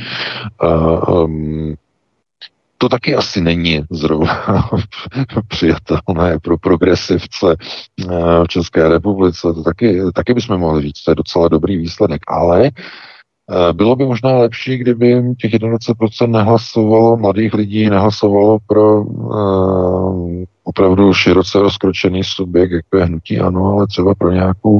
[2.81, 4.69] to taky asi není zrovna
[5.47, 8.05] přijatelné pro progresivce eh,
[8.43, 9.41] v České republice.
[9.41, 12.21] To taky, taky bychom mohli říct, to je docela dobrý výsledek.
[12.27, 20.43] Ale eh, bylo by možná lepší, kdyby těch 21% nehlasovalo, mladých lidí nehlasovalo pro uh,
[20.63, 24.79] opravdu široce rozkročený subjekt, jako je hnutí ano, ale třeba pro nějakou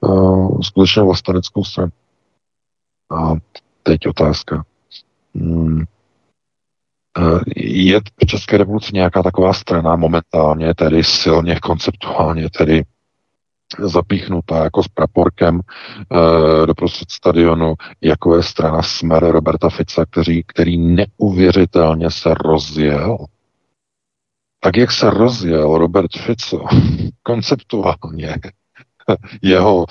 [0.00, 1.90] uh, skutečně vlasteneckou stranu.
[3.10, 3.34] A
[3.82, 4.64] teď otázka.
[5.34, 5.84] Hmm
[7.56, 12.84] je v České republice nějaká taková strana momentálně, tedy silně konceptuálně, tedy
[13.78, 20.42] zapíchnutá jako s praporkem e, do prostřed stadionu, jako je strana Smer Roberta Fica, který,
[20.46, 23.18] který neuvěřitelně se rozjel.
[24.60, 26.64] Tak jak se rozjel Robert Fico
[27.22, 28.34] konceptuálně,
[29.42, 29.86] jeho,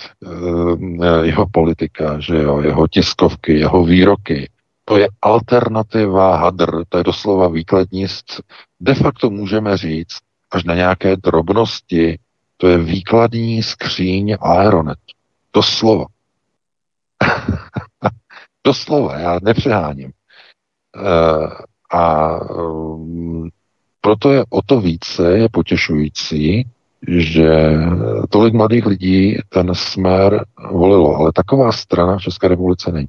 [1.03, 4.49] e, jeho politika, že jo, jeho tiskovky, jeho výroky,
[4.86, 8.41] to je alternativa hadr, to je doslova výkladníst.
[8.80, 10.18] De facto můžeme říct,
[10.52, 12.20] až na nějaké drobnosti,
[12.57, 14.99] to je výkladní skříň Aeronet.
[15.53, 16.06] Doslova.
[18.64, 20.12] Doslova, já nepřeháním.
[20.95, 21.49] Uh,
[21.91, 23.49] a um,
[24.02, 26.68] proto je o to více je potěšující,
[27.07, 27.74] že
[28.30, 33.07] tolik mladých lidí ten smer volilo, ale taková strana v České republice není.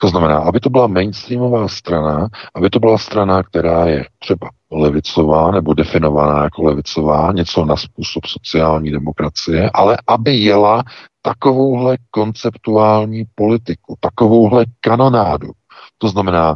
[0.00, 5.50] To znamená, aby to byla mainstreamová strana, aby to byla strana, která je třeba levicová
[5.50, 10.82] nebo definovaná jako levicová, něco na způsob sociální demokracie, ale aby jela
[11.22, 15.50] takovouhle konceptuální politiku, takovouhle kanonádu.
[15.98, 16.54] To znamená,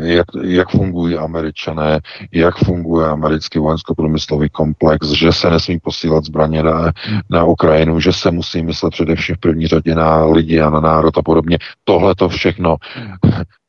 [0.00, 2.00] jak, jak fungují američané,
[2.32, 6.92] jak funguje americký vojensko-průmyslový komplex, že se nesmí posílat zbraně na,
[7.30, 11.18] na Ukrajinu, že se musí myslet především v první řadě na lidi a na národ
[11.18, 11.58] a podobně.
[11.84, 12.76] Tohle to všechno.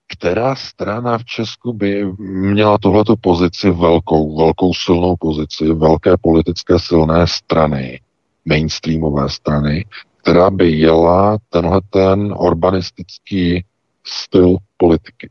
[0.08, 7.28] Která strana v Česku by měla tuhleto pozici velkou, velkou silnou pozici, velké politické silné
[7.28, 8.00] strany,
[8.46, 9.86] mainstreamové strany,
[10.22, 13.64] která by jela tenhle ten urbanistický
[14.08, 15.30] styl politiky.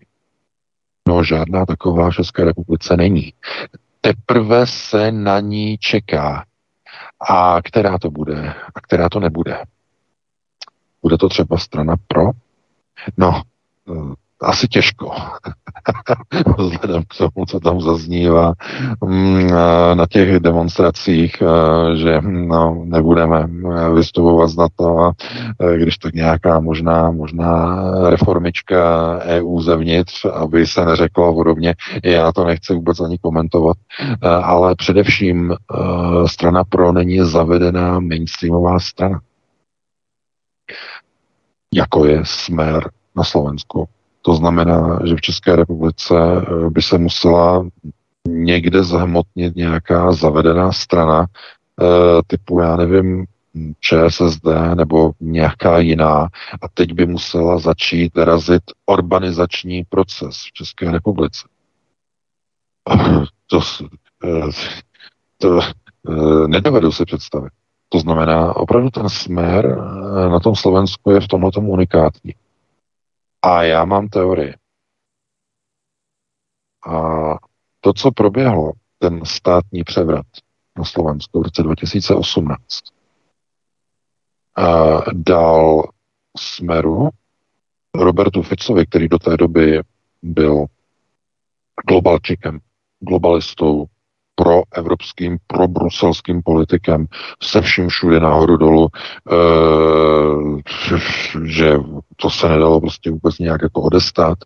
[1.09, 3.33] No, žádná taková v České republice není.
[4.01, 6.45] Teprve se na ní čeká.
[7.29, 9.65] A která to bude a která to nebude?
[11.03, 12.23] Bude to třeba strana pro?
[13.17, 13.43] No,
[14.45, 15.11] asi těžko.
[16.59, 18.53] Vzhledem k tomu, co tam zaznívá
[19.05, 19.51] mm,
[19.95, 21.43] na těch demonstracích,
[21.95, 23.47] že no, nebudeme
[23.95, 25.13] vystupovat na to, a
[25.77, 27.81] když tak nějaká možná, možná
[28.11, 33.77] reformička EU zevnitř, aby se neřeklo podobně, já to nechci vůbec ani komentovat,
[34.23, 35.55] ale především
[36.27, 39.21] strana pro není zavedená mainstreamová strana
[41.75, 43.89] jako je smer na Slovensku.
[44.27, 47.69] To znamená, že v České republice eh, by se musela
[48.29, 53.25] někde zhmotnit nějaká zavedená strana eh, typu, já nevím,
[53.81, 54.45] ČSSD
[54.75, 56.29] nebo nějaká jiná
[56.63, 61.49] a teď by musela začít razit urbanizační proces v České republice.
[63.47, 63.61] To,
[64.25, 64.51] eh,
[65.39, 65.61] to, to
[66.47, 67.53] nedovedu si představit.
[67.89, 69.79] To znamená, opravdu ten směr
[70.31, 72.35] na tom Slovensku je v tomhle unikátní.
[73.45, 74.55] A já mám teorii.
[76.87, 76.99] A
[77.81, 80.27] to, co proběhlo, ten státní převrat
[80.79, 82.59] na Slovensku v roce 2018,
[84.57, 84.65] a
[85.13, 85.89] dal
[86.39, 87.09] smeru
[87.95, 89.81] Robertu Ficovi, který do té doby
[90.23, 90.67] byl
[91.89, 92.59] globalčikem,
[93.01, 93.85] globalistou,
[94.35, 97.07] pro evropským, pro bruselským politikem
[97.43, 99.37] se vším všude nahoru dolů, e,
[101.45, 101.75] že
[102.17, 104.39] to se nedalo prostě vůbec nějak jako odestát.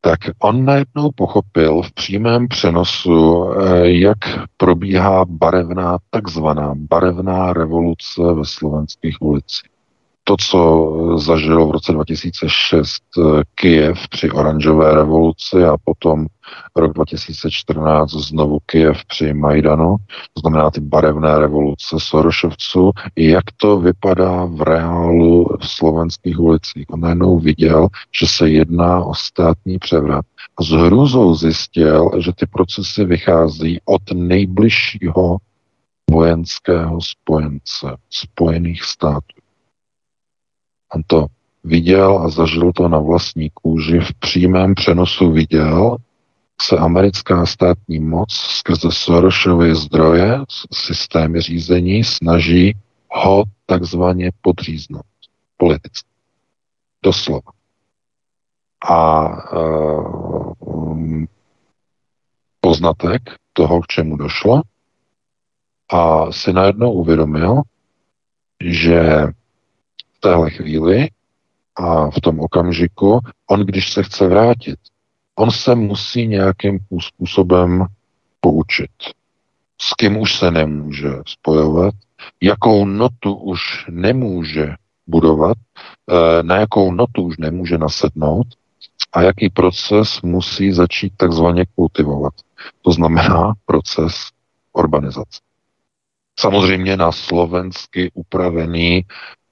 [0.00, 4.18] tak on najednou pochopil v přímém přenosu, eh, jak
[4.56, 9.77] probíhá barevná, takzvaná barevná revoluce ve slovenských ulicích
[10.28, 10.58] to, co
[11.16, 16.26] zažilo v roce 2006 eh, Kyjev při oranžové revoluci a potom
[16.76, 19.96] rok 2014 znovu Kyjev při Majdanu,
[20.34, 26.84] to znamená ty barevné revoluce Sorošovců, jak to vypadá v reálu v slovenských ulicích.
[26.90, 27.88] On najednou viděl,
[28.20, 30.24] že se jedná o státní převrat.
[30.58, 35.36] A s hrůzou zjistil, že ty procesy vychází od nejbližšího
[36.10, 39.37] vojenského spojence Spojených států.
[40.94, 41.26] On to
[41.64, 45.96] viděl a zažil to na vlastní kůži, v přímém přenosu viděl,
[46.62, 50.38] se americká státní moc skrze Sorosovy zdroje,
[50.72, 52.76] systémy řízení, snaží
[53.10, 55.04] ho takzvaně podříznout
[55.56, 56.08] politicky.
[57.02, 57.52] Doslova.
[58.88, 61.24] A uh,
[62.60, 64.62] poznatek toho, k čemu došlo,
[65.90, 67.62] a si najednou uvědomil,
[68.60, 69.26] že
[70.20, 71.08] téhle chvíli
[71.76, 74.78] a v tom okamžiku, on když se chce vrátit,
[75.34, 77.86] on se musí nějakým způsobem
[78.40, 78.90] poučit.
[79.80, 81.94] S kým už se nemůže spojovat,
[82.40, 84.74] jakou notu už nemůže
[85.06, 85.56] budovat,
[86.10, 88.46] eh, na jakou notu už nemůže nasednout
[89.12, 92.32] a jaký proces musí začít takzvaně kultivovat.
[92.82, 94.14] To znamená proces
[94.72, 95.40] urbanizace.
[96.40, 99.04] Samozřejmě na slovensky upravený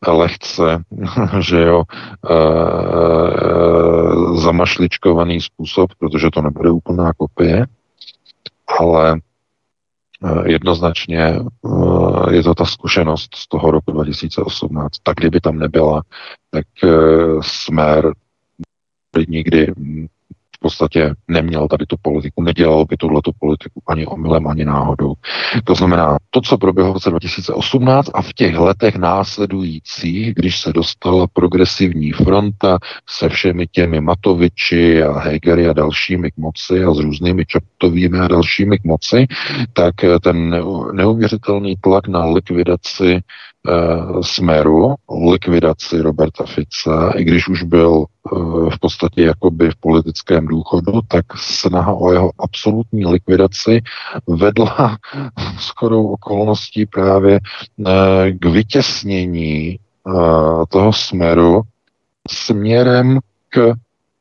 [0.06, 0.85] lehce,
[1.40, 1.82] že jo,
[2.31, 2.36] e,
[4.40, 7.66] zamašličkovaný způsob, protože to nebude úplná kopie,
[8.81, 11.40] ale e, jednoznačně e,
[12.31, 14.93] je to ta zkušenost z toho roku 2018.
[15.02, 16.02] Tak kdyby tam nebyla,
[16.51, 16.89] tak e,
[17.40, 18.12] Smer
[19.28, 19.73] nikdy
[20.56, 25.14] v podstatě neměl tady tu politiku, nedělal by tuhle politiku ani omylem, ani náhodou.
[25.64, 30.72] To znamená, to, co proběhlo v roce 2018 a v těch letech následujících, když se
[30.72, 32.78] dostala progresivní fronta
[33.08, 38.28] se všemi těmi Matoviči a Hegery a dalšími k moci a s různými Čaptovými a
[38.28, 39.26] dalšími k moci,
[39.72, 43.20] tak ten neuvěřitelný tlak na likvidaci
[44.20, 44.94] Smeru,
[45.30, 48.38] likvidaci Roberta Fica, i když už byl eh,
[48.70, 53.82] v podstatě jakoby v politickém důchodu, tak snaha o jeho absolutní likvidaci
[54.26, 54.97] vedla
[55.59, 59.78] skoro okolností právě eh, k vytěsnění
[60.68, 61.62] toho Smeru
[62.30, 63.18] směrem
[63.48, 63.74] k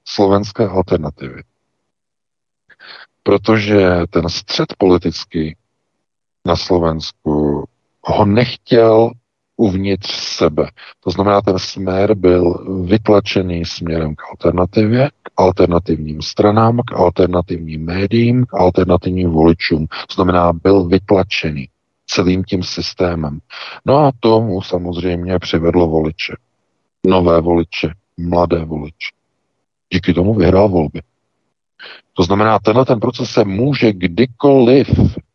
[0.05, 1.43] slovenské alternativy.
[3.23, 5.55] Protože ten střed politický
[6.45, 7.65] na Slovensku
[8.03, 9.11] ho nechtěl
[9.57, 10.69] uvnitř sebe.
[11.03, 12.53] To znamená, ten směr byl
[12.85, 19.87] vytlačený směrem k alternativě, k alternativním stranám, k alternativním médiím, k alternativním voličům.
[19.87, 21.69] To znamená, byl vytlačený
[22.07, 23.39] celým tím systémem.
[23.85, 26.33] No a tomu samozřejmě přivedlo voliče.
[27.07, 29.09] Nové voliče, mladé voliče.
[29.93, 31.01] Díky tomu vyhrál volby.
[32.13, 34.87] To znamená, tenhle ten proces se může kdykoliv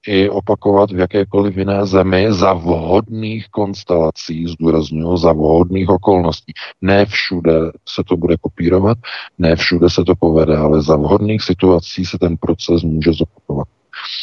[0.07, 6.53] i opakovat v jakékoliv jiné zemi za vhodných konstelací, zdůraznuju, za vhodných okolností.
[6.81, 7.53] Ne všude
[7.89, 8.99] se to bude kopírovat,
[9.39, 13.69] ne všude se to povede, ale za vhodných situací se ten proces může zopakovat.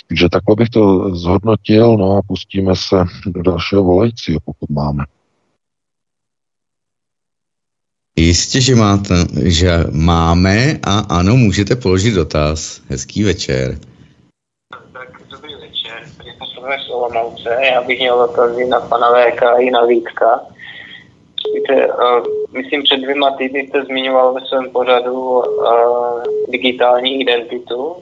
[0.08, 2.96] Takže takhle bych to zhodnotil, no a pustíme se
[3.26, 5.04] do dalšího volajícího, pokud máme.
[8.20, 12.82] Jistě, že máte, že máme a ano, můžete položit dotaz.
[12.90, 13.80] Hezký večer.
[16.68, 17.58] Tady posloucháme Olomouce.
[17.74, 20.42] Já bych měl dotazy na pana VK i na Vítka.
[21.54, 27.96] Víte, uh, myslím, před dvěma týdny jste zmiňoval ve svém pořadu uh, digitální identitu.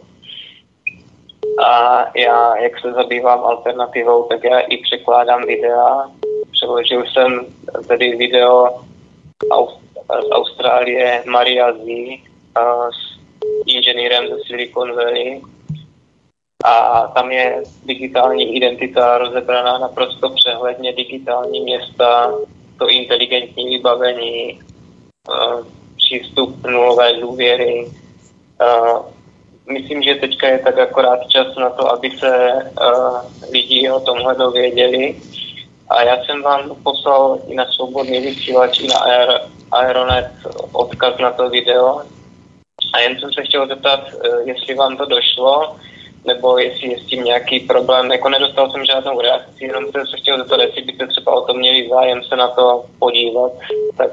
[1.65, 6.11] A já, jak se zabývám alternativou, tak já i překládám videa.
[6.51, 7.45] Přeložil jsem
[7.87, 8.67] tedy video
[10.21, 11.85] z Austrálie Maria Z
[12.91, 13.17] s
[13.65, 15.41] inženýrem ze Silicon Valley
[16.65, 22.33] a tam je digitální identita rozebraná naprosto přehledně, digitální města,
[22.79, 24.59] to inteligentní vybavení,
[25.97, 27.91] přístup nulové důvěry.
[29.71, 32.53] Myslím, že teďka je tak akorát čas na to, aby se
[33.51, 35.15] lidi o tomhle dověděli.
[35.89, 38.99] A já jsem vám poslal i na svobodný vysílač, i na
[39.71, 40.31] Aeronet
[40.71, 42.01] odkaz na to video.
[42.93, 45.75] A jen jsem se chtěl zeptat, eh, jestli vám to došlo,
[46.25, 48.11] nebo jestli je s tím nějaký problém.
[48.11, 51.53] Jako nedostal jsem žádnou reakci, jenom jsem se chtěl zeptat, jestli byste třeba o to
[51.53, 53.51] měli zájem se na to podívat.
[53.97, 54.11] Tak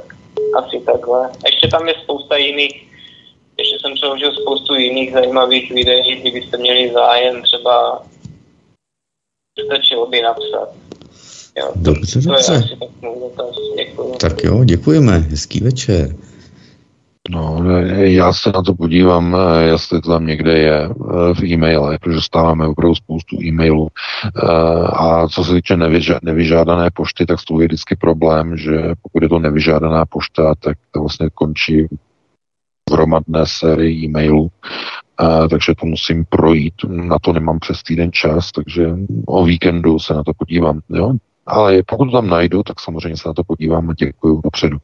[0.56, 1.26] asi takhle.
[1.26, 2.88] A ještě tam je spousta jiných,
[3.58, 8.02] ještě jsem přeložil spoustu jiných zajímavých videí, kdybyste měli zájem, třeba
[9.66, 10.68] stačilo by napsat.
[11.56, 12.68] Jo, dobře, to dobře.
[13.76, 16.16] Je tak, tak jo, děkujeme, hezký večer.
[17.30, 22.14] No, já se na to podívám, jestli to tam někde je eh, v e-mailech, protože
[22.14, 23.88] dostáváme opravdu spoustu e-mailů.
[23.88, 24.48] Eh,
[24.86, 25.76] a co se týče
[26.22, 31.00] nevyžádané pošty, tak to je vždycky problém, že pokud je to nevyžádaná pošta, tak to
[31.00, 31.86] vlastně končí
[32.90, 34.50] v hromadné sérii e-mailů.
[35.18, 38.90] A, takže to musím projít, na to nemám přes týden čas, takže
[39.26, 40.80] o víkendu se na to podívám.
[40.88, 41.12] Jo?
[41.46, 44.78] Ale pokud to tam najdu, tak samozřejmě se na to podívám a děkuji dopředu.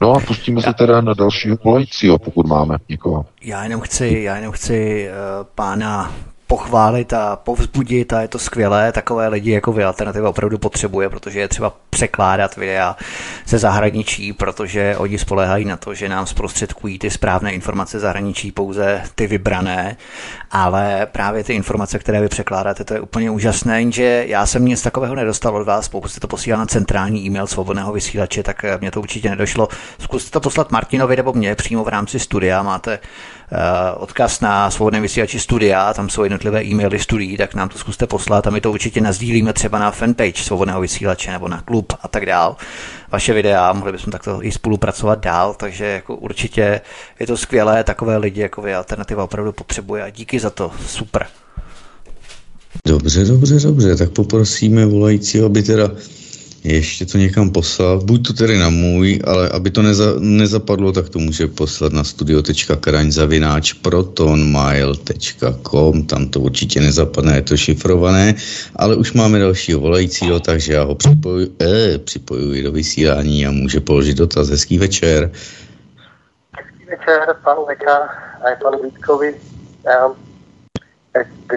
[0.00, 3.26] No a pustíme se teda na dalšího volajícího, pokud máme někoho.
[3.42, 6.12] Já jenom chci, já jenom chci uh, pána
[6.46, 8.92] pochválit a povzbudit a je to skvělé.
[8.92, 12.96] Takové lidi jako vy Alternativa opravdu potřebuje, protože je třeba překládat videa
[13.46, 19.02] ze zahraničí, protože oni spolehají na to, že nám zprostředkují ty správné informace zahraničí pouze
[19.14, 19.96] ty vybrané,
[20.50, 24.82] ale právě ty informace, které vy překládáte, to je úplně úžasné, jenže já jsem nic
[24.82, 28.90] takového nedostal od vás, pokud jste to posílal na centrální e-mail svobodného vysílače, tak mě
[28.90, 29.68] to určitě nedošlo.
[29.98, 32.98] Zkuste to poslat Martinovi nebo mě přímo v rámci studia, máte
[33.96, 38.46] odkaz na svobodné vysílači studia, tam jsou jednotlivé e-maily studií, tak nám to zkuste poslat
[38.46, 42.26] a my to určitě nazdílíme třeba na fanpage svobodného vysílače nebo na klub a tak
[42.26, 42.56] dál.
[43.12, 46.80] Vaše videa, mohli bychom takto i spolupracovat dál, takže jako určitě
[47.20, 51.26] je to skvělé, takové lidi jako vy Alternativa opravdu potřebuje a díky za to, super.
[52.86, 55.90] Dobře, dobře, dobře, tak poprosíme volajícího, aby teda
[56.64, 61.08] ještě to někam poslal, buď to tedy na můj, ale aby to neza, nezapadlo, tak
[61.08, 68.34] to může poslat na studio.kraň zavináč protonmail.com, tam to určitě nezapadne, je to šifrované,
[68.76, 73.80] ale už máme dalšího volajícího, takže já ho připoju, eh, připojuji do vysílání a může
[73.80, 74.48] položit dotaz.
[74.48, 75.30] Hezký večer.
[76.56, 78.08] Hezký večer, panu Veka
[78.40, 79.34] a panu Vítkovi.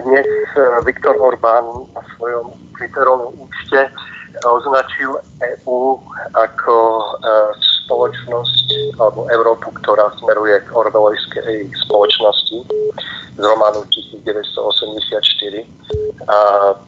[0.04, 0.26] Dnes
[0.56, 1.64] eh, Viktor Orbán
[1.94, 3.90] na svojom Twitterovom účte
[4.44, 5.98] označil EU
[6.34, 7.04] ako e,
[7.88, 8.68] spoločnosť
[9.00, 12.58] alebo Európu, ktorá smeruje k orwellowskej spoločnosti
[13.38, 15.64] z románu 1984.
[16.28, 16.38] A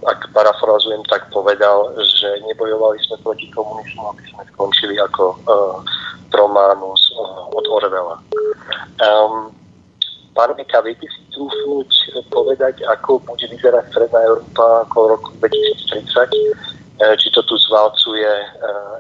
[0.04, 5.78] ak parafrazujem, tak povedal, že nebojovali sme proti komunizmu, aby sme skončili ako uh,
[6.34, 8.16] románu z, uh, od Orwella.
[9.00, 9.54] Um,
[10.34, 11.90] Pán Mika, viete si trúfnuť
[12.30, 16.70] povedať, ako bude vyzerať Stredná Európa okolo roku 2030?
[17.00, 18.46] E, či to tu zvalcuje e,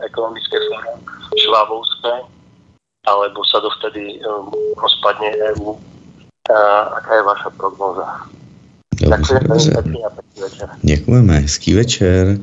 [0.08, 0.98] ekonomické fórum
[1.36, 2.12] švábovské,
[3.06, 5.76] alebo sa dovtedy um, rozpadne EU.
[6.96, 8.06] Aká je vaša prognoza?
[10.82, 12.38] Děkujeme, hezký večer.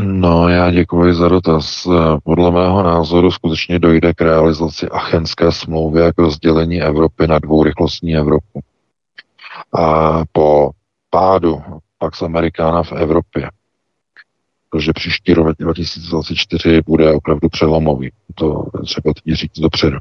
[0.00, 1.86] No, já děkuji za dotaz.
[2.24, 8.60] Podle mého názoru skutečně dojde k realizaci Achenské smlouvy jako rozdělení Evropy na dvourychlostní Evropu.
[9.72, 10.70] A po
[11.10, 11.62] pádu
[11.98, 13.50] Pax Amerikána v Evropě
[14.80, 18.10] že příští rok 2024 bude opravdu přelomový.
[18.34, 19.98] To třeba teď říct dopředu.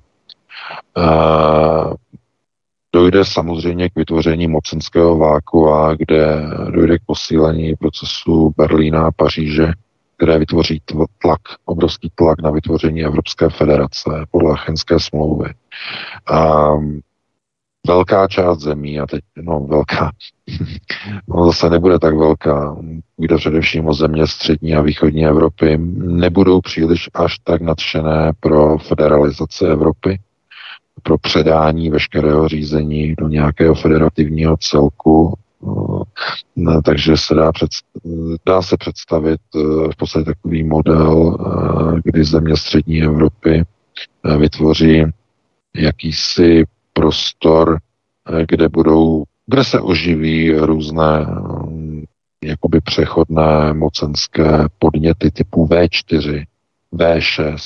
[0.97, 1.93] Uh,
[2.93, 9.67] dojde samozřejmě k vytvoření mocenského váku, a kde dojde k posílení procesu Berlína a Paříže,
[10.17, 10.81] které vytvoří
[11.21, 15.53] tlak, obrovský tlak na vytvoření Evropské federace podle Achenské smlouvy.
[16.31, 17.01] Um,
[17.87, 20.11] velká část zemí, a teď, no velká,
[21.27, 22.77] no zase nebude tak velká,
[23.17, 29.65] bude především o země střední a východní Evropy, nebudou příliš až tak nadšené pro federalizaci
[29.65, 30.19] Evropy,
[31.03, 35.33] pro předání veškerého řízení do nějakého federativního celku,
[36.55, 37.69] no, takže se dá, před,
[38.45, 39.59] dá se představit eh,
[39.91, 43.63] v podstatě takový model, eh, kdy země střední Evropy
[44.25, 45.05] eh, vytvoří
[45.75, 46.63] jakýsi
[46.95, 52.03] prostor, eh, kde budou, kde se oživí různé mm,
[52.43, 56.43] jakoby přechodné mocenské podněty typu V4,
[56.93, 57.57] V6,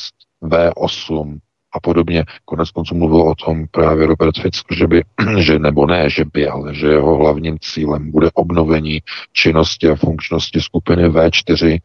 [0.43, 1.39] V8,
[1.73, 2.23] a podobně.
[2.45, 5.03] Konec konců mluvil o tom právě Robert Fico, že by,
[5.37, 8.99] že nebo ne, že by, ale že jeho hlavním cílem bude obnovení
[9.33, 11.79] činnosti a funkčnosti skupiny V4 e,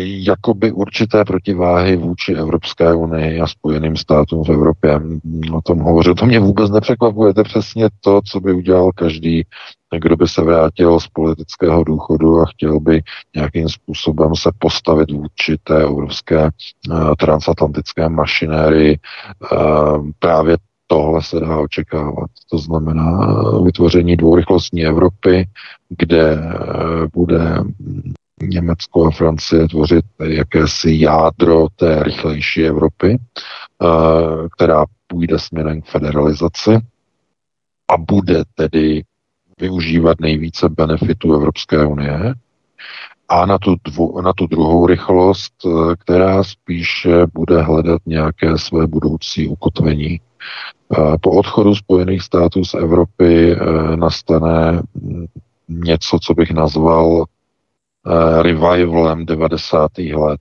[0.00, 5.00] jakoby určité protiváhy vůči Evropské unii a spojeným státům v Evropě.
[5.52, 6.14] O tom hovořil.
[6.14, 9.44] To mě vůbec nepřekvapuje, to je přesně to, co by udělal každý
[10.00, 13.02] kdo by se vrátil z politického důchodu a chtěl by
[13.36, 18.98] nějakým způsobem se postavit vůči té obrovské uh, transatlantické mašinérii,
[19.52, 20.56] uh, právě
[20.86, 22.30] tohle se dá očekávat.
[22.50, 23.34] To znamená
[23.64, 25.48] vytvoření dvourychlostní Evropy,
[25.88, 26.38] kde
[27.12, 27.58] bude
[28.42, 33.18] Německo a Francie tvořit jakési jádro té rychlejší Evropy
[34.56, 36.70] která půjde směrem k federalizaci
[37.88, 39.02] a bude tedy
[39.60, 42.34] využívat nejvíce benefitů Evropské unie,
[43.28, 48.86] a na tu, dvu, na tu druhou rychlost, eh, která spíše bude hledat nějaké své
[48.86, 50.20] budoucí ukotvení.
[50.20, 55.26] Eh, po odchodu Spojených států z Evropy eh, nastane mm,
[55.68, 57.24] něco, co bych nazval
[58.42, 59.98] revivalem 90.
[59.98, 60.40] let.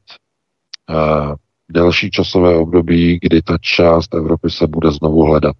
[1.69, 5.55] Delší časové období, kdy ta část Evropy se bude znovu hledat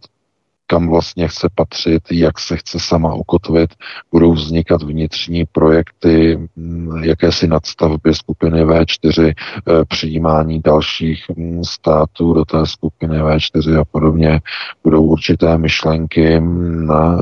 [0.68, 3.74] kam vlastně chce patřit, jak se chce sama ukotvit,
[4.12, 12.46] budou vznikat vnitřní projekty, mm, jakési nadstavby skupiny V4, eh, přijímání dalších mm, států do
[12.46, 14.42] té skupiny V4 a podobně.
[14.84, 16.40] Budou určité myšlenky
[16.86, 17.18] na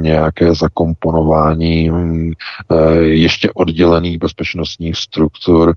[0.00, 2.32] nějaké zakomponování mm,
[2.70, 5.74] eh, ještě oddělených bezpečnostních struktur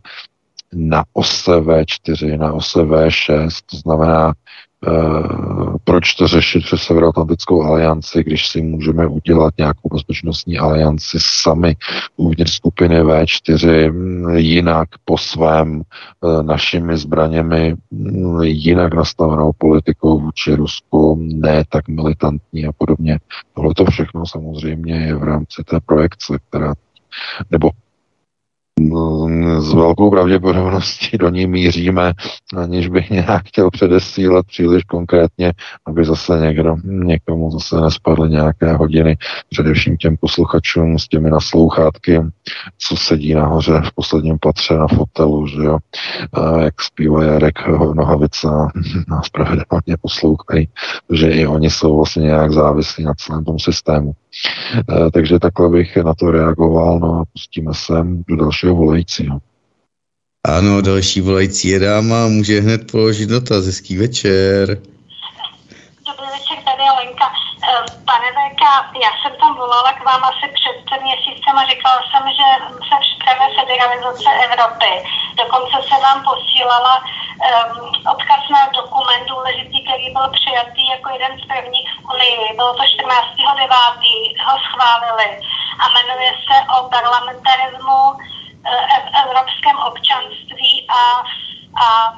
[0.74, 4.34] na ose V4, na ose V6, to znamená
[5.84, 11.76] proč to řešit přes Severoatlantickou alianci, když si můžeme udělat nějakou bezpečnostní alianci sami
[12.16, 20.56] uvnitř skupiny V4 mm, jinak po svém eh, našimi zbraněmi, mm, jinak nastavenou politikou vůči
[20.56, 23.20] Rusku, ne tak militantní a podobně.
[23.54, 26.74] Tohle to všechno samozřejmě je v rámci té projekce, která
[27.52, 27.70] nebo
[29.60, 32.14] s velkou pravděpodobností do ní míříme,
[32.58, 35.54] aniž bych nějak chtěl předesílat příliš konkrétně,
[35.88, 39.18] aby zase někdo, někomu zase nespadly nějaké hodiny,
[39.50, 42.22] především těm posluchačům s těmi naslouchátky,
[42.78, 45.78] co sedí nahoře v posledním patře na fotelu, že jo,
[46.34, 48.68] a jak zpívá Jarek Nohavica,
[49.08, 50.68] nás pravidelně poslouchají,
[51.12, 54.12] že i oni jsou vlastně nějak závislí na celém tom systému.
[54.90, 57.94] E, takže takhle bych na to reagoval, no a pustíme se
[58.28, 59.40] do dalšího volajícího.
[60.48, 63.66] Ano, další volající je dáma, může hned položit dotaz.
[63.66, 64.68] Hezký večer.
[66.08, 67.28] Dobrý večer, tady je Lenka.
[67.70, 68.64] Eh, pane VK,
[69.06, 72.48] já jsem tam volala k vám asi před měsícem a říkala jsem, že
[72.88, 74.94] se připravuje federalizace Evropy.
[75.42, 81.44] Dokonce se vám posílala um, odkaz na dokument důležitý, který byl přijatý jako jeden z
[81.52, 82.58] prvních v Unii.
[82.60, 84.46] Bylo to 14.9.
[84.48, 85.30] ho schválili
[85.82, 88.00] a jmenuje se o parlamentarismu
[88.66, 91.24] Eh, evropském občanství a,
[91.86, 92.14] a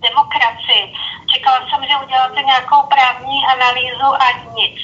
[0.00, 0.94] demokracii.
[1.34, 4.80] Čekala jsem, že uděláte nějakou právní analýzu a nic.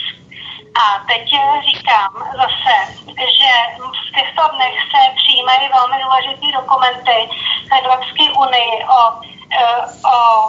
[0.81, 1.23] A teď
[1.71, 2.75] říkám zase,
[3.07, 7.29] že v těchto dnech se přijímají velmi důležité dokumenty
[7.69, 9.01] v Evropské unii o,
[9.51, 10.49] eh, o,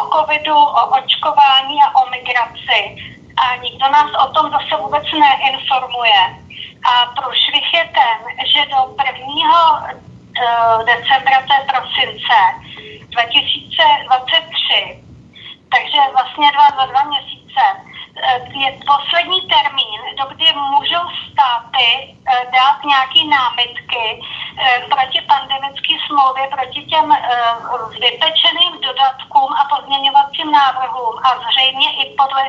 [0.00, 2.96] o covidu, o očkování a o migraci.
[3.36, 6.43] A nikdo nás o tom zase vůbec neinformuje.
[6.84, 10.04] A průšvih je ten, že do 1.
[10.34, 12.38] Eh, decembra, to je prosince
[13.08, 15.02] 2023,
[15.70, 17.62] takže vlastně dva, dva, dva měsíce,
[18.22, 24.22] eh, je poslední termín, do kdy můžou státy eh, dát nějaké námitky
[24.90, 27.16] proti pandemické smlouvě, proti těm
[28.00, 32.42] vypečeným dodatkům a pozměňovacím návrhům a zřejmě i podle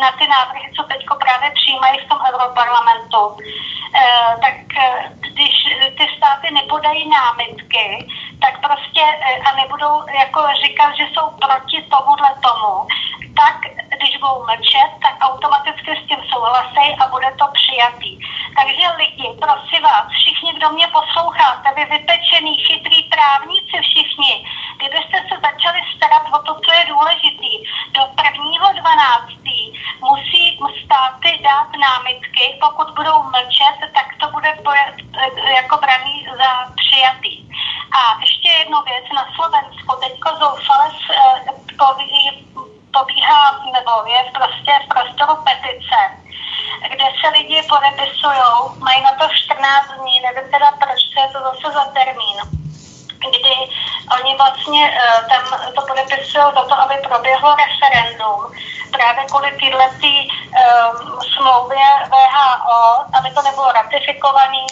[0.00, 3.36] na ty návrhy, co teď právě přijímají v tom Europarlamentu.
[4.42, 4.54] Tak
[5.20, 5.54] když
[5.98, 8.08] ty státy nepodají námitky,
[8.40, 9.02] tak prostě
[9.46, 12.86] a nebudou jako říkat, že jsou proti tomuhle tomu,
[13.36, 13.56] tak
[13.96, 18.18] když budou mlčet, tak automaticky s tím souhlasí a bude to přijatý.
[18.56, 24.46] Takže lidi, prosím vás, všichni, kdo mě posloucháte, vy vypečený, chytrý právníci všichni,
[24.76, 27.52] kdybyste se začali starat o to, co je důležitý,
[27.92, 29.72] do 1.12.
[30.00, 34.58] musí státy dát námitky, pokud budou mlčet, tak to bude
[35.54, 37.48] jako braný za přijatý.
[37.92, 41.66] A ještě jednu věc na Slovensku, teďko zoufale eh,
[42.98, 43.42] pobíhá,
[43.76, 45.98] nebo je prostě v prostoru petice,
[46.92, 48.48] kde se lidi podepisují,
[48.78, 52.38] mají na to 14 dní, nevím teda proč, je to zase za termín,
[53.18, 53.54] kdy
[54.16, 55.42] oni vlastně eh, tam
[55.74, 58.40] to podepisují za to, aby proběhlo referendum
[58.90, 64.66] právě kvůli tyhle um, smlouvě VHO, aby to nebylo ratifikovaný,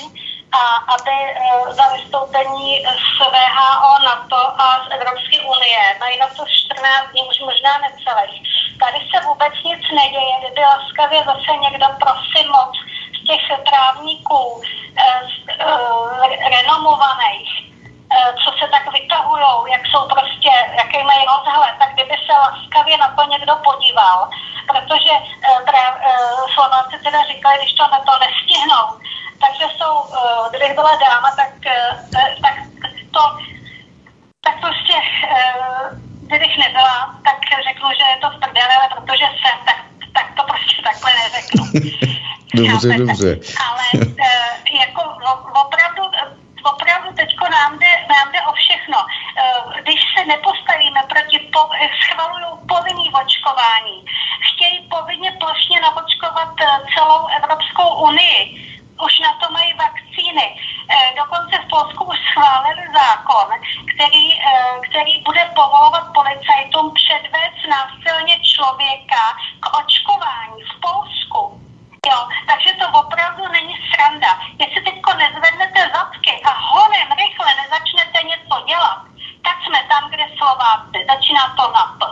[0.55, 0.65] a
[0.95, 7.11] aby eh, za vystoupení z VHO, NATO a z Evropské unie mají na to 14
[7.11, 8.43] dní, už možná necelých.
[8.81, 12.73] Tady se vůbec nic neděje, kdyby laskavě zase někdo prosím moc
[13.19, 14.63] z těch právníků
[14.97, 17.51] eh, eh, renomovaných,
[18.45, 23.09] co se tak vytahují, jak jsou prostě, jaký mají rozhled, tak kdyby se laskavě na
[23.17, 24.31] to někdo podíval,
[24.67, 25.15] protože
[26.55, 28.87] Slováci teda říkali, když to na to nestihnou,
[29.43, 32.11] takže jsou, uh, kdybych byla dáma, tak, uh,
[32.43, 32.55] tak
[33.11, 33.21] to,
[34.41, 37.39] tak prostě uh, kdybych nebyla, tak
[37.69, 39.79] řeknu, že je to v prdele, ale protože jsem, tak,
[40.15, 41.65] tak to prostě takhle neřeknu.
[42.55, 42.99] dobře, Chápete?
[42.99, 43.31] dobře.
[43.69, 43.85] Ale
[44.85, 45.03] jako
[45.65, 46.03] opravdu,
[46.65, 48.99] opravdu teďko nám jde, nám jde o všechno.
[49.83, 51.61] Když se nepostavíme proti, po,
[52.03, 54.05] schvalují povinný očkování,
[54.49, 56.49] chtějí povinně plošně naočkovat
[56.95, 58.74] celou Evropskou unii,
[59.07, 60.47] už na to mají vakcíny.
[60.55, 63.49] E, dokonce v Polsku už schválili zákon,
[63.93, 64.55] který, e,
[64.87, 69.23] který bude povolovat policajtům předvést násilně člověka
[69.63, 71.43] k očkování v Polsku.
[72.11, 72.19] Jo,
[72.51, 74.31] takže to opravdu není sranda.
[74.61, 79.01] Jestli teďko nezvednete zadky a honem rychle nezačnete něco dělat,
[79.45, 80.99] tak jsme tam, kde Slováci.
[81.13, 82.03] Začíná to na P.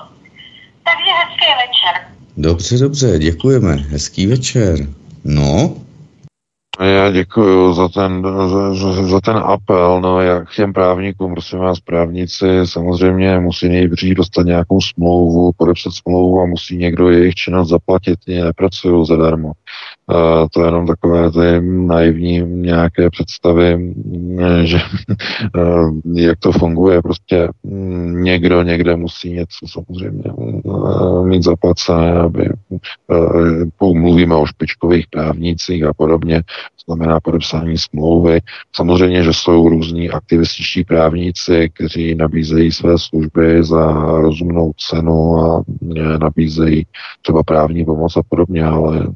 [0.84, 1.94] Takže hezký večer.
[2.36, 3.72] Dobře, dobře, děkujeme.
[3.72, 4.74] Hezký večer.
[5.24, 5.76] No,
[6.82, 8.22] Já děkuji za ten,
[8.74, 14.46] za, za, ten apel, no jak těm právníkům, prosím vás, právníci samozřejmě musí nejdřív dostat
[14.46, 19.52] nějakou smlouvu, podepsat smlouvu a musí někdo jejich činnost zaplatit, oni nepracují zadarmo.
[20.53, 24.79] To je jenom takové ty naivní nějaké představy, mm, že
[25.57, 32.51] uh, jak to funguje, prostě mm, někdo někde musí něco samozřejmě uh, mít zaplacené, aby
[33.81, 36.43] uh, mluvíme o špičkových právnících a podobně,
[36.87, 38.41] znamená podepsání smlouvy.
[38.77, 45.62] Samozřejmě, že jsou různí aktivističtí právníci, kteří nabízejí své služby za rozumnou cenu a
[46.19, 46.87] nabízejí
[47.23, 49.07] třeba právní pomoc a podobně, ale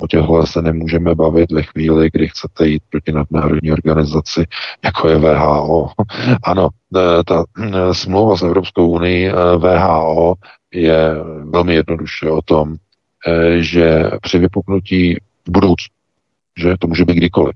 [0.00, 4.46] o těchhle se nemůžeme bavit ve chvíli, kdy chcete jít proti nadnárodní organizaci,
[4.84, 5.90] jako je VHO.
[6.42, 10.34] Ano, e, ta e, smlouva s Evropskou unii VHO
[10.74, 11.14] je
[11.44, 12.76] velmi jednoduše o tom,
[13.58, 15.14] že při vypuknutí
[15.46, 16.00] v budoucnu
[16.58, 17.54] že to může být kdykoliv.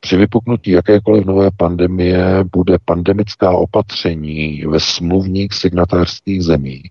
[0.00, 6.90] Při vypuknutí jakékoliv nové pandemie bude pandemická opatření ve smluvních signatářských zemích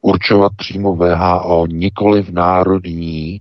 [0.00, 3.40] určovat přímo VHO, nikoli v národní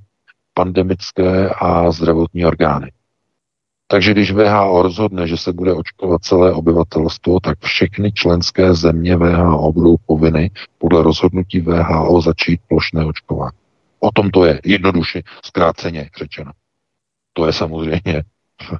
[0.57, 2.91] pandemické a zdravotní orgány.
[3.87, 9.71] Takže když VHO rozhodne, že se bude očkovat celé obyvatelstvo, tak všechny členské země VHO
[9.71, 13.57] budou povinny podle rozhodnutí VHO začít plošné očkování.
[13.99, 16.51] O tom to je, jednoduše, zkráceně řečeno
[17.37, 18.23] to je samozřejmě,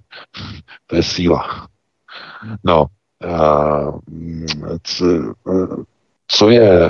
[0.88, 1.68] to je síla.
[2.64, 2.86] No,
[6.28, 6.90] co je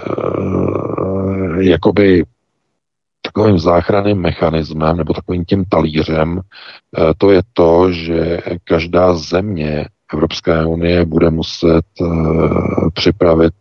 [1.60, 2.24] jakoby
[3.38, 6.42] takovým záchranným mechanismem nebo takovým tím talířem,
[7.18, 11.86] to je to, že každá země Evropské unie bude muset
[12.94, 13.54] připravit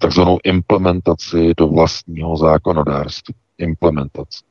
[0.00, 3.34] takzvanou implementaci do vlastního zákonodárství.
[3.58, 4.44] Implementaci.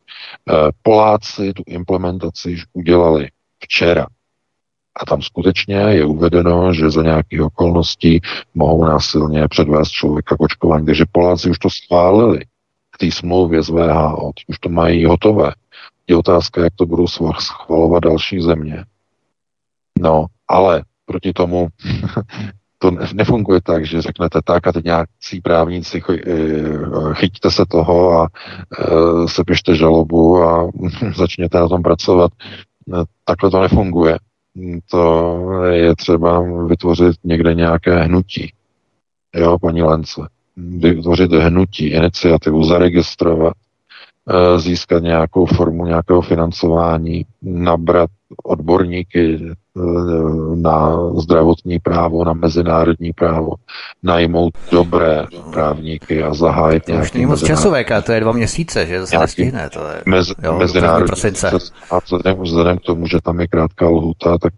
[0.49, 0.53] Eh,
[0.83, 3.27] Poláci tu implementaci již udělali
[3.63, 4.07] včera.
[5.01, 8.21] A tam skutečně je uvedeno, že za nějakých okolností
[8.53, 10.85] mohou násilně předvést člověka k očkování.
[10.85, 12.39] Takže Poláci už to schválili
[12.93, 15.51] k té smlouvě z VHO, už to mají hotové.
[16.07, 17.07] Je otázka, jak to budou
[17.39, 18.85] schvalovat další země.
[19.99, 21.67] No, ale proti tomu
[22.77, 28.27] to nefunguje tak, že řeknete tak a teď nějaký právníci eh, chyťte se toho a
[28.79, 30.71] eh, sepište žalobu a
[31.15, 32.31] začněte na tom pracovat.
[32.93, 34.19] Eh, takhle to nefunguje.
[34.91, 38.53] To je třeba vytvořit někde nějaké hnutí.
[39.35, 40.21] Jo, paní Lence.
[40.57, 43.53] Vytvořit hnutí, iniciativu, zaregistrovat,
[44.57, 48.09] získat nějakou formu nějakého financování, nabrat
[48.43, 49.81] odborníky eh,
[50.55, 53.53] na zdravotní právo, na mezinárodní právo,
[54.03, 58.85] najmout dobré právníky a zahájit To už není moc času, VK, to je dva měsíce,
[58.85, 59.69] že to se nestihne.
[59.69, 61.31] To je, mez, jo, mezinárodní.
[61.91, 64.53] A vzhledem, vzhledem k tomu, že tam je krátká lhuta, tak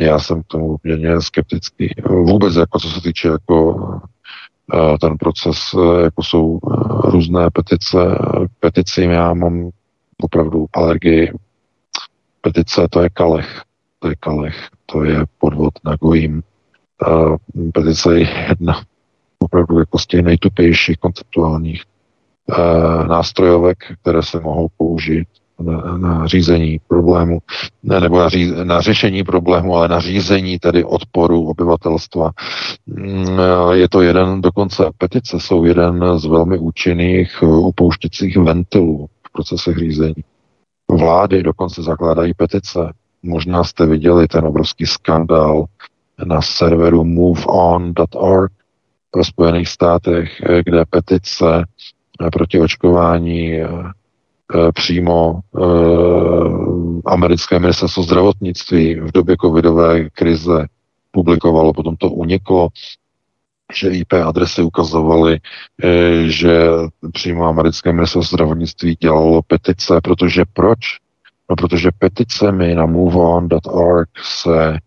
[0.00, 1.94] já jsem k tomu poměrně skeptický.
[2.08, 3.76] Vůbec, jako co se týče jako
[5.00, 6.58] ten proces, eh, jako jsou
[7.04, 7.98] různé petice.
[8.60, 9.70] Petici já mám
[10.22, 11.32] opravdu alergii
[12.40, 13.62] petice, to je Kalech.
[13.98, 16.42] To je Kalech, to je podvod na Gojím.
[17.74, 18.82] Petice je jedna
[19.38, 21.82] opravdu jako z těch nejtupějších konceptuálních
[23.08, 25.28] nástrojovek, které se mohou použít
[25.60, 27.38] na, na řízení problému,
[27.82, 32.30] ne, nebo na, ří, na řešení problému, ale na řízení tedy odporu obyvatelstva.
[32.86, 33.38] Mm,
[33.72, 40.24] je to jeden, dokonce petice jsou jeden z velmi účinných upouštěcích ventilů v procesech řízení.
[40.90, 42.92] Vlády dokonce zakládají petice.
[43.22, 45.64] Možná jste viděli ten obrovský skandál
[46.24, 48.52] na serveru moveon.org
[49.10, 51.64] pro Spojených státech, kde petice
[52.32, 53.92] proti očkování eh, eh,
[54.74, 55.60] přímo eh,
[57.06, 60.66] americké ministerstvo zdravotnictví v době covidové krize
[61.10, 62.68] publikovalo, potom to uniklo
[63.74, 65.40] že IP adresy ukazovaly,
[65.84, 66.68] eh, že
[67.12, 70.78] přímo americké ministerstvo zdravotnictví dělalo petice, protože proč?
[71.50, 74.78] No, protože peticemi na moveon.org se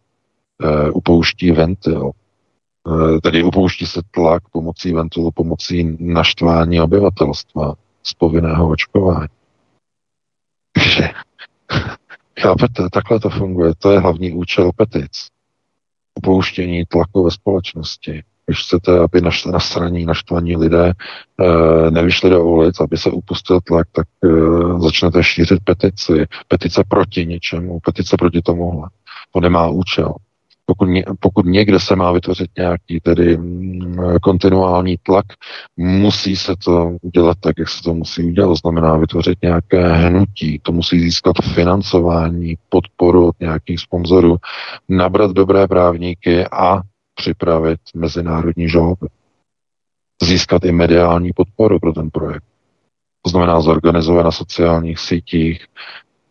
[0.93, 2.11] upouští ventil.
[3.23, 7.73] Tedy upouští se tlak pomocí ventilu, pomocí naštvání obyvatelstva
[8.03, 9.38] z povinného očkování.
[12.41, 13.73] Chápete, takhle to funguje.
[13.77, 15.27] To je hlavní účel petic.
[16.15, 22.79] Upouštění tlaku ve společnosti když chcete, aby na straně naštvaní lidé e, nevyšli do ulic,
[22.79, 24.27] aby se upustil tlak, tak e,
[24.79, 26.25] začnete šířit petici.
[26.47, 28.89] Petice proti něčemu, petice proti tomuhle.
[29.31, 30.13] To nemá účel.
[30.69, 30.89] Pokud,
[31.19, 35.25] pokud někde se má vytvořit nějaký tedy mm, kontinuální tlak,
[35.77, 38.55] musí se to udělat tak, jak se to musí udělat.
[38.55, 44.37] Znamená vytvořit nějaké hnutí, to musí získat financování, podporu od nějakých sponzorů,
[44.89, 46.81] nabrat dobré právníky a
[47.15, 49.07] připravit mezinárodní žaloby.
[50.23, 52.43] Získat i mediální podporu pro ten projekt.
[53.21, 55.65] To znamená zorganizovat na sociálních sítích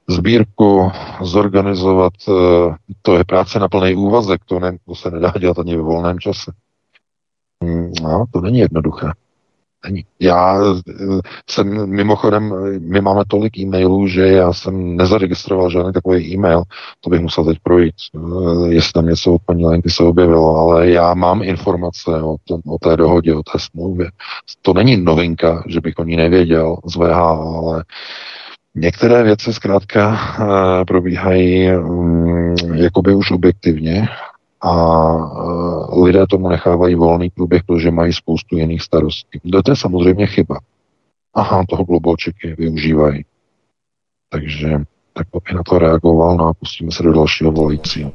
[0.09, 0.91] sbírku,
[1.23, 5.77] zorganizovat, eh, to je práce na plný úvazek, to, ne, to se nedá dělat ani
[5.77, 6.53] ve volném čase.
[7.63, 9.07] Hmm, no, to není jednoduché.
[9.85, 10.05] Není.
[10.21, 10.93] Já eh,
[11.51, 16.63] jsem mimochodem, my máme tolik e-mailů, že já jsem nezaregistroval žádný takový e-mail,
[17.01, 20.91] to bych musel teď projít, eh, jestli tam něco od paní Lenky se objevilo, ale
[20.91, 24.11] já mám informace o, tom, o té dohodě, o té smlouvě.
[24.63, 27.85] To není novinka, že bych o ní nevěděl z VH, ale
[28.81, 34.09] Některé věci zkrátka uh, probíhají um, jakoby už objektivně
[34.61, 39.41] a uh, lidé tomu nechávají volný průběh, protože mají spoustu jiných starostí.
[39.65, 40.59] To je samozřejmě chyba.
[41.35, 43.25] Aha, toho globalčeky využívají.
[44.31, 44.69] Takže
[45.13, 48.13] tak bych na to reagoval, no a pustíme se do dalšího volajícího.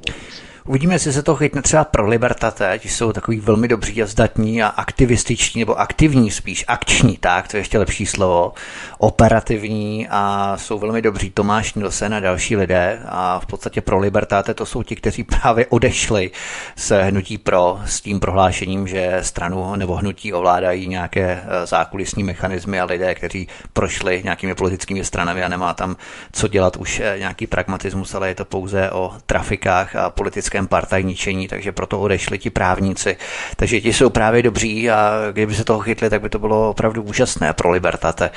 [0.65, 4.64] Uvidíme, jestli se to chytne třeba pro Libertate, ti jsou takový velmi dobří a zdatní
[4.64, 8.53] a aktivističní, nebo aktivní spíš, akční, tak, to je ještě lepší slovo,
[8.98, 14.53] operativní a jsou velmi dobří Tomáš Nilsen a další lidé a v podstatě pro Libertate
[14.53, 16.31] to jsou ti, kteří právě odešli
[16.76, 22.80] se hnutí pro s tím prohlášením, že stranu nebo hnutí ovládají nějaké eh, zákulisní mechanismy
[22.80, 25.95] a lidé, kteří prošli nějakými politickými stranami a nemá tam
[26.31, 30.68] co dělat už eh, nějaký pragmatismus, ale je to pouze o trafikách a politických politickém
[30.68, 33.18] partajničení, takže proto odešli ti právníci.
[33.56, 37.02] Takže ti jsou právě dobří a kdyby se toho chytli, tak by to bylo opravdu
[37.02, 38.30] úžasné pro Libertate.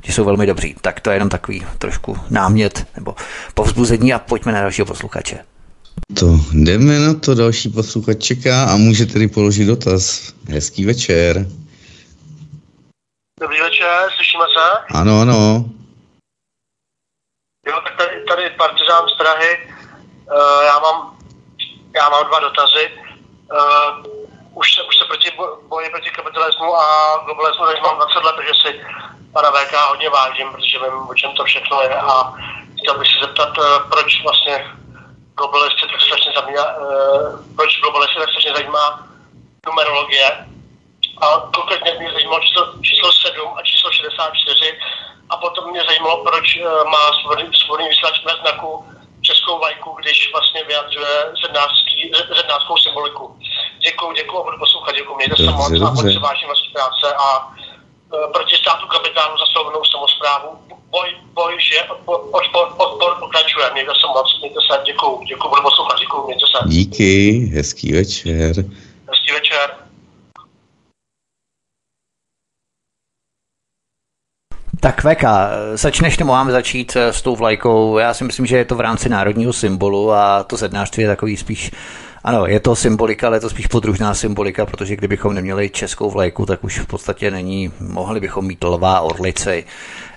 [0.00, 0.74] Ti jsou velmi dobří.
[0.80, 3.14] Tak to je jenom takový trošku námět nebo
[3.54, 5.38] povzbuzení a pojďme na dalšího posluchače.
[6.18, 10.32] To jdeme na to, další posluchač čeká a může tedy položit dotaz.
[10.48, 11.46] Hezký večer.
[13.40, 14.94] Dobrý večer, slyšíme se?
[14.98, 15.64] Ano, ano.
[17.66, 19.52] Jo, tak tady, tady partizán z Prahy.
[20.24, 21.14] Uh, já mám
[21.94, 22.92] já mám dva dotazy.
[23.52, 25.30] Uh, už, se, už se proti
[25.68, 28.80] boji proti kapitalismu a globalismu mám 20 let, takže si
[29.32, 32.34] pana VK hodně vážím, protože vím, o čem to všechno je a
[32.78, 34.66] chtěl bych se zeptat, uh, proč vlastně
[35.36, 39.08] globalisty tak strašně zajímá, uh, proč globalisty tak strašně zajímá
[39.66, 40.46] numerologie.
[41.20, 44.78] A konkrétně mě zajímalo číslo, číslo 7 a číslo 64
[45.30, 48.93] a potom mě zajímalo, proč uh, má svobodný, svobodný vysílač bez znaku
[49.28, 51.14] českou vlajku, když vlastně vyjadřuje
[52.38, 53.24] zednářskou symboliku.
[53.86, 57.28] Děkuji, děkuji a budu poslouchat, děkuji, mějte se moc a moc vážím vaší práce a
[57.54, 60.48] e, proti státu kapitánu za svobodnou samozprávu.
[60.94, 63.70] Boj, boj, že odpor, odpor pokračuje.
[63.72, 66.68] Mějte se moc, mějte se, děkuji, děkuji, budu poslouchat, děkuji, mějte se.
[66.68, 67.12] Díky,
[67.54, 68.52] hezký večer.
[69.08, 69.83] Hezký večer.
[74.84, 77.98] Tak Veka, začneš nebo máme začít s tou vlajkou?
[77.98, 81.36] Já si myslím, že je to v rámci národního symbolu a to zednářství je takový
[81.36, 81.70] spíš
[82.24, 86.46] ano, je to symbolika, ale je to spíš podružná symbolika, protože kdybychom neměli českou vlajku,
[86.46, 89.64] tak už v podstatě není, mohli bychom mít lva orlici,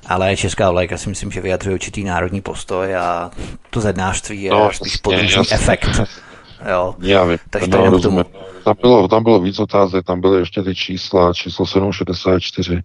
[0.07, 3.31] ale česká vlajka si myslím, že vyjadřuje určitý národní postoj a
[3.69, 6.01] to zednářství je no, spíš podružný efekt.
[6.69, 6.95] Jo.
[6.99, 8.23] Já vím, Takže to no, tomu.
[8.63, 12.81] Tam bylo, tam bylo víc otázek, tam byly ještě ty čísla, číslo 764.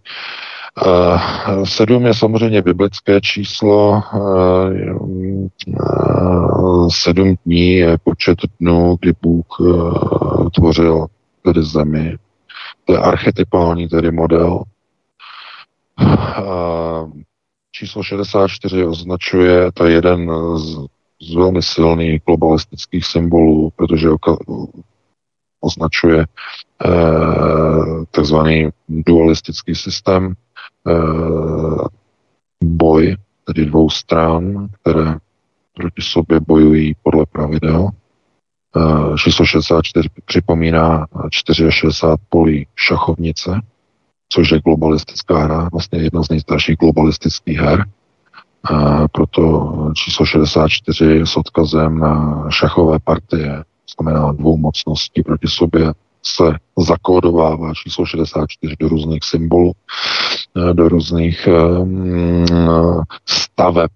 [0.81, 4.03] Uh, sedm je samozřejmě biblické číslo.
[4.15, 5.39] Uh,
[6.89, 9.47] sedm dní je počet dnů, kdy Bůh
[10.55, 11.07] tvořil
[11.45, 12.17] tedy zemi.
[12.85, 14.63] To je archetypální tedy model.
[17.73, 20.77] Číslo 64 označuje, to je jeden z,
[21.23, 24.09] z velmi silných globalistických symbolů, protože
[25.61, 26.27] označuje
[26.87, 30.52] uh, takzvaný dualistický systém, Eh,
[32.65, 35.17] boj, tedy dvou stran, které
[35.75, 37.89] proti sobě bojují podle pravidel.
[39.17, 43.61] číslo 64 připomíná 64 polí šachovnice,
[44.29, 47.85] což je globalistická hra, vlastně jedna z nejstarších globalistických her.
[48.65, 53.65] A proto číslo 64 s odkazem na šachové partie,
[53.97, 55.93] znamená dvou mocností proti sobě,
[56.23, 56.45] se
[56.79, 59.73] zakódovává číslo 64 do různých symbolů,
[60.73, 61.49] do různých
[61.81, 62.45] um,
[63.27, 63.91] staveb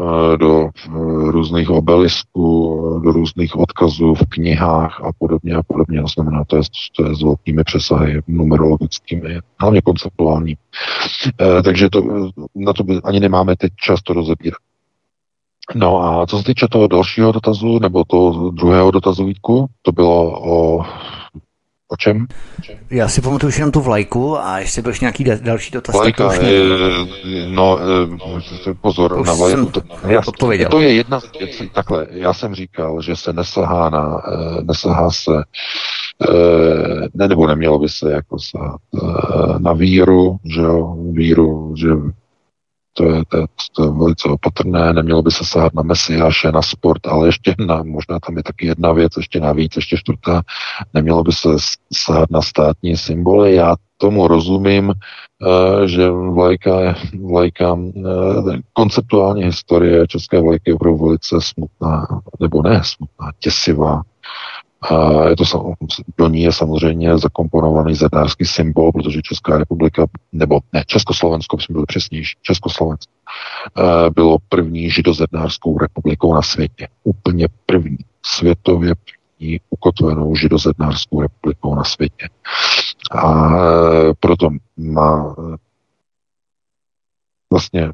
[0.00, 0.90] Eh, do eh,
[1.30, 6.00] různých obelisků, do různých odkazů v knihách a podobně a podobně.
[6.00, 6.62] To znamená, to je,
[6.96, 10.56] to je s velkými přesahy numerologickými, hlavně konceptuální.
[11.64, 12.02] Takže to,
[12.54, 14.58] na to ani nemáme teď čas to rozebírat.
[15.74, 20.40] No a co se týče toho dalšího dotazu, nebo toho druhého dotazu, Vítku, to bylo
[20.50, 20.84] o
[21.92, 22.26] O čem?
[22.90, 25.94] Já si pamatuju jenom tu vlajku a ještě byl nějaký další dotaz.
[25.94, 26.62] Vlajka, tak je,
[27.48, 27.78] no
[28.80, 29.66] pozor, na vlajku.
[29.66, 34.22] To, já, to je jedna z věcí, takhle, já jsem říkal, že se nesahá na,
[34.28, 35.32] eh, nesahá se
[36.28, 41.88] eh, ne, nebo nemělo by se jako sahat eh, na víru, že jo, víru, že
[42.92, 43.46] to je, to, je,
[43.76, 47.82] to je velice opatrné, nemělo by se sahat na Mesiáše, na sport, ale ještě na,
[47.82, 50.42] možná tam je taky jedna věc, ještě navíc, ještě čtvrtá,
[50.94, 51.48] nemělo by se
[51.92, 53.54] sahat na státní symboly.
[53.54, 61.36] Já tomu rozumím, eh, že vlajka, vlajka eh, konceptuální historie české vlajky je opravdu velice
[61.40, 62.06] smutná,
[62.40, 64.02] nebo ne smutná, těsivá.
[64.82, 65.44] A je to,
[66.18, 71.86] do ní je samozřejmě zakomponovaný zednářský symbol, protože Česká republika, nebo ne, Československo, jsme byli
[71.86, 73.12] přesnější, Československo,
[73.78, 76.88] eh, bylo první židozednářskou republikou na světě.
[77.04, 82.28] Úplně první, světově první ukotvenou židozednářskou republikou na světě.
[83.10, 85.56] A eh, proto má eh,
[87.50, 87.92] vlastně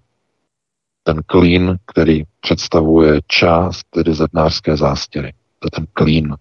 [1.02, 5.32] ten klín, který představuje část tedy zednářské zástěry.
[5.58, 6.34] To je ten klín,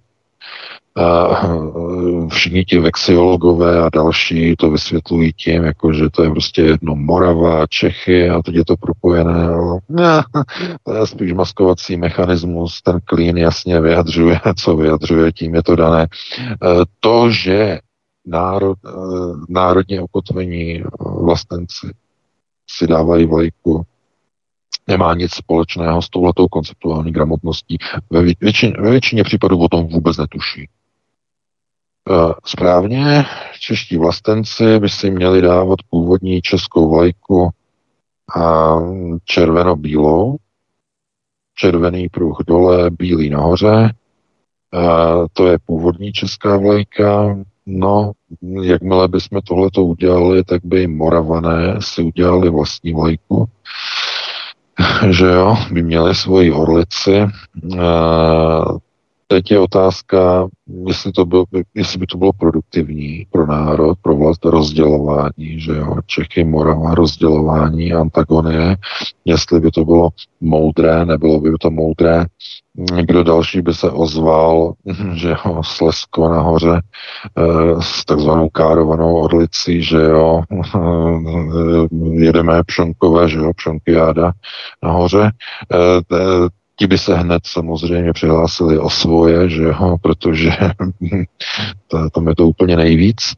[2.29, 7.67] všichni ti vexiologové a další to vysvětlují tím, jako že to je prostě jedno Morava,
[7.67, 9.47] Čechy a teď je to propojené.
[9.89, 10.23] Ne,
[10.83, 16.03] to je spíš maskovací mechanismus, ten klín jasně vyjadřuje, co vyjadřuje, tím je to dané.
[16.03, 16.07] E,
[16.99, 17.79] to, že
[18.25, 18.89] národ, e,
[19.49, 21.93] národně okotvení vlastenci
[22.69, 23.85] si dávají vlajku
[24.87, 27.77] nemá nic společného s touhletou konceptuální gramotností.
[28.09, 30.69] Ve většině, ve většině případů o tom vůbec netuší.
[32.09, 33.25] Eh, správně,
[33.59, 37.49] čeští vlastenci by si měli dávat původní českou vlajku
[38.35, 38.75] a
[39.25, 40.37] červeno-bílou,
[41.55, 43.93] červený pruh dole, bílý nahoře.
[44.73, 47.37] A to je původní česká vlajka.
[47.65, 48.11] No,
[48.61, 53.49] jakmile bychom tohleto udělali, tak by Moravané si udělali vlastní vlajku
[55.09, 57.27] že jo, by měli svoji orlici.
[59.35, 60.47] Teď je otázka,
[60.87, 61.45] jestli, to bylo,
[61.75, 67.93] jestli by to bylo produktivní pro národ, pro vlast rozdělování, že jo, Čechy, Morava, rozdělování,
[67.93, 68.77] antagonie,
[69.25, 70.09] jestli by to bylo
[70.41, 72.25] moudré, nebylo by to moudré,
[73.01, 74.73] kdo další by se ozval,
[75.13, 76.81] že jo, Slesko nahoře
[77.37, 80.41] eh, s takzvanou károvanou orlicí, že jo,
[82.11, 84.31] jedeme pšonkové, že jo, pšonkiáda
[84.83, 85.31] nahoře,
[85.73, 90.51] eh, ti by se hned samozřejmě přihlásili o svoje, že jo, protože
[91.87, 93.33] to, tam je to úplně nejvíc.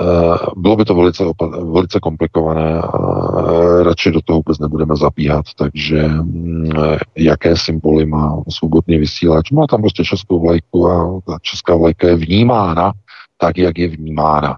[0.00, 1.24] Uh, bylo by to velice,
[1.72, 2.98] velice komplikované a
[3.82, 6.70] radši do toho vůbec nebudeme zabíhat, takže um,
[7.16, 9.50] jaké symboly má svobodný vysílač?
[9.50, 12.92] Má tam prostě českou vlajku a ta česká vlajka je vnímána
[13.36, 14.56] tak, jak je vnímána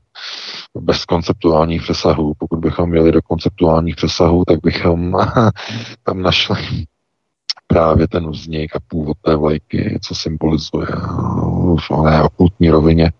[0.80, 2.32] bez konceptuálních přesahů.
[2.38, 5.12] Pokud bychom měli do konceptuálních přesahů, tak bychom
[6.04, 6.86] tam našli
[7.66, 10.86] právě ten vznik a původ té vlajky, co symbolizuje
[11.80, 13.12] v oné okultní rovině.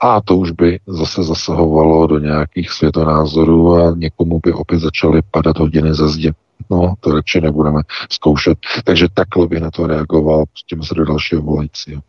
[0.00, 5.58] A to už by zase zasahovalo do nějakých světonázorů a někomu by opět začaly padat
[5.58, 6.32] hodiny ze zdi.
[6.70, 8.58] No, to radši nebudeme zkoušet.
[8.84, 12.02] Takže takhle by na to reagoval, pustíme se do dalšího volajícího.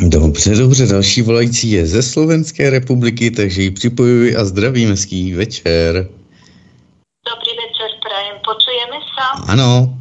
[0.00, 5.94] Dobře, dobře, další volající je ze Slovenské republiky, takže ji připojuji a zdravím, hezký večer.
[7.28, 9.52] Dobrý večer, prajem, počujeme se?
[9.52, 9.98] Ano.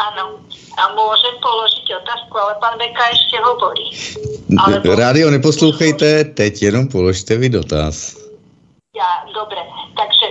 [0.00, 0.40] Áno.
[0.80, 3.84] A môžem položiť otázku, ale pán Beka ešte hovorí.
[4.56, 4.96] Alebo...
[4.96, 8.16] Rádio neposlouchejte, teď jenom položte vy dotaz.
[8.96, 9.60] Ja, dobre.
[9.94, 10.26] Takže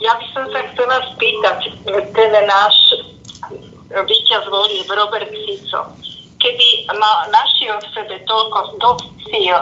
[0.00, 1.58] ja by som sa chcela spýtať,
[2.16, 2.76] ten náš
[3.92, 5.92] víťaz volieb Robert Fico,
[6.40, 9.60] keby mal, našiel v sebe toľko dosť síl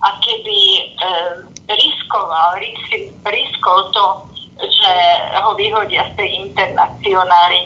[0.00, 0.82] a keby e,
[1.70, 4.06] riskoval, risk, riskol to,
[4.60, 4.92] že
[5.40, 7.60] ho vyhodia z tej internacionály,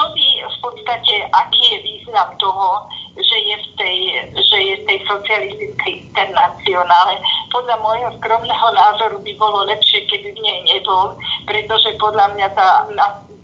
[0.00, 2.88] čo by v podstate, aký je význam toho,
[3.20, 3.98] že je v tej,
[4.32, 7.20] že je v tej socialistickej internacionále.
[7.52, 12.88] Podľa môjho skromného názoru by bolo lepšie, keby v nej nebol, pretože podľa mňa tá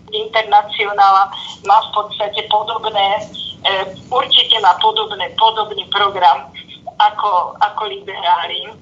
[0.09, 1.29] internacionála
[1.69, 3.21] má v podstate podobné,
[3.69, 6.49] e, určite má podobné, podobný program
[6.97, 8.73] ako, ako liberáli,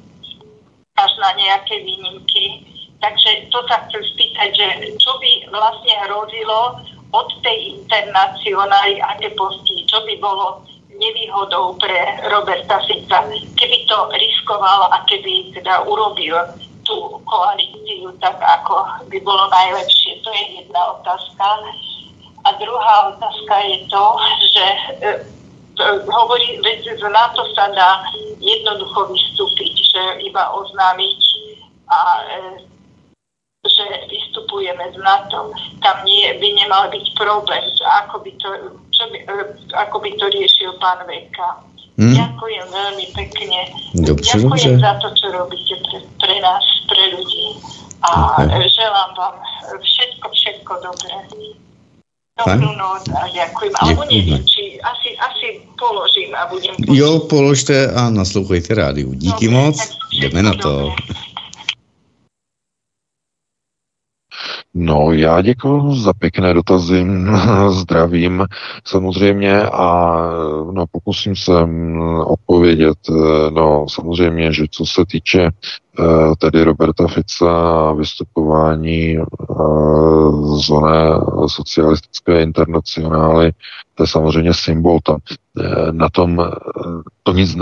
[0.94, 2.70] až na nejaké výnimky.
[3.02, 4.66] Takže to sa chcem spýtať, že
[5.02, 6.78] čo by vlastne hrozilo
[7.14, 10.66] od tej internacionály, aké posti, čo by bolo
[10.98, 13.22] nevýhodou pre Roberta Fica,
[13.58, 16.34] keby to riskoval a keby teda urobil
[16.84, 20.20] tú koalíciu tak, ako by bolo najlepšie.
[20.22, 21.46] To je jedna otázka.
[22.44, 24.04] A druhá otázka je to,
[24.52, 24.66] že
[25.00, 25.10] e,
[26.12, 28.04] hovorí, že z NATO sa dá
[28.36, 31.20] jednoducho vystúpiť, že iba oznámiť
[31.88, 32.24] a e,
[33.64, 35.50] že vystupujeme z NATO.
[35.80, 38.48] Tam nie, by nemal byť problém, že ako by to,
[38.92, 39.34] čo by, e,
[39.74, 41.50] ako by to riešil pán Veka.
[41.94, 42.10] Hmm.
[42.10, 43.60] Ďakujem veľmi pekne.
[43.94, 44.86] Dobře, Ďakujem dobře.
[44.86, 47.46] za to, čo robíte pre, pre nás, pre ľudí.
[48.04, 48.68] A Okay.
[48.68, 49.34] želám vám
[49.80, 51.14] všetko, všetko dobré.
[52.34, 53.72] Dobrú noc a ďakujem.
[53.78, 54.02] Alebo
[54.44, 55.46] či asi, asi
[55.78, 59.14] položím a budem Jo, položte a naslouchejte rádiu.
[59.14, 59.76] Díky Dobře, moc,
[60.12, 60.90] jdeme na to.
[60.90, 61.33] dobré.
[64.76, 67.06] No, já děkuji za pěkné dotazy,
[67.68, 68.46] zdravím
[68.84, 70.16] samozřejmě a
[70.72, 72.98] no, pokusím se mm, odpovědět.
[73.10, 75.42] eh, No, samozřejmě, že co se týče
[75.98, 76.02] eh,
[76.38, 79.24] tedy Roberta Fica a vystupování eh,
[80.56, 83.52] z oné socialistické internacionály,
[83.94, 85.18] to je samozřejmě symbol tam.
[85.60, 86.50] Eh, Na tom eh,
[87.22, 87.56] to nic,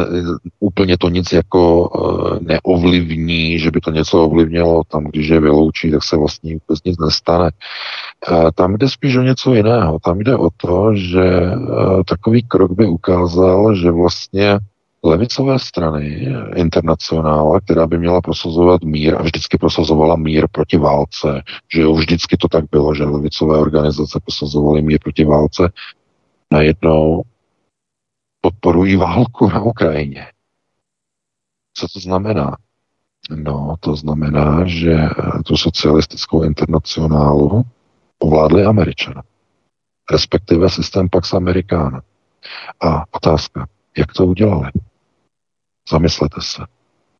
[0.60, 5.90] úplně to nic jako eh, neovlivní, že by to něco ovlivnilo, tam když je vyloučí,
[5.90, 7.50] tak se vlastně vůbec nic nestane.
[8.54, 9.98] Tam jde spíš o něco jiného.
[10.04, 11.50] Tam jde o to, že
[12.06, 14.58] takový krok by ukázal, že vlastně
[15.04, 21.42] levicové strany internacionála, která by měla prosazovat mír a vždycky prosazovala mír proti válce,
[21.74, 25.72] že jo, vždycky to tak bylo, že levicové organizace prosazovaly mír proti válce,
[26.52, 27.22] najednou
[28.42, 30.26] podporují válku na Ukrajině.
[31.74, 32.56] Co to znamená?
[33.30, 37.62] No, to znamená, že eh, tu socialistickou internacionálu
[38.18, 39.22] ovládli Američané,
[40.12, 42.02] respektive systém Pax Americana.
[42.80, 44.70] A otázka, jak to udělali?
[45.90, 46.62] Zamyslete se.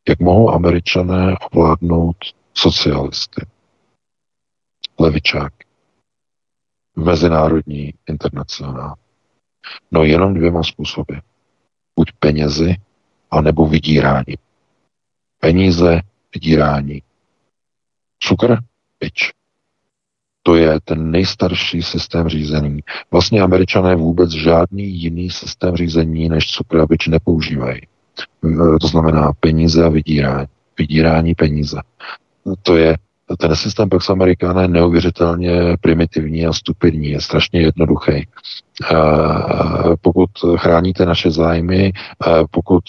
[0.09, 2.17] Jak mohou američané ovládnout
[2.55, 3.47] socialisty,
[4.99, 5.53] levičák,
[6.97, 8.95] mezinárodní internacionál?
[9.91, 11.15] No jenom dvěma způsoby.
[11.97, 12.77] Buď penězi,
[13.31, 14.35] anebo vydírání.
[15.41, 16.01] Peníze,
[16.35, 17.03] vydírání.
[18.19, 18.57] Cukr,
[18.99, 19.31] pič.
[20.43, 22.81] To je ten nejstarší systém řízení.
[23.11, 27.81] Vlastně američané vůbec žádný jiný systém řízení než cukr a bič nepoužívají.
[28.81, 30.47] To znamená peníze a vydírání.
[30.79, 31.81] Vydírání peníze.
[32.63, 32.97] To je
[33.39, 38.13] ten systém Pax Americana je neuvěřitelně primitivní a stupidní, je strašně jednoduchý.
[38.13, 38.27] E,
[40.01, 41.93] Pokud chráníte naše zájmy, e,
[42.51, 42.85] pokud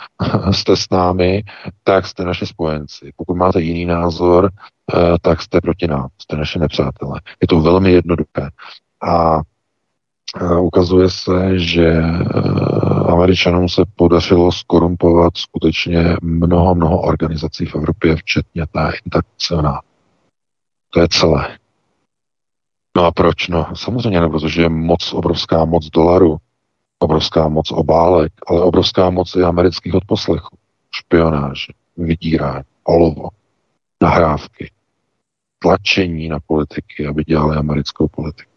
[0.50, 1.42] jste s námi,
[1.84, 3.12] tak jste naše spojenci.
[3.16, 4.50] Pokud máte jiný názor,
[5.22, 7.20] tak jste proti nám, jste naše nepřátelé.
[7.42, 8.48] Je to velmi jednoduché.
[9.02, 9.40] A
[10.60, 12.02] ukazuje se, že
[13.18, 19.80] Američanům se podařilo skorumpovat skutečně mnoho, mnoho organizací v Evropě, včetně té internacionál.
[20.90, 21.58] To je celé.
[22.96, 23.48] No a proč?
[23.48, 26.36] No samozřejmě, no, protože je moc, obrovská moc dolarů,
[26.98, 30.56] obrovská moc obálek, ale obrovská moc i amerických odposlechů,
[30.90, 33.28] špionáže, vydírání, olovo,
[34.02, 34.70] nahrávky,
[35.58, 38.50] tlačení na politiky, aby dělali americkou politiku.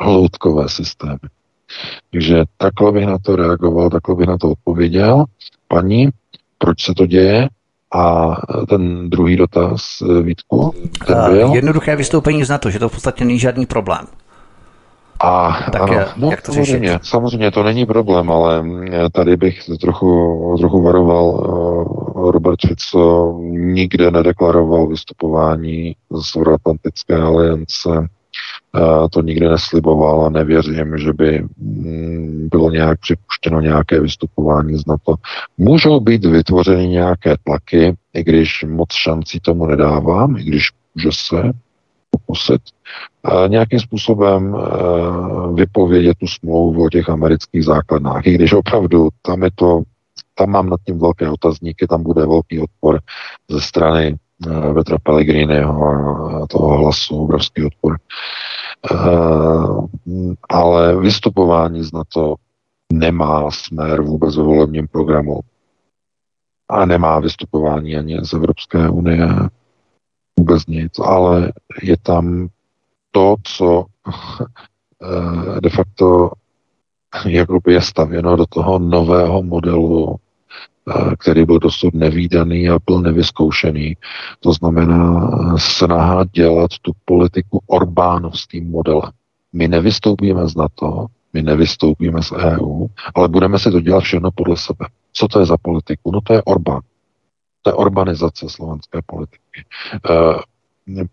[0.00, 1.18] Hloutkové systémy.
[2.12, 5.24] Takže takhle bych na to reagoval, takhle bych na to odpověděl.
[5.68, 6.08] Paní,
[6.58, 7.48] proč se to děje?
[7.94, 8.34] A
[8.68, 9.80] ten druhý dotaz,
[10.22, 10.74] Vítku,
[11.06, 11.46] ten byl?
[11.48, 14.06] Uh, jednoduché vystoupení z NATO, že to v podstatě není žádný problém.
[15.20, 17.04] A, Tak ano, je- no, jak to samozřejmě, řešit?
[17.04, 21.32] samozřejmě to není problém, ale mm, tady bych trochu, trochu varoval.
[22.30, 28.08] Robert Fico nikde nedeklaroval vystupování z Euroatlantické aliance,
[29.10, 35.14] to nikdy nesliboval a nevěřím, že by mm, bylo nějak připuštěno nějaké vystupování z NATO.
[35.58, 41.52] Můžou být vytvořeny nějaké tlaky, i když moc šancí tomu nedávám, i když může se
[42.10, 42.62] pokusit
[43.48, 48.26] nějakým způsobem eh, vypovědět tu smlouvu o těch amerických základnách.
[48.26, 49.82] I když opravdu tam je to,
[50.34, 53.00] tam mám nad tím velké otazníky, tam bude velký odpor
[53.50, 54.16] ze strany
[54.74, 55.86] Petra Pellegriniho
[56.42, 57.98] a toho hlasu obrovský odpor.
[60.48, 62.34] Ale vystupování z NATO
[62.92, 65.40] nemá směr vůbec ve volebním programu
[66.68, 69.28] a nemá vystupování ani z Evropské unie
[70.38, 71.52] vůbec nic, ale
[71.82, 72.48] je tam
[73.10, 73.84] to, co
[75.02, 76.30] eh, de facto
[77.26, 80.27] jakoby je stavěno do toho nového modelu, eh,
[81.18, 83.96] který byl dosud nevýdaný a byl nevyzkoušený.
[84.40, 89.10] To znamená eh, snaha dělat tu politiku Orbánovským modelem.
[89.52, 94.56] My nevystoupíme z NATO, my nevystoupíme z EU, ale budeme si to dělat všechno podle
[94.56, 94.86] sebe.
[95.12, 96.10] Co to je za politiku?
[96.10, 96.80] No to je Orbán.
[97.62, 99.64] To je urbanizace slovenské politiky.
[100.10, 101.04] Uh,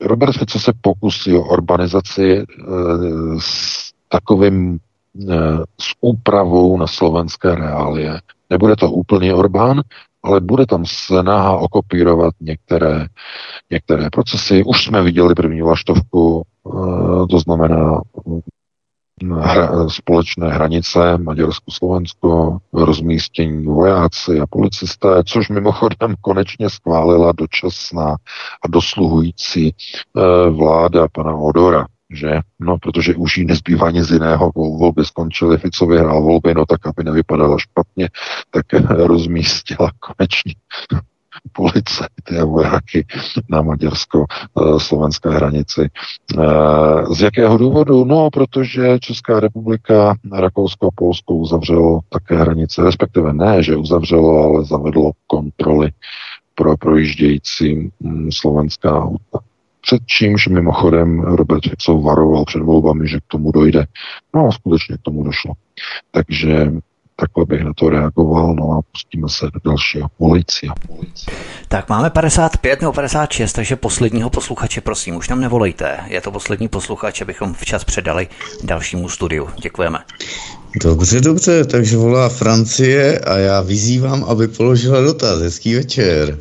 [0.00, 4.78] Robert Fico se pokusil o urbanizaci uh, s takovým
[5.80, 8.20] s úpravou na slovenské reálie.
[8.50, 9.80] Nebude to úplně Orbán,
[10.22, 13.06] ale bude tam snaha okopírovat některé,
[13.70, 14.64] některé procesy.
[14.64, 16.42] Už jsme viděli první vlaštovku,
[17.30, 18.00] to znamená
[19.40, 28.16] hra, společné hranice Maďarsko-Slovensko, rozmístění vojáci a policisté, což mimochodem konečně schválila dočasná
[28.64, 29.74] a dosluhující e,
[30.50, 32.40] vláda pana Odora, že?
[32.60, 37.04] No, protože už jí nezbývá nic jiného, volby skončily, Fico vyhrál volby, no tak, aby
[37.04, 38.08] nevypadala špatně,
[38.50, 40.54] tak rozmístila konečně
[41.52, 43.06] policajty a vojáky
[43.48, 45.88] na maďarsko-slovenské hranici.
[46.38, 48.04] Eh, z jakého důvodu?
[48.04, 54.64] No, protože Česká republika, Rakousko a Polsko uzavřelo také hranice, respektive ne, že uzavřelo, ale
[54.64, 55.90] zavedlo kontroly
[56.54, 59.45] pro projíždějící mm, slovenská auta.
[59.86, 63.86] Před čímž mimochodem Robert Fico varoval před volbami, že k tomu dojde.
[64.34, 65.52] No a skutečně k tomu došlo.
[66.10, 66.72] Takže
[67.16, 70.74] takhle bych na to reagoval, no a pustíme se do dalšího volajícího.
[71.68, 75.98] Tak máme 55 nebo 56, takže posledního posluchače, prosím, už nám nevolejte.
[76.06, 78.28] Je to poslední posluchač, abychom včas předali
[78.64, 79.48] dalšímu studiu.
[79.62, 79.98] Děkujeme.
[80.82, 85.40] Dobře, dobře, takže volá Francie a já vyzývám, aby položila dotaz.
[85.40, 86.38] Hezký večer.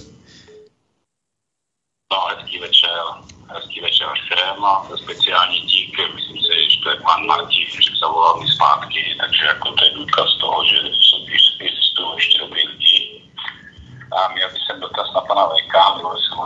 [2.12, 3.00] No, hezký večer.
[3.56, 8.38] Hezký večer všem a speciální dík, myslím si, že to je pan Martin, že zavolal
[8.40, 10.76] mi zpátky, takže jako to je důkaz toho, že
[11.60, 13.22] existují ještě dobrý lidi.
[14.18, 16.40] A měl bych jsem dotaz na pana VK, mluvil jsem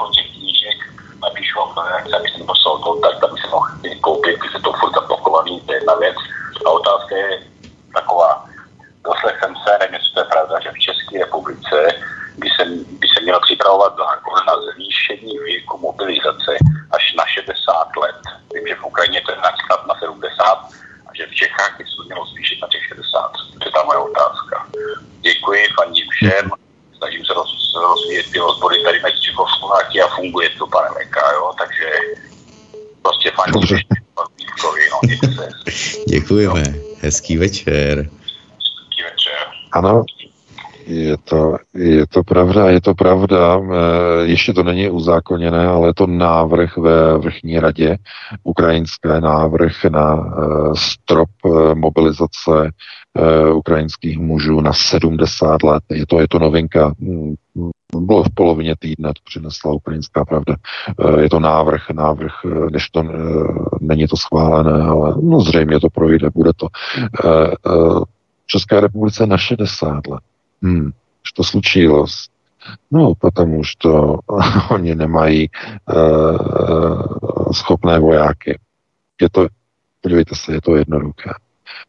[0.00, 0.78] o těch knížek,
[1.22, 3.68] napíšu vám to reakce, abych jsem poslal kontakt, aby se mohl
[4.00, 6.16] koupit, když se to furt zablokovaný, to je jedna věc.
[6.66, 7.42] A otázka je
[7.94, 8.44] taková,
[9.04, 11.76] doslech jsem se, nevím, jestli to je pravda, že v České republice
[12.40, 12.64] by se,
[13.00, 16.52] by se měl připravovat zákon na zvýšení věku mobilizace
[16.90, 18.20] až na 60 let.
[18.54, 20.42] Vím, že v Ukrajině to je například na 70
[21.06, 23.32] a že v Čechách by se to mělo zvýšit na těch 60.
[23.58, 24.66] To je ta moje otázka.
[25.20, 26.50] Děkuji, fandím všem,
[26.96, 31.52] snažím se roz, rozvíjet ty rozbory tady mezi Čechoslováky a funguje to, pane Meka, jo,
[31.58, 31.86] takže
[33.02, 33.78] prostě fandím všem.
[34.16, 34.24] No,
[36.30, 36.62] Děkujeme.
[37.00, 37.98] Hezký večer.
[37.98, 39.46] Hezký večer.
[39.72, 40.04] Ano,
[40.86, 43.60] je to, je to pravda, je to pravda.
[43.60, 47.96] Eh, ještě to není uzákoněné, ale je to návrh ve vrchní radě,
[48.44, 50.42] ukrajinské návrh na eh,
[50.76, 52.70] strop eh, mobilizace
[53.20, 55.82] Eh, ukrajinských mužů na 70 let.
[55.90, 56.94] Je to, je to novinka.
[56.98, 57.34] Mm,
[57.96, 60.56] bylo v polovině týdne, to přinesla ukrajinská pravda.
[60.88, 63.02] Eh, je to návrh, návrh, eh, než to
[63.80, 66.68] není to schválené, ale no zřejmě to projde, bude to.
[68.46, 70.20] Česká republice na 60 let.
[70.62, 70.90] Hmm,
[71.36, 72.06] to slučilo
[72.90, 74.18] No, protože to
[74.70, 75.50] oni nemají
[77.52, 78.58] schopné vojáky.
[79.20, 79.46] Je to,
[80.00, 81.30] podívejte se, je to jednoduché.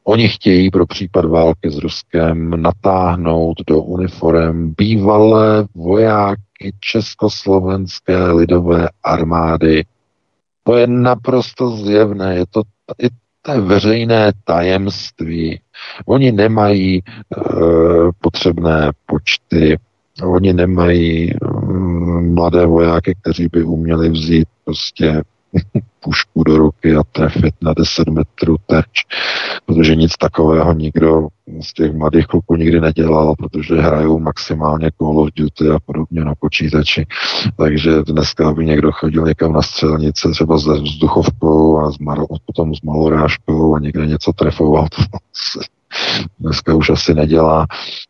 [0.04, 9.86] Oni chtějí pro případ války s Ruskem natáhnout do uniform bývalé vojáky Československé lidové armády.
[10.64, 12.62] To je naprosto zjevné, je to,
[13.02, 13.10] je
[13.42, 15.60] to veřejné tajemství.
[16.06, 17.02] Oni nemají e,
[18.22, 19.78] potřebné počty,
[20.24, 21.34] oni nemají
[21.64, 25.22] mm, mladé vojáky, kteří by uměli vzít prostě
[26.04, 29.06] pušku do ruky a trefit na 10 metrů terč,
[29.66, 31.28] protože nic takového nikdo
[31.62, 36.36] z těch mladých kluků nikdy nedělal, protože hrajou maximálně Call of Duty a podobně na
[36.36, 37.06] počítači.
[37.58, 41.92] Takže dneska, aby někdo chodil někam na střelnice, třeba se vzduchovkou a
[42.46, 44.88] potom s malorážkou a někde něco trefoval,
[46.40, 47.66] dneska už asi nedělá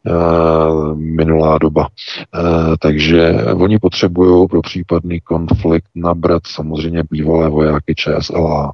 [0.10, 1.88] uh, minulá doba.
[1.88, 8.72] Uh, takže oni potřebují pro případný konflikt nabrat samozřejmě bývalé vojáky ČSLA.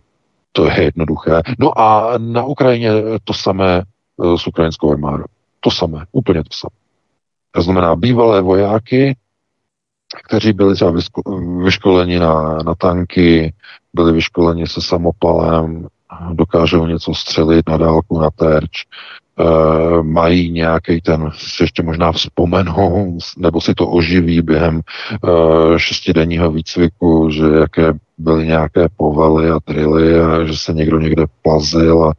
[0.51, 1.41] To je jednoduché.
[1.59, 2.91] No a na Ukrajině
[3.23, 3.83] to samé
[4.17, 5.25] uh, s ukrajinskou armádou.
[5.59, 6.75] To samé, úplně to samé.
[7.51, 9.15] To znamená bývalé vojáky,
[10.23, 10.93] kteří byli třeba
[11.63, 13.53] vyškoleni na, na tanky,
[13.93, 15.87] byli vyškoleni se samopalem,
[16.33, 18.83] dokážou něco střelit na dálku, na terč,
[19.39, 19.43] e,
[20.03, 27.29] mají nějaký ten, si ještě možná vzpomenou, nebo si to oživí během e, šestidenního výcviku,
[27.31, 32.13] že jaké byly nějaké povely a drily a že se někdo někde plazil a,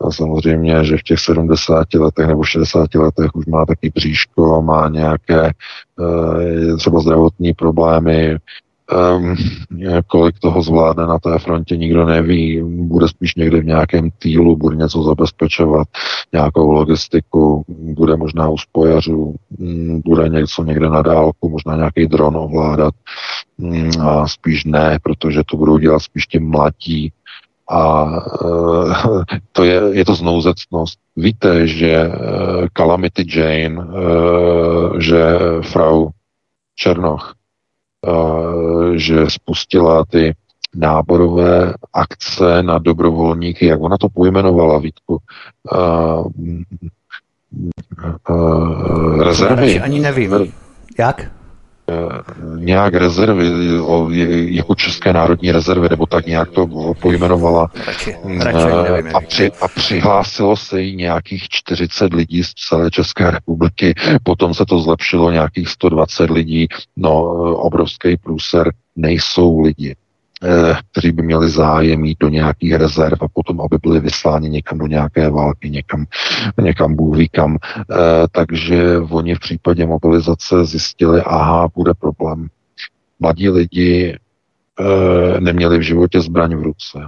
[0.00, 4.88] a samozřejmě, že v těch 70 letech nebo 60 letech už má taky bříško má
[4.88, 8.36] nějaké e, třeba zdravotní problémy,
[8.94, 9.36] Um,
[10.06, 12.62] kolik toho zvládne na té frontě, nikdo neví.
[12.62, 15.88] Bude spíš někde v nějakém týlu, bude něco zabezpečovat,
[16.32, 22.36] nějakou logistiku, bude možná u spojařů, mm, bude něco někde na dálku, možná nějaký dron
[22.36, 22.94] ovládat.
[23.58, 27.12] Mm, a spíš ne, protože to budou dělat spíš ti mladí.
[27.70, 28.04] A
[28.44, 30.98] uh, to je, je to znouzecnost.
[31.16, 36.08] Víte, že uh, Calamity Jane, uh, že Frau
[36.74, 37.34] Černoch,
[38.94, 40.34] že spustila ty
[40.74, 45.18] náborové akce na dobrovolníky, jak ona to pojmenovala, Vítku,
[45.72, 46.26] uh,
[48.30, 49.80] uh, rezervy.
[49.80, 50.52] Ani nevím.
[50.98, 51.30] Jak?
[52.56, 53.50] Nějak rezervy,
[54.54, 56.66] jako České národní rezervy, nebo tak nějak to
[57.00, 57.70] pojmenovala.
[57.86, 63.30] Radši, radši nevím, a, při, a přihlásilo se jí nějakých 40 lidí z celé České
[63.30, 67.22] republiky, potom se to zlepšilo nějakých 120 lidí, no
[67.54, 69.94] obrovský průser, nejsou lidi.
[70.44, 74.78] Eh, kteří by měli zájem jít do nějakých rezerv a potom, aby byli vysláni někam
[74.78, 76.06] do nějaké války, někam,
[76.62, 77.58] někam Bůh ví kam.
[77.76, 77.96] Eh,
[78.32, 82.48] takže oni v případě mobilizace zjistili, aha, bude problém.
[83.20, 84.18] Mladí lidi
[84.80, 86.98] eh, neměli v životě zbraň v ruce,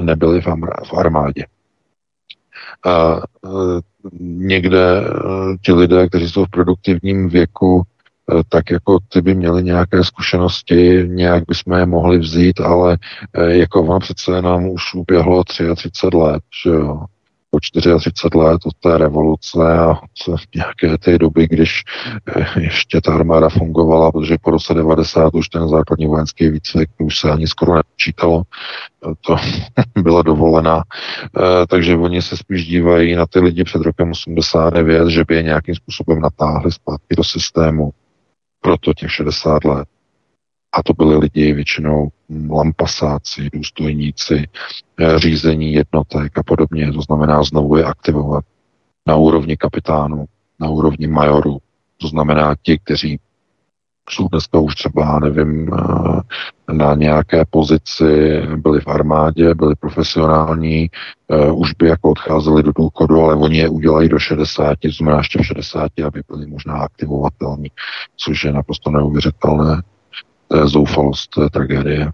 [0.00, 1.46] nebyli v armádě.
[2.86, 3.20] A
[4.20, 5.04] někde
[5.62, 7.82] ti lidé, kteří jsou v produktivním věku,
[8.48, 12.98] tak jako ty by měly nějaké zkušenosti, nějak bychom je mohli vzít, ale
[13.34, 17.04] eh, jako vám přece nám už uběhlo 33 let, že jo?
[17.52, 19.90] Po 34 let od té revoluce a
[20.28, 21.82] od nějaké té doby, když
[22.36, 27.18] eh, ještě ta armáda fungovala, protože po roce 90 už ten základní vojenský výcvik už
[27.18, 28.42] se ani skoro nepočítalo,
[29.20, 29.36] to
[30.02, 30.82] byla dovolená,
[31.68, 35.74] takže oni se spíš dívají na ty lidi před rokem 89, že by je nějakým
[35.74, 37.90] způsobem natáhli zpátky do systému
[38.60, 39.88] proto těch 60 let.
[40.72, 42.08] A to byli lidi většinou
[42.50, 44.48] lampasáci, důstojníci,
[45.00, 46.92] eh, řízení jednotek a podobně.
[46.92, 48.44] To znamená znovu je aktivovat
[49.06, 50.24] na úrovni kapitánu,
[50.60, 51.58] na úrovni majorů.
[51.96, 53.20] To znamená ti, kteří
[54.12, 60.90] jsou dneska už třeba, nevím, eh, na nějaké pozici, byli v armádě, byli profesionální,
[61.28, 65.18] eh, už by jako odcházeli do důchodu, ale oni je udělají do 60, to znamená
[65.18, 67.70] ještě v 60, aby byli možná aktivovatelní,
[68.16, 69.82] což je naprosto neuvěřitelné.
[70.48, 72.12] To je zoufalost, to je tragédie.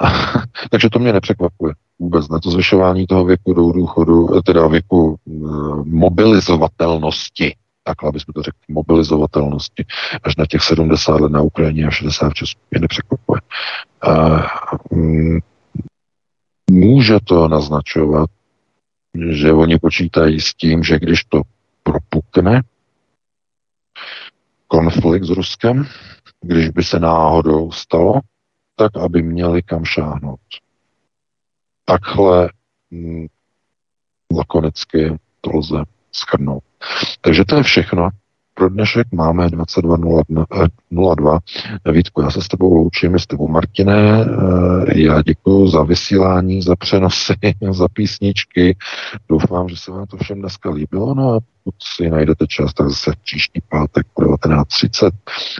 [0.70, 2.40] Takže to mě nepřekvapuje vůbec ne.
[2.40, 5.32] To zvyšování toho věku do důchodu, teda věku eh,
[5.84, 7.54] mobilizovatelnosti
[7.84, 9.84] takhle bychom to řekli, mobilizovatelnosti
[10.22, 13.40] až na těch 70 let na Ukrajině a 60 v Česku mě nepřekvapuje.
[16.70, 18.30] může to naznačovat,
[19.30, 21.42] že oni počítají s tím, že když to
[21.82, 22.62] propukne,
[24.66, 25.86] konflikt s Ruskem,
[26.40, 28.20] když by se náhodou stalo,
[28.76, 30.40] tak aby měli kam šáhnout.
[31.84, 32.50] Takhle
[32.90, 33.26] hm,
[34.36, 36.71] lakonicky to lze schrnout.
[37.20, 38.08] Takže to je všechno.
[38.54, 41.38] Pro dnešek máme 22.02.
[41.92, 43.94] Vítku, já se s tebou loučím, s tebou Martine.
[43.94, 47.34] Eh, já děkuji za vysílání, za přenosy,
[47.70, 48.76] za písničky.
[49.28, 51.14] Doufám, že se vám to všem dneska líbilo.
[51.14, 55.10] No a pokud si najdete čas, tak zase příští pátek po 19.30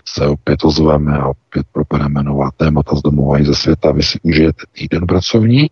[0.04, 3.92] se opět ozveme a opět probereme nová témata z domova i ze světa.
[3.92, 5.70] Vy si užijete týden pracovní,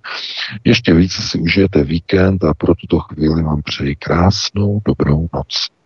[0.64, 5.79] ještě více si užijete víkend a pro tuto chvíli vám přeji krásnou dobrou noc.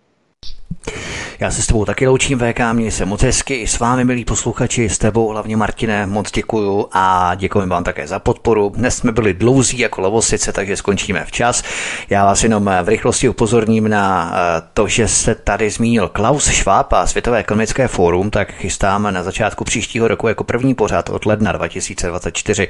[1.41, 4.25] Já se s tebou taky loučím, VK, měj se moc hezky, i s vámi, milí
[4.25, 8.73] posluchači, s tebou, hlavně Martine, moc děkuju a děkuji vám také za podporu.
[8.77, 11.63] Dnes jsme byli dlouzí jako lovosice, takže skončíme včas.
[12.11, 16.93] Já vás jenom v rychlosti upozorním na eh, to, že se tady zmínil Klaus Schwab
[16.93, 21.53] a Světové ekonomické fórum, tak chystáme na začátku příštího roku jako první pořad od ledna
[21.53, 22.69] 2024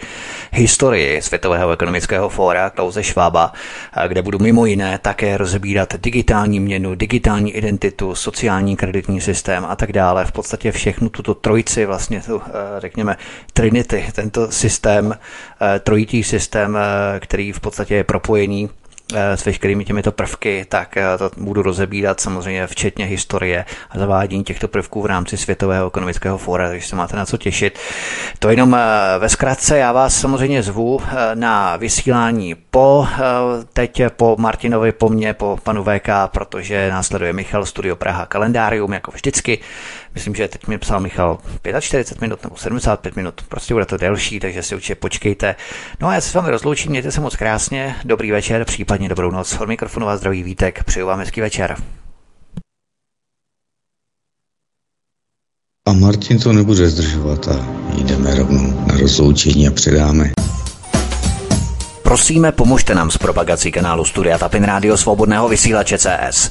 [0.53, 3.53] historii Světového ekonomického fóra Klause Schwaba,
[3.97, 9.77] eh, kde budu mimo jiné také rozebírat digitální měnu, digitální identitu, sociální kreditní systém a
[9.77, 10.24] tak dále.
[10.24, 12.51] V podstatě všechnu tuto trojici, vlastně tu, eh,
[12.81, 13.16] řekněme,
[13.53, 18.70] Trinity, tento systém, eh, trojitý systém, eh, který v podstatě je propojený
[19.13, 24.69] s veškerými těmito prvky, tak eh, to budu rozebírat samozřejmě včetně historie a zavádění těchto
[24.69, 27.79] prvků v rámci Světového ekonomického fóra, takže se máte na co těšit.
[28.39, 28.77] To jenom
[29.19, 31.01] ve zkratce, já vás samozřejmě zvu
[31.35, 33.07] na vysílání po,
[33.73, 39.11] teď po Martinovi, po mně, po panu VK, protože následuje Michal Studio Praha kalendárium, jako
[39.11, 39.59] vždycky.
[40.15, 41.39] Myslím, že teď mi psal Michal
[41.81, 45.57] 45 minut nebo 75 minut, prostě bude to delší, takže si určitě počkejte.
[46.01, 49.31] No a já se s vámi rozloučím, mějte se moc krásně, dobrý večer, případně dobrou
[49.31, 49.57] noc.
[49.61, 51.77] Od mikrofonu vás zdraví Vítek, přeju vám hezký večer.
[55.89, 57.66] A Martin to nebude zdržovat a
[57.97, 60.31] jdeme rovnou na rozloučení a předáme.
[62.03, 66.51] Prosíme, pomožte nám s propagací kanálu Studia Tapin Rádio Svobodného vysílače CS.